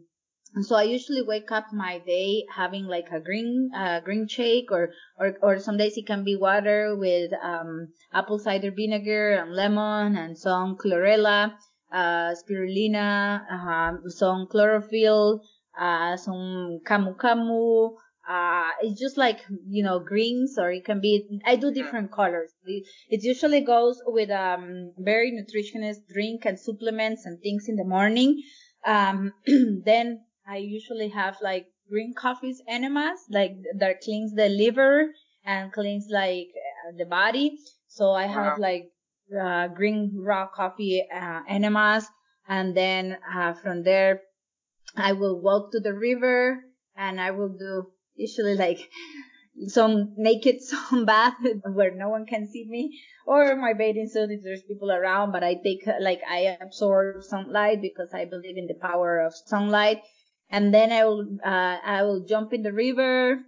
so 0.62 0.76
I 0.76 0.84
usually 0.84 1.22
wake 1.22 1.52
up 1.52 1.74
my 1.74 2.00
day 2.00 2.46
having 2.54 2.86
like 2.86 3.12
a 3.12 3.20
green 3.20 3.72
uh, 3.76 4.00
green 4.00 4.28
shake 4.28 4.72
or, 4.72 4.91
or 5.20 5.38
or 5.41 5.60
some 5.60 5.78
days 5.78 5.98
it 5.98 6.08
can 6.08 6.24
be 6.24 6.36
water 6.36 6.96
with 6.96 7.32
um, 7.44 7.89
apple 8.13 8.39
cider 8.39 8.72
vinegar 8.72 9.34
and 9.34 9.54
lemon 9.54 10.15
and 10.15 10.38
some 10.38 10.78
chlorella, 10.78 11.54
uh, 11.91 12.34
spirulina, 12.36 13.41
uh, 13.52 14.10
some 14.10 14.48
chlorophyll, 14.48 15.41
uh, 15.80 16.15
some 16.15 16.80
camu 16.86 17.15
camu. 17.18 17.96
Uh, 18.28 18.70
it's 18.82 19.00
just 19.00 19.18
like, 19.18 19.41
you 19.68 19.84
know, 19.84 20.00
greens 20.00 20.58
or 20.58 20.72
it 20.72 20.84
can 20.84 21.00
be, 21.00 21.39
I 21.46 21.58
do 21.58 21.72
different 21.72 22.12
colors. 22.12 22.52
It 22.65 23.24
usually 23.24 23.62
goes 23.62 24.02
with, 24.08 24.32
um, 24.32 24.94
very 24.98 25.32
nutritionist 25.32 26.08
drink 26.12 26.44
and 26.46 26.60
supplements 26.60 27.28
and 27.28 27.39
things 27.39 27.70
in 27.70 27.76
the 27.76 27.84
morning. 27.84 28.41
Um, 28.84 29.32
then 29.46 30.22
I 30.47 30.58
usually 30.58 31.10
have 31.10 31.38
like 31.41 31.67
green 31.89 32.13
coffees 32.13 32.62
enemas, 32.67 33.19
like 33.29 33.55
that 33.77 34.01
cleans 34.01 34.34
the 34.34 34.49
liver 34.49 35.12
and 35.43 35.71
cleans 35.71 36.08
like 36.10 36.49
uh, 36.88 36.91
the 36.97 37.05
body. 37.05 37.58
So 37.88 38.12
I 38.12 38.27
have 38.27 38.58
wow. 38.58 38.60
like 38.60 38.91
uh, 39.39 39.67
green 39.67 40.13
raw 40.15 40.47
coffee 40.47 41.05
uh, 41.13 41.41
enemas, 41.47 42.08
and 42.47 42.75
then 42.75 43.17
uh, 43.36 43.53
from 43.53 43.84
there 43.84 44.21
I 44.95 45.13
will 45.13 45.41
walk 45.41 45.71
to 45.71 45.79
the 45.79 45.93
river 45.93 46.63
and 46.95 47.19
I 47.19 47.31
will 47.31 47.49
do 47.49 47.88
usually 48.15 48.55
like 48.55 48.89
some 49.67 50.13
naked 50.17 50.62
sun 50.62 51.05
bath 51.05 51.36
where 51.73 51.91
no 51.91 52.10
one 52.10 52.25
can 52.25 52.47
see 52.47 52.65
me 52.67 52.99
or 53.25 53.55
my 53.55 53.73
bathing 53.73 54.08
suit 54.08 54.29
if 54.31 54.43
there's 54.43 54.63
people 54.63 54.91
around 54.91 55.31
but 55.31 55.43
i 55.43 55.55
take 55.55 55.88
like 55.99 56.19
i 56.29 56.58
absorb 56.62 57.23
sunlight 57.23 57.81
because 57.81 58.10
i 58.13 58.25
believe 58.25 58.58
in 58.58 58.67
the 58.67 58.75
power 58.81 59.19
of 59.19 59.34
sunlight 59.34 60.01
and 60.49 60.73
then 60.73 60.91
I 60.91 61.05
will 61.05 61.25
uh, 61.43 61.77
I 61.84 62.03
will 62.03 62.25
jump 62.25 62.53
in 62.53 62.63
the 62.63 62.73
river 62.73 63.39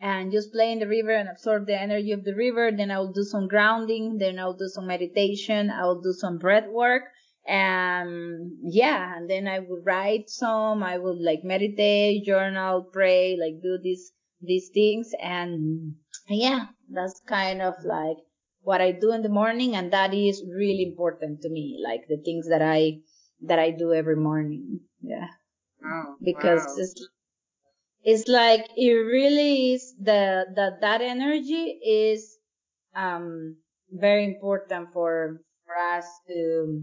and 0.00 0.32
just 0.32 0.52
play 0.52 0.72
in 0.72 0.78
the 0.78 0.88
river 0.88 1.12
and 1.12 1.28
absorb 1.28 1.66
the 1.66 1.80
energy 1.80 2.12
of 2.12 2.24
the 2.24 2.34
river. 2.34 2.70
Then 2.70 2.90
I 2.90 2.98
will 2.98 3.12
do 3.12 3.22
some 3.22 3.48
grounding. 3.48 4.18
Then 4.18 4.38
I'll 4.38 4.56
do 4.56 4.68
some 4.68 4.86
meditation. 4.86 5.70
I 5.70 5.84
will 5.84 6.00
do 6.00 6.12
some 6.12 6.38
breath 6.38 6.68
work. 6.68 7.04
And 7.46 8.52
yeah, 8.62 9.16
and 9.16 9.30
then 9.30 9.46
I 9.46 9.60
will 9.60 9.80
write 9.84 10.28
some. 10.28 10.82
I 10.82 10.98
will 10.98 11.22
like 11.22 11.44
meditate, 11.44 12.24
journal, 12.24 12.88
pray, 12.92 13.36
like 13.40 13.62
do 13.62 13.78
these 13.80 14.12
these 14.40 14.70
things. 14.74 15.12
And 15.22 15.94
yeah, 16.28 16.66
that's 16.90 17.20
kind 17.26 17.62
of 17.62 17.74
like 17.84 18.16
what 18.62 18.80
I 18.80 18.90
do 18.90 19.12
in 19.12 19.22
the 19.22 19.28
morning, 19.28 19.76
and 19.76 19.92
that 19.92 20.12
is 20.12 20.42
really 20.44 20.82
important 20.82 21.42
to 21.42 21.48
me. 21.48 21.78
Like 21.82 22.08
the 22.08 22.16
things 22.16 22.48
that 22.48 22.62
I 22.62 22.98
that 23.42 23.60
I 23.60 23.70
do 23.70 23.92
every 23.92 24.16
morning. 24.16 24.80
Yeah. 25.00 25.28
Because 26.26 26.66
wow. 26.66 26.74
it's 26.78 27.08
it's 28.04 28.28
like 28.28 28.68
it 28.76 28.92
really 28.92 29.72
is 29.74 29.94
the 30.00 30.46
that 30.56 30.80
that 30.80 31.00
energy 31.02 31.78
is 31.84 32.38
um 32.94 33.56
very 33.90 34.24
important 34.24 34.92
for 34.92 35.40
for 35.64 35.76
us 35.76 36.06
to 36.28 36.82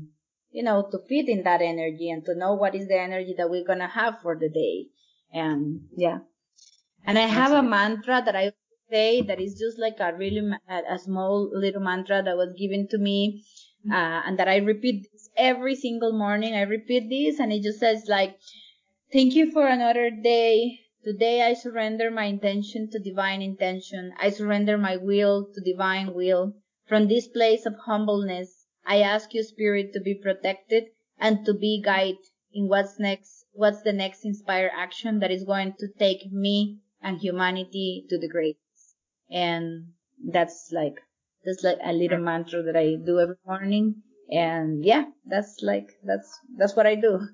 you 0.52 0.64
know 0.64 0.88
to 0.92 1.00
fit 1.10 1.30
in 1.30 1.44
that 1.44 1.62
energy 1.62 2.10
and 2.10 2.26
to 2.26 2.36
know 2.36 2.54
what 2.54 2.76
is 2.76 2.88
the 2.88 3.00
energy 3.00 3.34
that 3.38 3.50
we're 3.50 3.66
gonna 3.66 3.88
have 3.88 4.22
for 4.22 4.36
the 4.38 4.50
day. 4.50 4.88
And 5.34 5.82
yeah. 5.98 6.20
And 7.06 7.18
I 7.18 7.28
have 7.28 7.52
a 7.54 7.64
mantra 7.64 8.22
that 8.26 8.36
I 8.36 8.54
say 8.92 9.22
that 9.22 9.40
is 9.42 9.60
just 9.60 9.80
like 9.80 10.00
a 10.00 10.14
really 10.16 10.42
a, 10.70 10.96
a 10.96 11.00
small 11.00 11.50
little 11.54 11.82
mantra 11.82 12.22
that 12.24 12.38
was 12.38 12.54
given 12.60 12.88
to 12.90 12.98
me 12.98 13.44
uh, 13.92 14.22
and 14.26 14.40
that 14.40 14.48
I 14.48 14.58
repeat 14.58 15.08
every 15.38 15.76
single 15.76 16.14
morning. 16.14 16.54
I 16.56 16.62
repeat 16.62 17.10
this 17.10 17.40
and 17.40 17.52
it 17.52 17.64
just 17.64 17.80
says 17.80 18.06
like 18.08 18.38
Thank 19.14 19.36
you 19.36 19.52
for 19.52 19.68
another 19.68 20.10
day 20.10 20.84
Today 21.04 21.42
I 21.42 21.54
surrender 21.54 22.10
my 22.10 22.24
intention 22.24 22.90
to 22.92 23.00
divine 23.00 23.42
intention. 23.42 24.14
I 24.18 24.30
surrender 24.30 24.78
my 24.78 24.96
will 24.96 25.50
to 25.54 25.60
divine 25.60 26.14
will. 26.14 26.54
From 26.88 27.10
this 27.10 27.28
place 27.28 27.66
of 27.66 27.76
humbleness, 27.76 28.68
I 28.86 29.02
ask 29.02 29.34
you, 29.34 29.44
Spirit, 29.44 29.92
to 29.94 30.00
be 30.00 30.16
protected 30.16 30.86
and 31.20 31.46
to 31.46 31.54
be 31.54 31.82
guided 31.84 32.24
in 32.54 32.70
what's 32.70 33.02
next, 33.02 33.46
what's 33.52 33.82
the 33.82 33.92
next 33.92 34.24
inspired 34.24 34.72
action 34.74 35.20
that 35.20 35.30
is 35.30 35.44
going 35.44 35.74
to 35.80 35.90
take 36.00 36.32
me 36.32 36.80
and 37.02 37.20
humanity 37.20 38.06
to 38.10 38.18
the 38.18 38.30
greatness. 38.30 38.96
And 39.30 39.90
that's 40.26 40.70
like, 40.72 40.96
that's 41.44 41.66
like 41.66 41.80
a 41.84 41.92
little 41.92 42.20
mantra 42.20 42.64
that 42.64 42.78
I 42.78 42.96
do 42.96 43.20
every 43.20 43.36
morning. 43.46 44.04
And 44.32 44.86
yeah, 44.86 45.04
that's 45.26 45.60
like, 45.62 45.90
that's, 46.02 46.40
that's 46.58 46.78
what 46.78 46.88
I 46.88 46.96
do. 46.96 47.28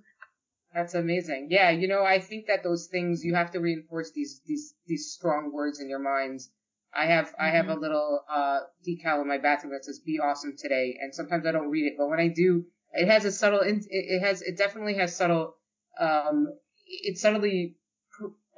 That's 0.79 0.93
amazing. 0.93 1.49
Yeah, 1.51 1.71
you 1.71 1.89
know, 1.89 2.05
I 2.05 2.19
think 2.19 2.47
that 2.47 2.63
those 2.63 2.87
things 2.87 3.21
you 3.25 3.35
have 3.35 3.51
to 3.51 3.59
reinforce 3.59 4.11
these 4.11 4.39
these 4.45 4.73
these 4.87 5.11
strong 5.11 5.51
words 5.51 5.81
in 5.81 5.89
your 5.89 5.99
minds. 5.99 6.49
I 6.95 7.05
have 7.07 7.25
mm-hmm. 7.25 7.41
I 7.45 7.49
have 7.49 7.67
a 7.67 7.73
mm-hmm. 7.73 7.81
little 7.81 8.23
uh 8.31 8.59
decal 8.87 9.21
in 9.21 9.27
my 9.27 9.39
bathroom 9.39 9.73
that 9.73 9.83
says 9.83 9.99
"Be 9.99 10.19
awesome 10.19 10.55
today," 10.57 10.97
and 11.01 11.13
sometimes 11.13 11.45
I 11.45 11.51
don't 11.51 11.69
read 11.69 11.85
it, 11.85 11.95
but 11.97 12.07
when 12.07 12.21
I 12.21 12.29
do, 12.29 12.63
it 12.93 13.09
has 13.09 13.25
a 13.25 13.31
subtle. 13.33 13.59
It, 13.59 13.83
it 13.89 14.21
has 14.21 14.41
it 14.41 14.57
definitely 14.57 14.93
has 14.93 15.13
subtle. 15.13 15.55
Um, 15.99 16.47
it 16.87 17.17
subtly, 17.17 17.75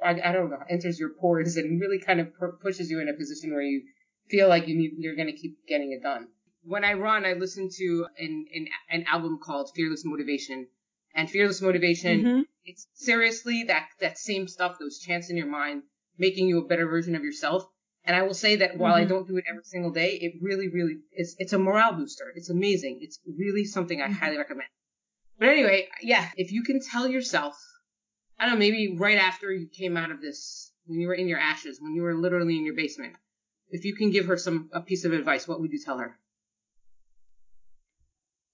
I, 0.00 0.10
I 0.10 0.30
don't 0.30 0.50
know, 0.50 0.62
enters 0.70 1.00
your 1.00 1.10
pores 1.20 1.56
and 1.56 1.80
really 1.80 1.98
kind 1.98 2.20
of 2.20 2.28
pushes 2.60 2.88
you 2.88 3.00
in 3.00 3.08
a 3.08 3.14
position 3.14 3.50
where 3.50 3.62
you 3.62 3.82
feel 4.28 4.48
like 4.48 4.68
you 4.68 4.76
need 4.76 4.92
you're 4.98 5.16
gonna 5.16 5.32
keep 5.32 5.66
getting 5.66 5.90
it 5.90 6.04
done. 6.04 6.28
When 6.62 6.84
I 6.84 6.92
run, 6.92 7.26
I 7.26 7.32
listen 7.32 7.68
to 7.78 8.06
an 8.16 8.46
an, 8.54 8.68
an 8.92 9.04
album 9.08 9.40
called 9.42 9.72
Fearless 9.74 10.04
Motivation 10.04 10.68
and 11.14 11.30
fearless 11.30 11.62
motivation. 11.62 12.24
Mm-hmm. 12.24 12.40
It's 12.64 12.86
seriously 12.94 13.64
that 13.64 13.88
that 14.00 14.18
same 14.18 14.48
stuff, 14.48 14.78
those 14.78 14.98
chants 14.98 15.30
in 15.30 15.36
your 15.36 15.46
mind, 15.46 15.82
making 16.18 16.48
you 16.48 16.58
a 16.58 16.66
better 16.66 16.86
version 16.86 17.14
of 17.14 17.24
yourself. 17.24 17.66
And 18.04 18.16
I 18.16 18.22
will 18.22 18.34
say 18.34 18.56
that 18.56 18.76
while 18.76 18.94
mm-hmm. 18.94 19.04
I 19.04 19.08
don't 19.08 19.28
do 19.28 19.36
it 19.36 19.44
every 19.48 19.64
single 19.64 19.92
day, 19.92 20.18
it 20.20 20.34
really, 20.40 20.68
really 20.68 20.98
is. 21.12 21.36
It's 21.38 21.52
a 21.52 21.58
morale 21.58 21.94
booster. 21.94 22.32
It's 22.34 22.50
amazing. 22.50 22.98
It's 23.00 23.20
really 23.38 23.64
something 23.64 24.00
I 24.00 24.06
mm-hmm. 24.06 24.14
highly 24.14 24.38
recommend. 24.38 24.68
But 25.38 25.48
anyway, 25.48 25.88
yeah, 26.00 26.28
if 26.36 26.52
you 26.52 26.62
can 26.62 26.80
tell 26.80 27.08
yourself, 27.08 27.56
I 28.38 28.46
don't 28.46 28.54
know, 28.54 28.58
maybe 28.58 28.96
right 28.98 29.18
after 29.18 29.52
you 29.52 29.68
came 29.68 29.96
out 29.96 30.10
of 30.10 30.20
this, 30.20 30.72
when 30.86 31.00
you 31.00 31.08
were 31.08 31.14
in 31.14 31.28
your 31.28 31.38
ashes, 31.38 31.80
when 31.80 31.94
you 31.94 32.02
were 32.02 32.14
literally 32.14 32.56
in 32.56 32.64
your 32.64 32.74
basement, 32.74 33.14
if 33.70 33.84
you 33.84 33.94
can 33.94 34.10
give 34.10 34.26
her 34.26 34.36
some 34.36 34.68
a 34.72 34.80
piece 34.80 35.04
of 35.04 35.12
advice, 35.12 35.46
what 35.48 35.60
would 35.60 35.72
you 35.72 35.80
tell 35.84 35.98
her? 35.98 36.18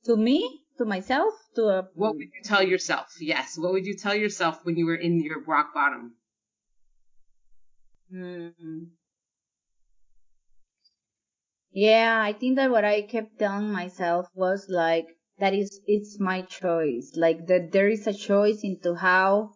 To 0.05 0.17
me? 0.17 0.63
To 0.79 0.85
myself 0.85 1.35
to 1.55 1.63
a 1.65 1.89
what 1.95 2.15
would 2.15 2.31
you 2.35 2.43
tell 2.43 2.63
yourself? 2.63 3.17
Yes. 3.21 3.59
What 3.59 3.73
would 3.73 3.87
you 3.87 3.95
tell 3.95 4.15
yourself 4.15 4.65
when 4.65 4.77
you 4.77 4.87
were 4.87 4.97
in 4.97 5.21
your 5.21 5.43
rock 5.45 5.75
bottom? 5.75 6.15
Hmm. 8.11 8.49
yeah 11.71 12.23
i 12.23 12.33
think 12.33 12.57
that 12.57 12.71
what 12.71 12.83
i 12.83 13.03
kept 13.03 13.39
telling 13.39 13.71
myself 13.71 14.27
was 14.35 14.65
like 14.71 15.09
that 15.39 15.55
is 15.55 15.81
it's 15.87 16.19
my 16.19 16.43
choice. 16.43 17.13
Like 17.15 17.47
that 17.47 17.73
there 17.73 17.89
is 17.89 18.07
a 18.07 18.13
choice 18.13 18.61
into 18.63 18.95
how 18.95 19.53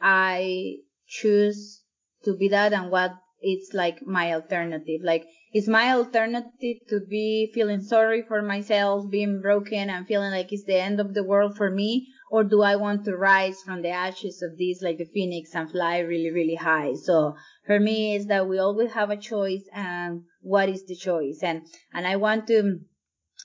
i 0.00 0.76
choose 1.06 1.82
to 2.24 2.36
be 2.36 2.48
that 2.48 2.72
and 2.72 2.90
what 2.90 3.12
it's 3.40 3.72
like 3.74 4.06
my 4.06 4.32
alternative. 4.32 5.02
Like 5.02 5.26
is 5.54 5.68
my 5.68 5.92
alternative 5.92 6.78
to 6.88 7.00
be 7.08 7.50
feeling 7.54 7.80
sorry 7.80 8.22
for 8.22 8.42
myself, 8.42 9.08
being 9.10 9.40
broken 9.40 9.88
and 9.88 10.06
feeling 10.06 10.30
like 10.30 10.52
it's 10.52 10.64
the 10.64 10.80
end 10.80 11.00
of 11.00 11.14
the 11.14 11.24
world 11.24 11.56
for 11.56 11.70
me? 11.70 12.08
Or 12.30 12.42
do 12.42 12.62
I 12.62 12.76
want 12.76 13.04
to 13.04 13.16
rise 13.16 13.62
from 13.62 13.82
the 13.82 13.90
ashes 13.90 14.42
of 14.42 14.58
this 14.58 14.82
like 14.82 14.98
the 14.98 15.04
phoenix 15.04 15.54
and 15.54 15.70
fly 15.70 15.98
really, 15.98 16.30
really 16.30 16.56
high? 16.56 16.94
So 16.94 17.36
for 17.64 17.78
me 17.78 18.16
is 18.16 18.26
that 18.26 18.48
we 18.48 18.58
always 18.58 18.92
have 18.92 19.10
a 19.10 19.16
choice 19.16 19.62
and 19.72 20.24
what 20.40 20.68
is 20.68 20.84
the 20.86 20.96
choice? 20.96 21.38
And, 21.42 21.62
and 21.94 22.06
I 22.06 22.16
want 22.16 22.48
to 22.48 22.80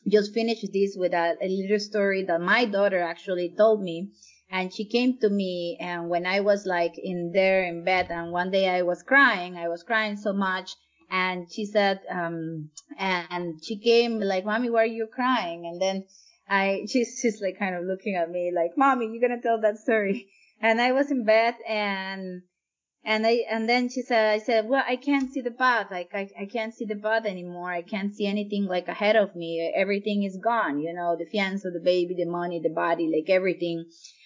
just 0.08 0.34
finish 0.34 0.62
this 0.74 0.96
with 0.98 1.14
a, 1.14 1.36
a 1.42 1.48
little 1.48 1.80
story 1.80 2.24
that 2.24 2.42
my 2.42 2.66
daughter 2.66 3.00
actually 3.00 3.54
told 3.56 3.84
me 3.84 4.10
and 4.50 4.74
she 4.74 4.86
came 4.86 5.18
to 5.20 5.30
me 5.30 5.78
and 5.80 6.10
when 6.10 6.26
I 6.26 6.40
was 6.40 6.66
like 6.66 6.98
in 6.98 7.32
there 7.34 7.64
in 7.64 7.86
bed 7.86 8.08
and 8.10 8.32
one 8.32 8.50
day 8.50 8.68
I 8.68 8.82
was 8.82 9.04
crying, 9.04 9.56
I 9.56 9.70
was 9.70 9.84
crying 9.84 10.18
so 10.18 10.34
much 10.34 10.76
and 11.12 11.52
she 11.52 11.66
said, 11.66 12.00
um, 12.10 12.70
and 12.98 13.62
she 13.62 13.78
came 13.78 14.22
like, 14.22 14.46
mommy, 14.46 14.70
why 14.70 14.84
are 14.84 14.86
you 14.86 15.08
crying? 15.14 15.66
And 15.66 15.82
then 15.82 16.06
I, 16.50 16.86
she's 16.90 17.22
just 17.22 17.42
like 17.42 17.60
kind 17.60 17.76
of 17.76 17.84
looking 17.84 18.16
at 18.16 18.32
me 18.32 18.54
like, 18.56 18.78
mommy, 18.78 19.08
you're 19.12 19.30
to 19.30 19.42
tell 19.42 19.60
that 19.62 19.78
story. 19.78 20.30
And 20.64 20.80
I 20.80 20.92
was 20.92 21.10
in 21.10 21.26
bed 21.26 21.56
and, 21.68 22.44
and 23.04 23.26
I, 23.26 23.46
and 23.50 23.68
then 23.68 23.90
she 23.90 24.04
said, 24.04 24.32
I 24.32 24.38
said, 24.38 24.70
well, 24.70 24.84
I 24.88 24.96
can't 24.96 25.34
see 25.34 25.42
the 25.42 25.50
path. 25.50 25.88
Like, 25.90 26.12
I, 26.14 26.30
I 26.40 26.46
can't 26.46 26.72
see 26.72 26.86
the 26.86 26.98
path 26.98 27.26
anymore. 27.26 27.72
I 27.72 27.82
can't 27.82 28.14
see 28.14 28.28
anything 28.28 28.68
like 28.68 28.88
ahead 28.88 29.16
of 29.16 29.36
me. 29.36 29.74
Everything 29.76 30.22
is 30.22 30.38
gone, 30.38 30.80
you 30.80 30.94
know, 30.94 31.16
the 31.18 31.26
fiance, 31.26 31.68
the 31.68 31.80
baby, 31.80 32.14
the 32.14 32.30
money, 32.30 32.60
the 32.62 32.70
body, 32.70 33.12
like 33.12 33.36
everything. 33.36 33.86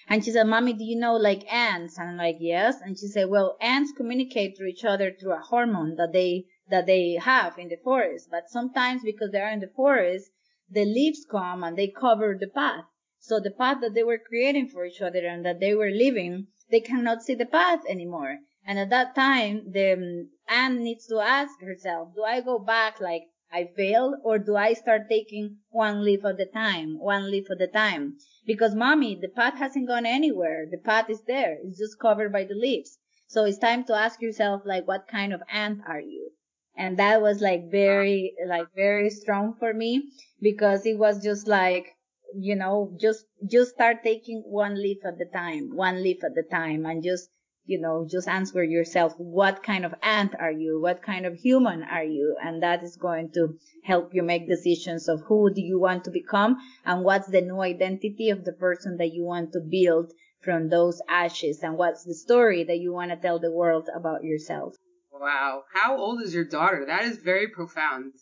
And 0.10 0.26
she 0.26 0.32
said, 0.32 0.46
Mommy, 0.46 0.74
do 0.74 0.84
you 0.84 1.00
know 1.00 1.16
like 1.16 1.50
ants? 1.50 1.98
And 1.98 2.10
I'm 2.10 2.18
like, 2.18 2.40
yes. 2.42 2.82
And 2.82 3.00
she 3.00 3.08
said, 3.08 3.30
well, 3.30 3.56
ants 3.62 3.94
communicate 3.96 4.58
to 4.58 4.66
each 4.66 4.84
other 4.84 5.14
through 5.18 5.36
a 5.36 5.40
hormone 5.40 5.96
that 5.96 6.12
they 6.12 6.48
that 6.70 6.88
they 6.88 7.14
have 7.14 7.60
in 7.60 7.70
the 7.70 7.78
forest. 7.84 8.28
But 8.32 8.50
sometimes 8.50 9.04
because 9.04 9.32
they 9.32 9.42
are 9.42 9.52
in 9.52 9.60
the 9.60 9.72
forest, 9.76 10.32
the 10.70 10.84
leaves 10.84 11.26
come 11.30 11.64
and 11.64 11.78
they 11.78 11.88
cover 11.88 12.36
the 12.40 12.48
path. 12.48 12.86
So 13.20 13.40
the 13.40 13.52
path 13.52 13.82
that 13.82 13.94
they 13.94 14.04
were 14.04 14.18
creating 14.18 14.70
for 14.70 14.86
each 14.86 15.02
other 15.02 15.26
and 15.26 15.46
that 15.46 15.60
they 15.60 15.76
were 15.76 15.90
living, 15.90 16.48
they 16.72 16.80
cannot 16.80 17.22
see 17.22 17.36
the 17.36 17.46
path 17.46 17.82
anymore. 17.88 18.40
And 18.66 18.80
at 18.80 18.90
that 18.90 19.14
time, 19.14 19.72
the 19.72 19.94
um, 19.94 20.30
ant 20.48 20.82
needs 20.82 21.06
to 21.08 21.20
ask 21.20 21.62
herself, 21.62 22.16
do 22.16 22.24
I 22.24 22.42
go 22.42 22.58
back 22.58 23.00
like 23.00 23.24
I 23.52 23.66
failed 23.76 24.16
or 24.24 24.40
do 24.40 24.56
I 24.56 24.74
start 24.74 25.08
taking 25.08 25.58
one 25.70 26.04
leaf 26.04 26.26
at 26.26 26.40
a 26.40 26.46
time, 26.46 27.00
one 27.00 27.30
leaf 27.30 27.52
at 27.52 27.62
a 27.62 27.68
time? 27.68 28.18
Because 28.46 28.74
mommy, 28.74 29.16
the 29.16 29.30
path 29.30 29.60
hasn't 29.60 29.88
gone 29.88 30.06
anywhere. 30.08 30.66
The 30.70 30.80
path 30.80 31.10
is 31.12 31.22
there. 31.26 31.60
It's 31.64 31.78
just 31.78 32.00
covered 32.00 32.32
by 32.32 32.44
the 32.44 32.56
leaves. 32.56 32.98
So 33.28 33.46
it's 33.46 33.60
time 33.60 33.84
to 33.86 33.94
ask 33.94 34.22
yourself, 34.22 34.64
like, 34.66 34.88
what 34.88 35.08
kind 35.08 35.32
of 35.32 35.44
ant 35.52 35.82
are 35.88 36.02
you? 36.02 36.32
And 36.78 36.98
that 36.98 37.22
was 37.22 37.42
like 37.42 37.72
very 37.72 38.34
uh-huh. 38.42 38.50
like 38.50 38.68
very 38.76 39.10
strong 39.10 39.54
for 39.60 39.74
me 39.74 40.04
because 40.42 40.86
it 40.86 40.98
was 40.98 41.24
just 41.24 41.48
like 41.48 41.96
you 42.38 42.56
know 42.56 42.92
just 43.00 43.26
just 43.50 43.72
start 43.72 44.04
taking 44.04 44.42
one 44.46 44.76
leaf 44.76 44.98
at 45.06 45.18
the 45.18 45.26
time 45.26 45.76
one 45.76 46.04
leaf 46.04 46.24
at 46.24 46.36
the 46.36 46.44
time 46.44 46.86
and 46.86 47.04
just 47.04 47.30
you 47.66 47.80
know 47.80 48.06
just 48.10 48.28
answer 48.28 48.64
yourself 48.64 49.14
what 49.18 49.64
kind 49.64 49.86
of 49.86 49.96
ant 50.04 50.36
are 50.40 50.52
you? 50.52 50.80
What 50.80 51.02
kind 51.02 51.26
of 51.26 51.36
human 51.36 51.82
are 51.84 52.04
you? 52.04 52.36
And 52.44 52.62
that 52.62 52.84
is 52.84 52.96
going 52.96 53.32
to 53.34 53.58
help 53.84 54.14
you 54.14 54.22
make 54.22 54.48
decisions 54.48 55.08
of 55.08 55.22
who 55.22 55.52
do 55.54 55.62
you 55.62 55.80
want 55.80 56.04
to 56.04 56.12
become 56.12 56.58
and 56.86 57.04
what's 57.04 57.28
the 57.28 57.42
new 57.42 57.62
identity 57.62 58.30
of 58.30 58.44
the 58.44 58.54
person 58.54 58.98
that 58.98 59.14
you 59.14 59.24
want 59.24 59.54
to 59.54 59.60
build 59.60 60.12
from 60.42 60.70
those 60.70 61.02
ashes 61.10 61.64
and 61.64 61.78
what's 61.78 62.04
the 62.04 62.14
story 62.14 62.64
that 62.66 62.78
you 62.78 62.94
want 62.94 63.10
to 63.12 63.18
tell 63.18 63.40
the 63.40 63.52
world 63.52 63.90
about 63.96 64.24
yourself 64.24 64.76
Wow. 65.20 65.64
How 65.74 65.98
old 65.98 66.22
is 66.22 66.34
your 66.34 66.46
daughter? 66.46 66.86
That 66.86 67.04
is 67.04 67.18
very 67.18 67.48
profound. 67.48 68.14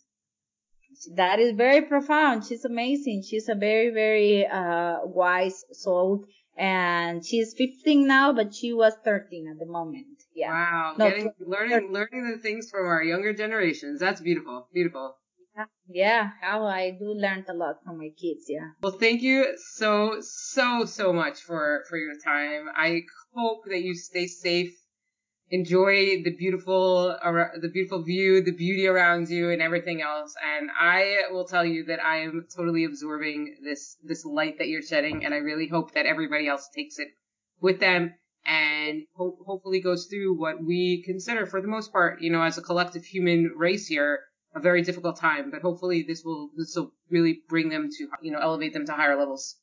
That 1.16 1.40
is 1.40 1.56
very 1.56 1.82
profound. 1.82 2.44
She's 2.46 2.64
amazing. 2.64 3.24
She's 3.28 3.48
a 3.48 3.54
very, 3.54 3.90
very 3.90 4.46
uh, 4.46 4.98
wise 5.04 5.64
soul. 5.72 6.24
And 6.56 7.26
she's 7.26 7.52
15 7.54 8.06
now, 8.06 8.32
but 8.32 8.54
she 8.54 8.72
was 8.72 8.94
13 9.04 9.48
at 9.48 9.58
the 9.58 9.66
moment. 9.66 10.22
Yeah. 10.34 10.52
Wow. 10.52 10.94
No, 10.96 11.08
Getting, 11.08 11.32
learning, 11.40 11.92
learning 11.92 12.30
the 12.30 12.38
things 12.40 12.70
from 12.70 12.86
our 12.86 13.02
younger 13.02 13.34
generations. 13.34 13.98
That's 13.98 14.20
beautiful. 14.20 14.68
Beautiful. 14.72 15.16
Yeah, 15.56 15.64
yeah, 15.88 16.30
how 16.40 16.66
I 16.66 16.90
do 16.90 17.14
learn 17.14 17.44
a 17.48 17.54
lot 17.54 17.76
from 17.84 17.98
my 17.98 18.08
kids, 18.20 18.46
yeah. 18.48 18.70
Well, 18.82 18.98
thank 18.98 19.22
you 19.22 19.56
so, 19.76 20.16
so, 20.20 20.84
so 20.84 21.12
much 21.12 21.40
for, 21.42 21.84
for 21.88 21.96
your 21.96 22.14
time. 22.24 22.66
I 22.74 23.02
hope 23.36 23.62
that 23.66 23.82
you 23.82 23.94
stay 23.94 24.26
safe 24.26 24.74
enjoy 25.50 26.22
the 26.22 26.34
beautiful 26.36 27.16
the 27.60 27.70
beautiful 27.72 28.02
view, 28.02 28.42
the 28.42 28.52
beauty 28.52 28.86
around 28.86 29.28
you, 29.28 29.50
and 29.50 29.62
everything 29.62 30.02
else. 30.02 30.34
And 30.56 30.70
I 30.78 31.22
will 31.30 31.44
tell 31.44 31.64
you 31.64 31.84
that 31.84 32.02
I 32.02 32.18
am 32.18 32.46
totally 32.54 32.84
absorbing 32.84 33.56
this 33.62 33.96
this 34.02 34.24
light 34.24 34.58
that 34.58 34.68
you're 34.68 34.82
shedding, 34.82 35.24
and 35.24 35.34
I 35.34 35.38
really 35.38 35.68
hope 35.68 35.92
that 35.94 36.06
everybody 36.06 36.48
else 36.48 36.68
takes 36.74 36.98
it 36.98 37.08
with 37.60 37.80
them 37.80 38.14
and 38.46 39.04
ho- 39.14 39.38
hopefully 39.46 39.80
goes 39.80 40.06
through 40.06 40.38
what 40.38 40.62
we 40.62 41.02
consider, 41.02 41.46
for 41.46 41.60
the 41.60 41.68
most 41.68 41.92
part, 41.92 42.20
you 42.20 42.30
know, 42.30 42.42
as 42.42 42.58
a 42.58 42.62
collective 42.62 43.04
human 43.04 43.52
race 43.56 43.86
here, 43.86 44.20
a 44.54 44.60
very 44.60 44.82
difficult 44.82 45.16
time. 45.16 45.50
But 45.50 45.62
hopefully, 45.62 46.04
this 46.06 46.22
will 46.24 46.50
this 46.56 46.74
will 46.76 46.92
really 47.10 47.42
bring 47.48 47.68
them 47.68 47.88
to 47.90 48.08
you 48.22 48.32
know 48.32 48.38
elevate 48.40 48.72
them 48.72 48.86
to 48.86 48.92
higher 48.92 49.16
levels. 49.16 49.56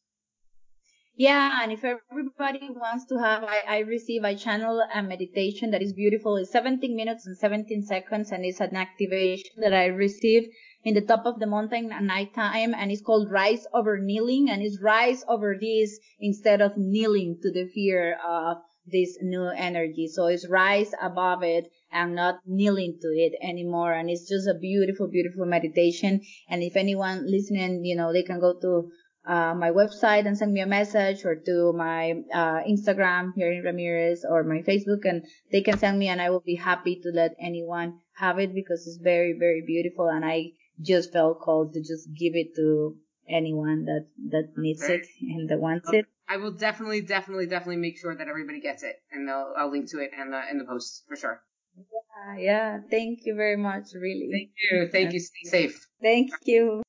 Yeah, 1.16 1.62
and 1.62 1.72
if 1.72 1.84
everybody 1.84 2.70
wants 2.70 3.05
to 3.07 3.20
have, 3.20 3.43
I, 3.43 3.62
I 3.68 3.80
receive, 3.80 4.24
I 4.24 4.34
channel 4.34 4.82
a 4.93 5.03
meditation 5.03 5.72
that 5.72 5.82
is 5.82 5.93
beautiful. 5.93 6.38
It's 6.38 6.51
17 6.51 6.95
minutes 6.95 7.28
and 7.28 7.38
17 7.38 7.84
seconds, 7.84 8.32
and 8.32 8.45
it's 8.45 8.62
an 8.62 8.76
activation 8.76 9.51
that 9.57 9.74
I 9.74 9.88
received 9.88 10.47
in 10.84 10.93
the 10.93 11.01
top 11.01 11.26
of 11.26 11.39
the 11.39 11.47
mountain 11.47 11.91
at 11.91 12.03
night 12.03 12.34
time, 12.34 12.74
and 12.74 12.91
it's 12.91 13.01
called 13.01 13.30
Rise 13.30 13.68
Over 13.74 13.99
Kneeling, 13.99 14.49
and 14.49 14.64
it's 14.64 14.82
rise 14.82 15.24
over 15.28 15.55
this 15.59 15.99
instead 16.20 16.62
of 16.62 16.78
kneeling 16.78 17.38
to 17.43 17.51
the 17.51 17.68
fear 17.68 18.18
of 18.26 18.57
this 18.88 19.18
new 19.22 19.47
energy. 19.47 20.07
So 20.07 20.26
it's 20.26 20.49
rise 20.49 20.91
above 21.01 21.43
it 21.43 21.72
and 21.91 22.16
not 22.16 22.39
kneeling 22.45 22.97
to 23.01 23.07
it 23.09 23.34
anymore. 23.41 23.93
And 23.93 24.09
it's 24.09 24.28
just 24.28 24.47
a 24.47 24.57
beautiful, 24.57 25.07
beautiful 25.07 25.45
meditation. 25.45 26.22
And 26.49 26.64
if 26.64 26.76
anyone 26.76 27.30
listening, 27.30 27.86
you 27.86 27.95
know, 27.95 28.12
they 28.12 28.24
can 28.24 28.39
go 28.39 28.55
to 28.59 28.91
uh, 29.26 29.53
my 29.53 29.69
website 29.69 30.26
and 30.26 30.38
send 30.38 30.53
me 30.53 30.61
a 30.61 30.65
message 30.65 31.26
or 31.26 31.36
to 31.36 31.74
my 31.74 32.13
uh, 32.34 32.59
Instagram 32.67 33.34
Yerlin 33.38 33.63
Ramirez 33.63 34.26
or 34.28 34.43
my 34.43 34.61
Facebook 34.67 35.05
and 35.05 35.26
they 35.51 35.61
can 35.61 35.78
send 35.78 35.99
me 35.99 36.07
and 36.07 36.22
I 36.22 36.30
will 36.30 36.41
be 36.41 36.55
happy 36.55 36.99
to 37.03 37.09
let 37.13 37.36
anyone 37.39 37.99
have 38.13 38.39
it 38.39 38.53
because 38.55 38.88
it's 38.88 38.97
very, 38.97 39.36
very 39.38 39.63
beautiful 39.65 40.07
and 40.07 40.26
I 40.26 40.51
just 40.82 41.13
felt 41.13 41.39
called 41.39 41.74
to 41.74 41.82
just 41.82 42.09
give 42.17 42.34
it 42.36 42.55
to 42.55 42.95
anyone 43.30 43.86
that, 43.86 44.07
that 44.32 44.53
needs 44.57 44.84
it 44.84 45.05
and 45.22 45.49
that 45.49 45.59
wants 45.59 45.91
it. 45.93 46.05
I 46.28 46.38
will 46.38 46.51
definitely, 46.51 47.01
definitely, 47.01 47.45
definitely 47.45 47.82
make 47.82 47.99
sure 47.99 48.15
that 48.15 48.28
everybody 48.28 48.59
gets 48.59 48.84
it 48.84 48.95
and 49.11 49.30
I'll, 49.30 49.53
I'll 49.55 49.72
link 49.72 49.89
to 49.91 49.99
it 49.99 50.11
in 50.19 50.32
the, 50.32 50.41
in 50.49 50.57
the 50.57 50.65
post 50.65 51.03
for 51.07 51.15
sure. 51.15 51.41
Yeah, 51.76 52.38
yeah. 52.38 52.80
Thank 52.89 53.19
you 53.26 53.36
very 53.36 53.57
much, 53.57 53.93
really. 53.93 54.30
Thank 54.32 54.51
you. 54.72 54.89
Thank 54.91 55.13
you. 55.13 55.19
Stay 55.19 55.49
safe. 55.49 55.88
Thank 56.01 56.32
you. 56.45 56.82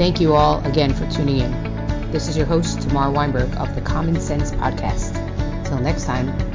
Thank 0.00 0.20
you 0.20 0.34
all 0.34 0.60
again 0.66 0.92
for 0.94 1.06
tuning 1.06 1.40
in. 1.40 1.69
This 2.10 2.26
is 2.26 2.36
your 2.36 2.46
host, 2.46 2.82
Tamar 2.82 3.12
Weinberg 3.12 3.54
of 3.56 3.72
the 3.76 3.80
Common 3.80 4.20
Sense 4.20 4.50
Podcast. 4.50 5.14
Till 5.64 5.78
next 5.78 6.06
time, 6.06 6.49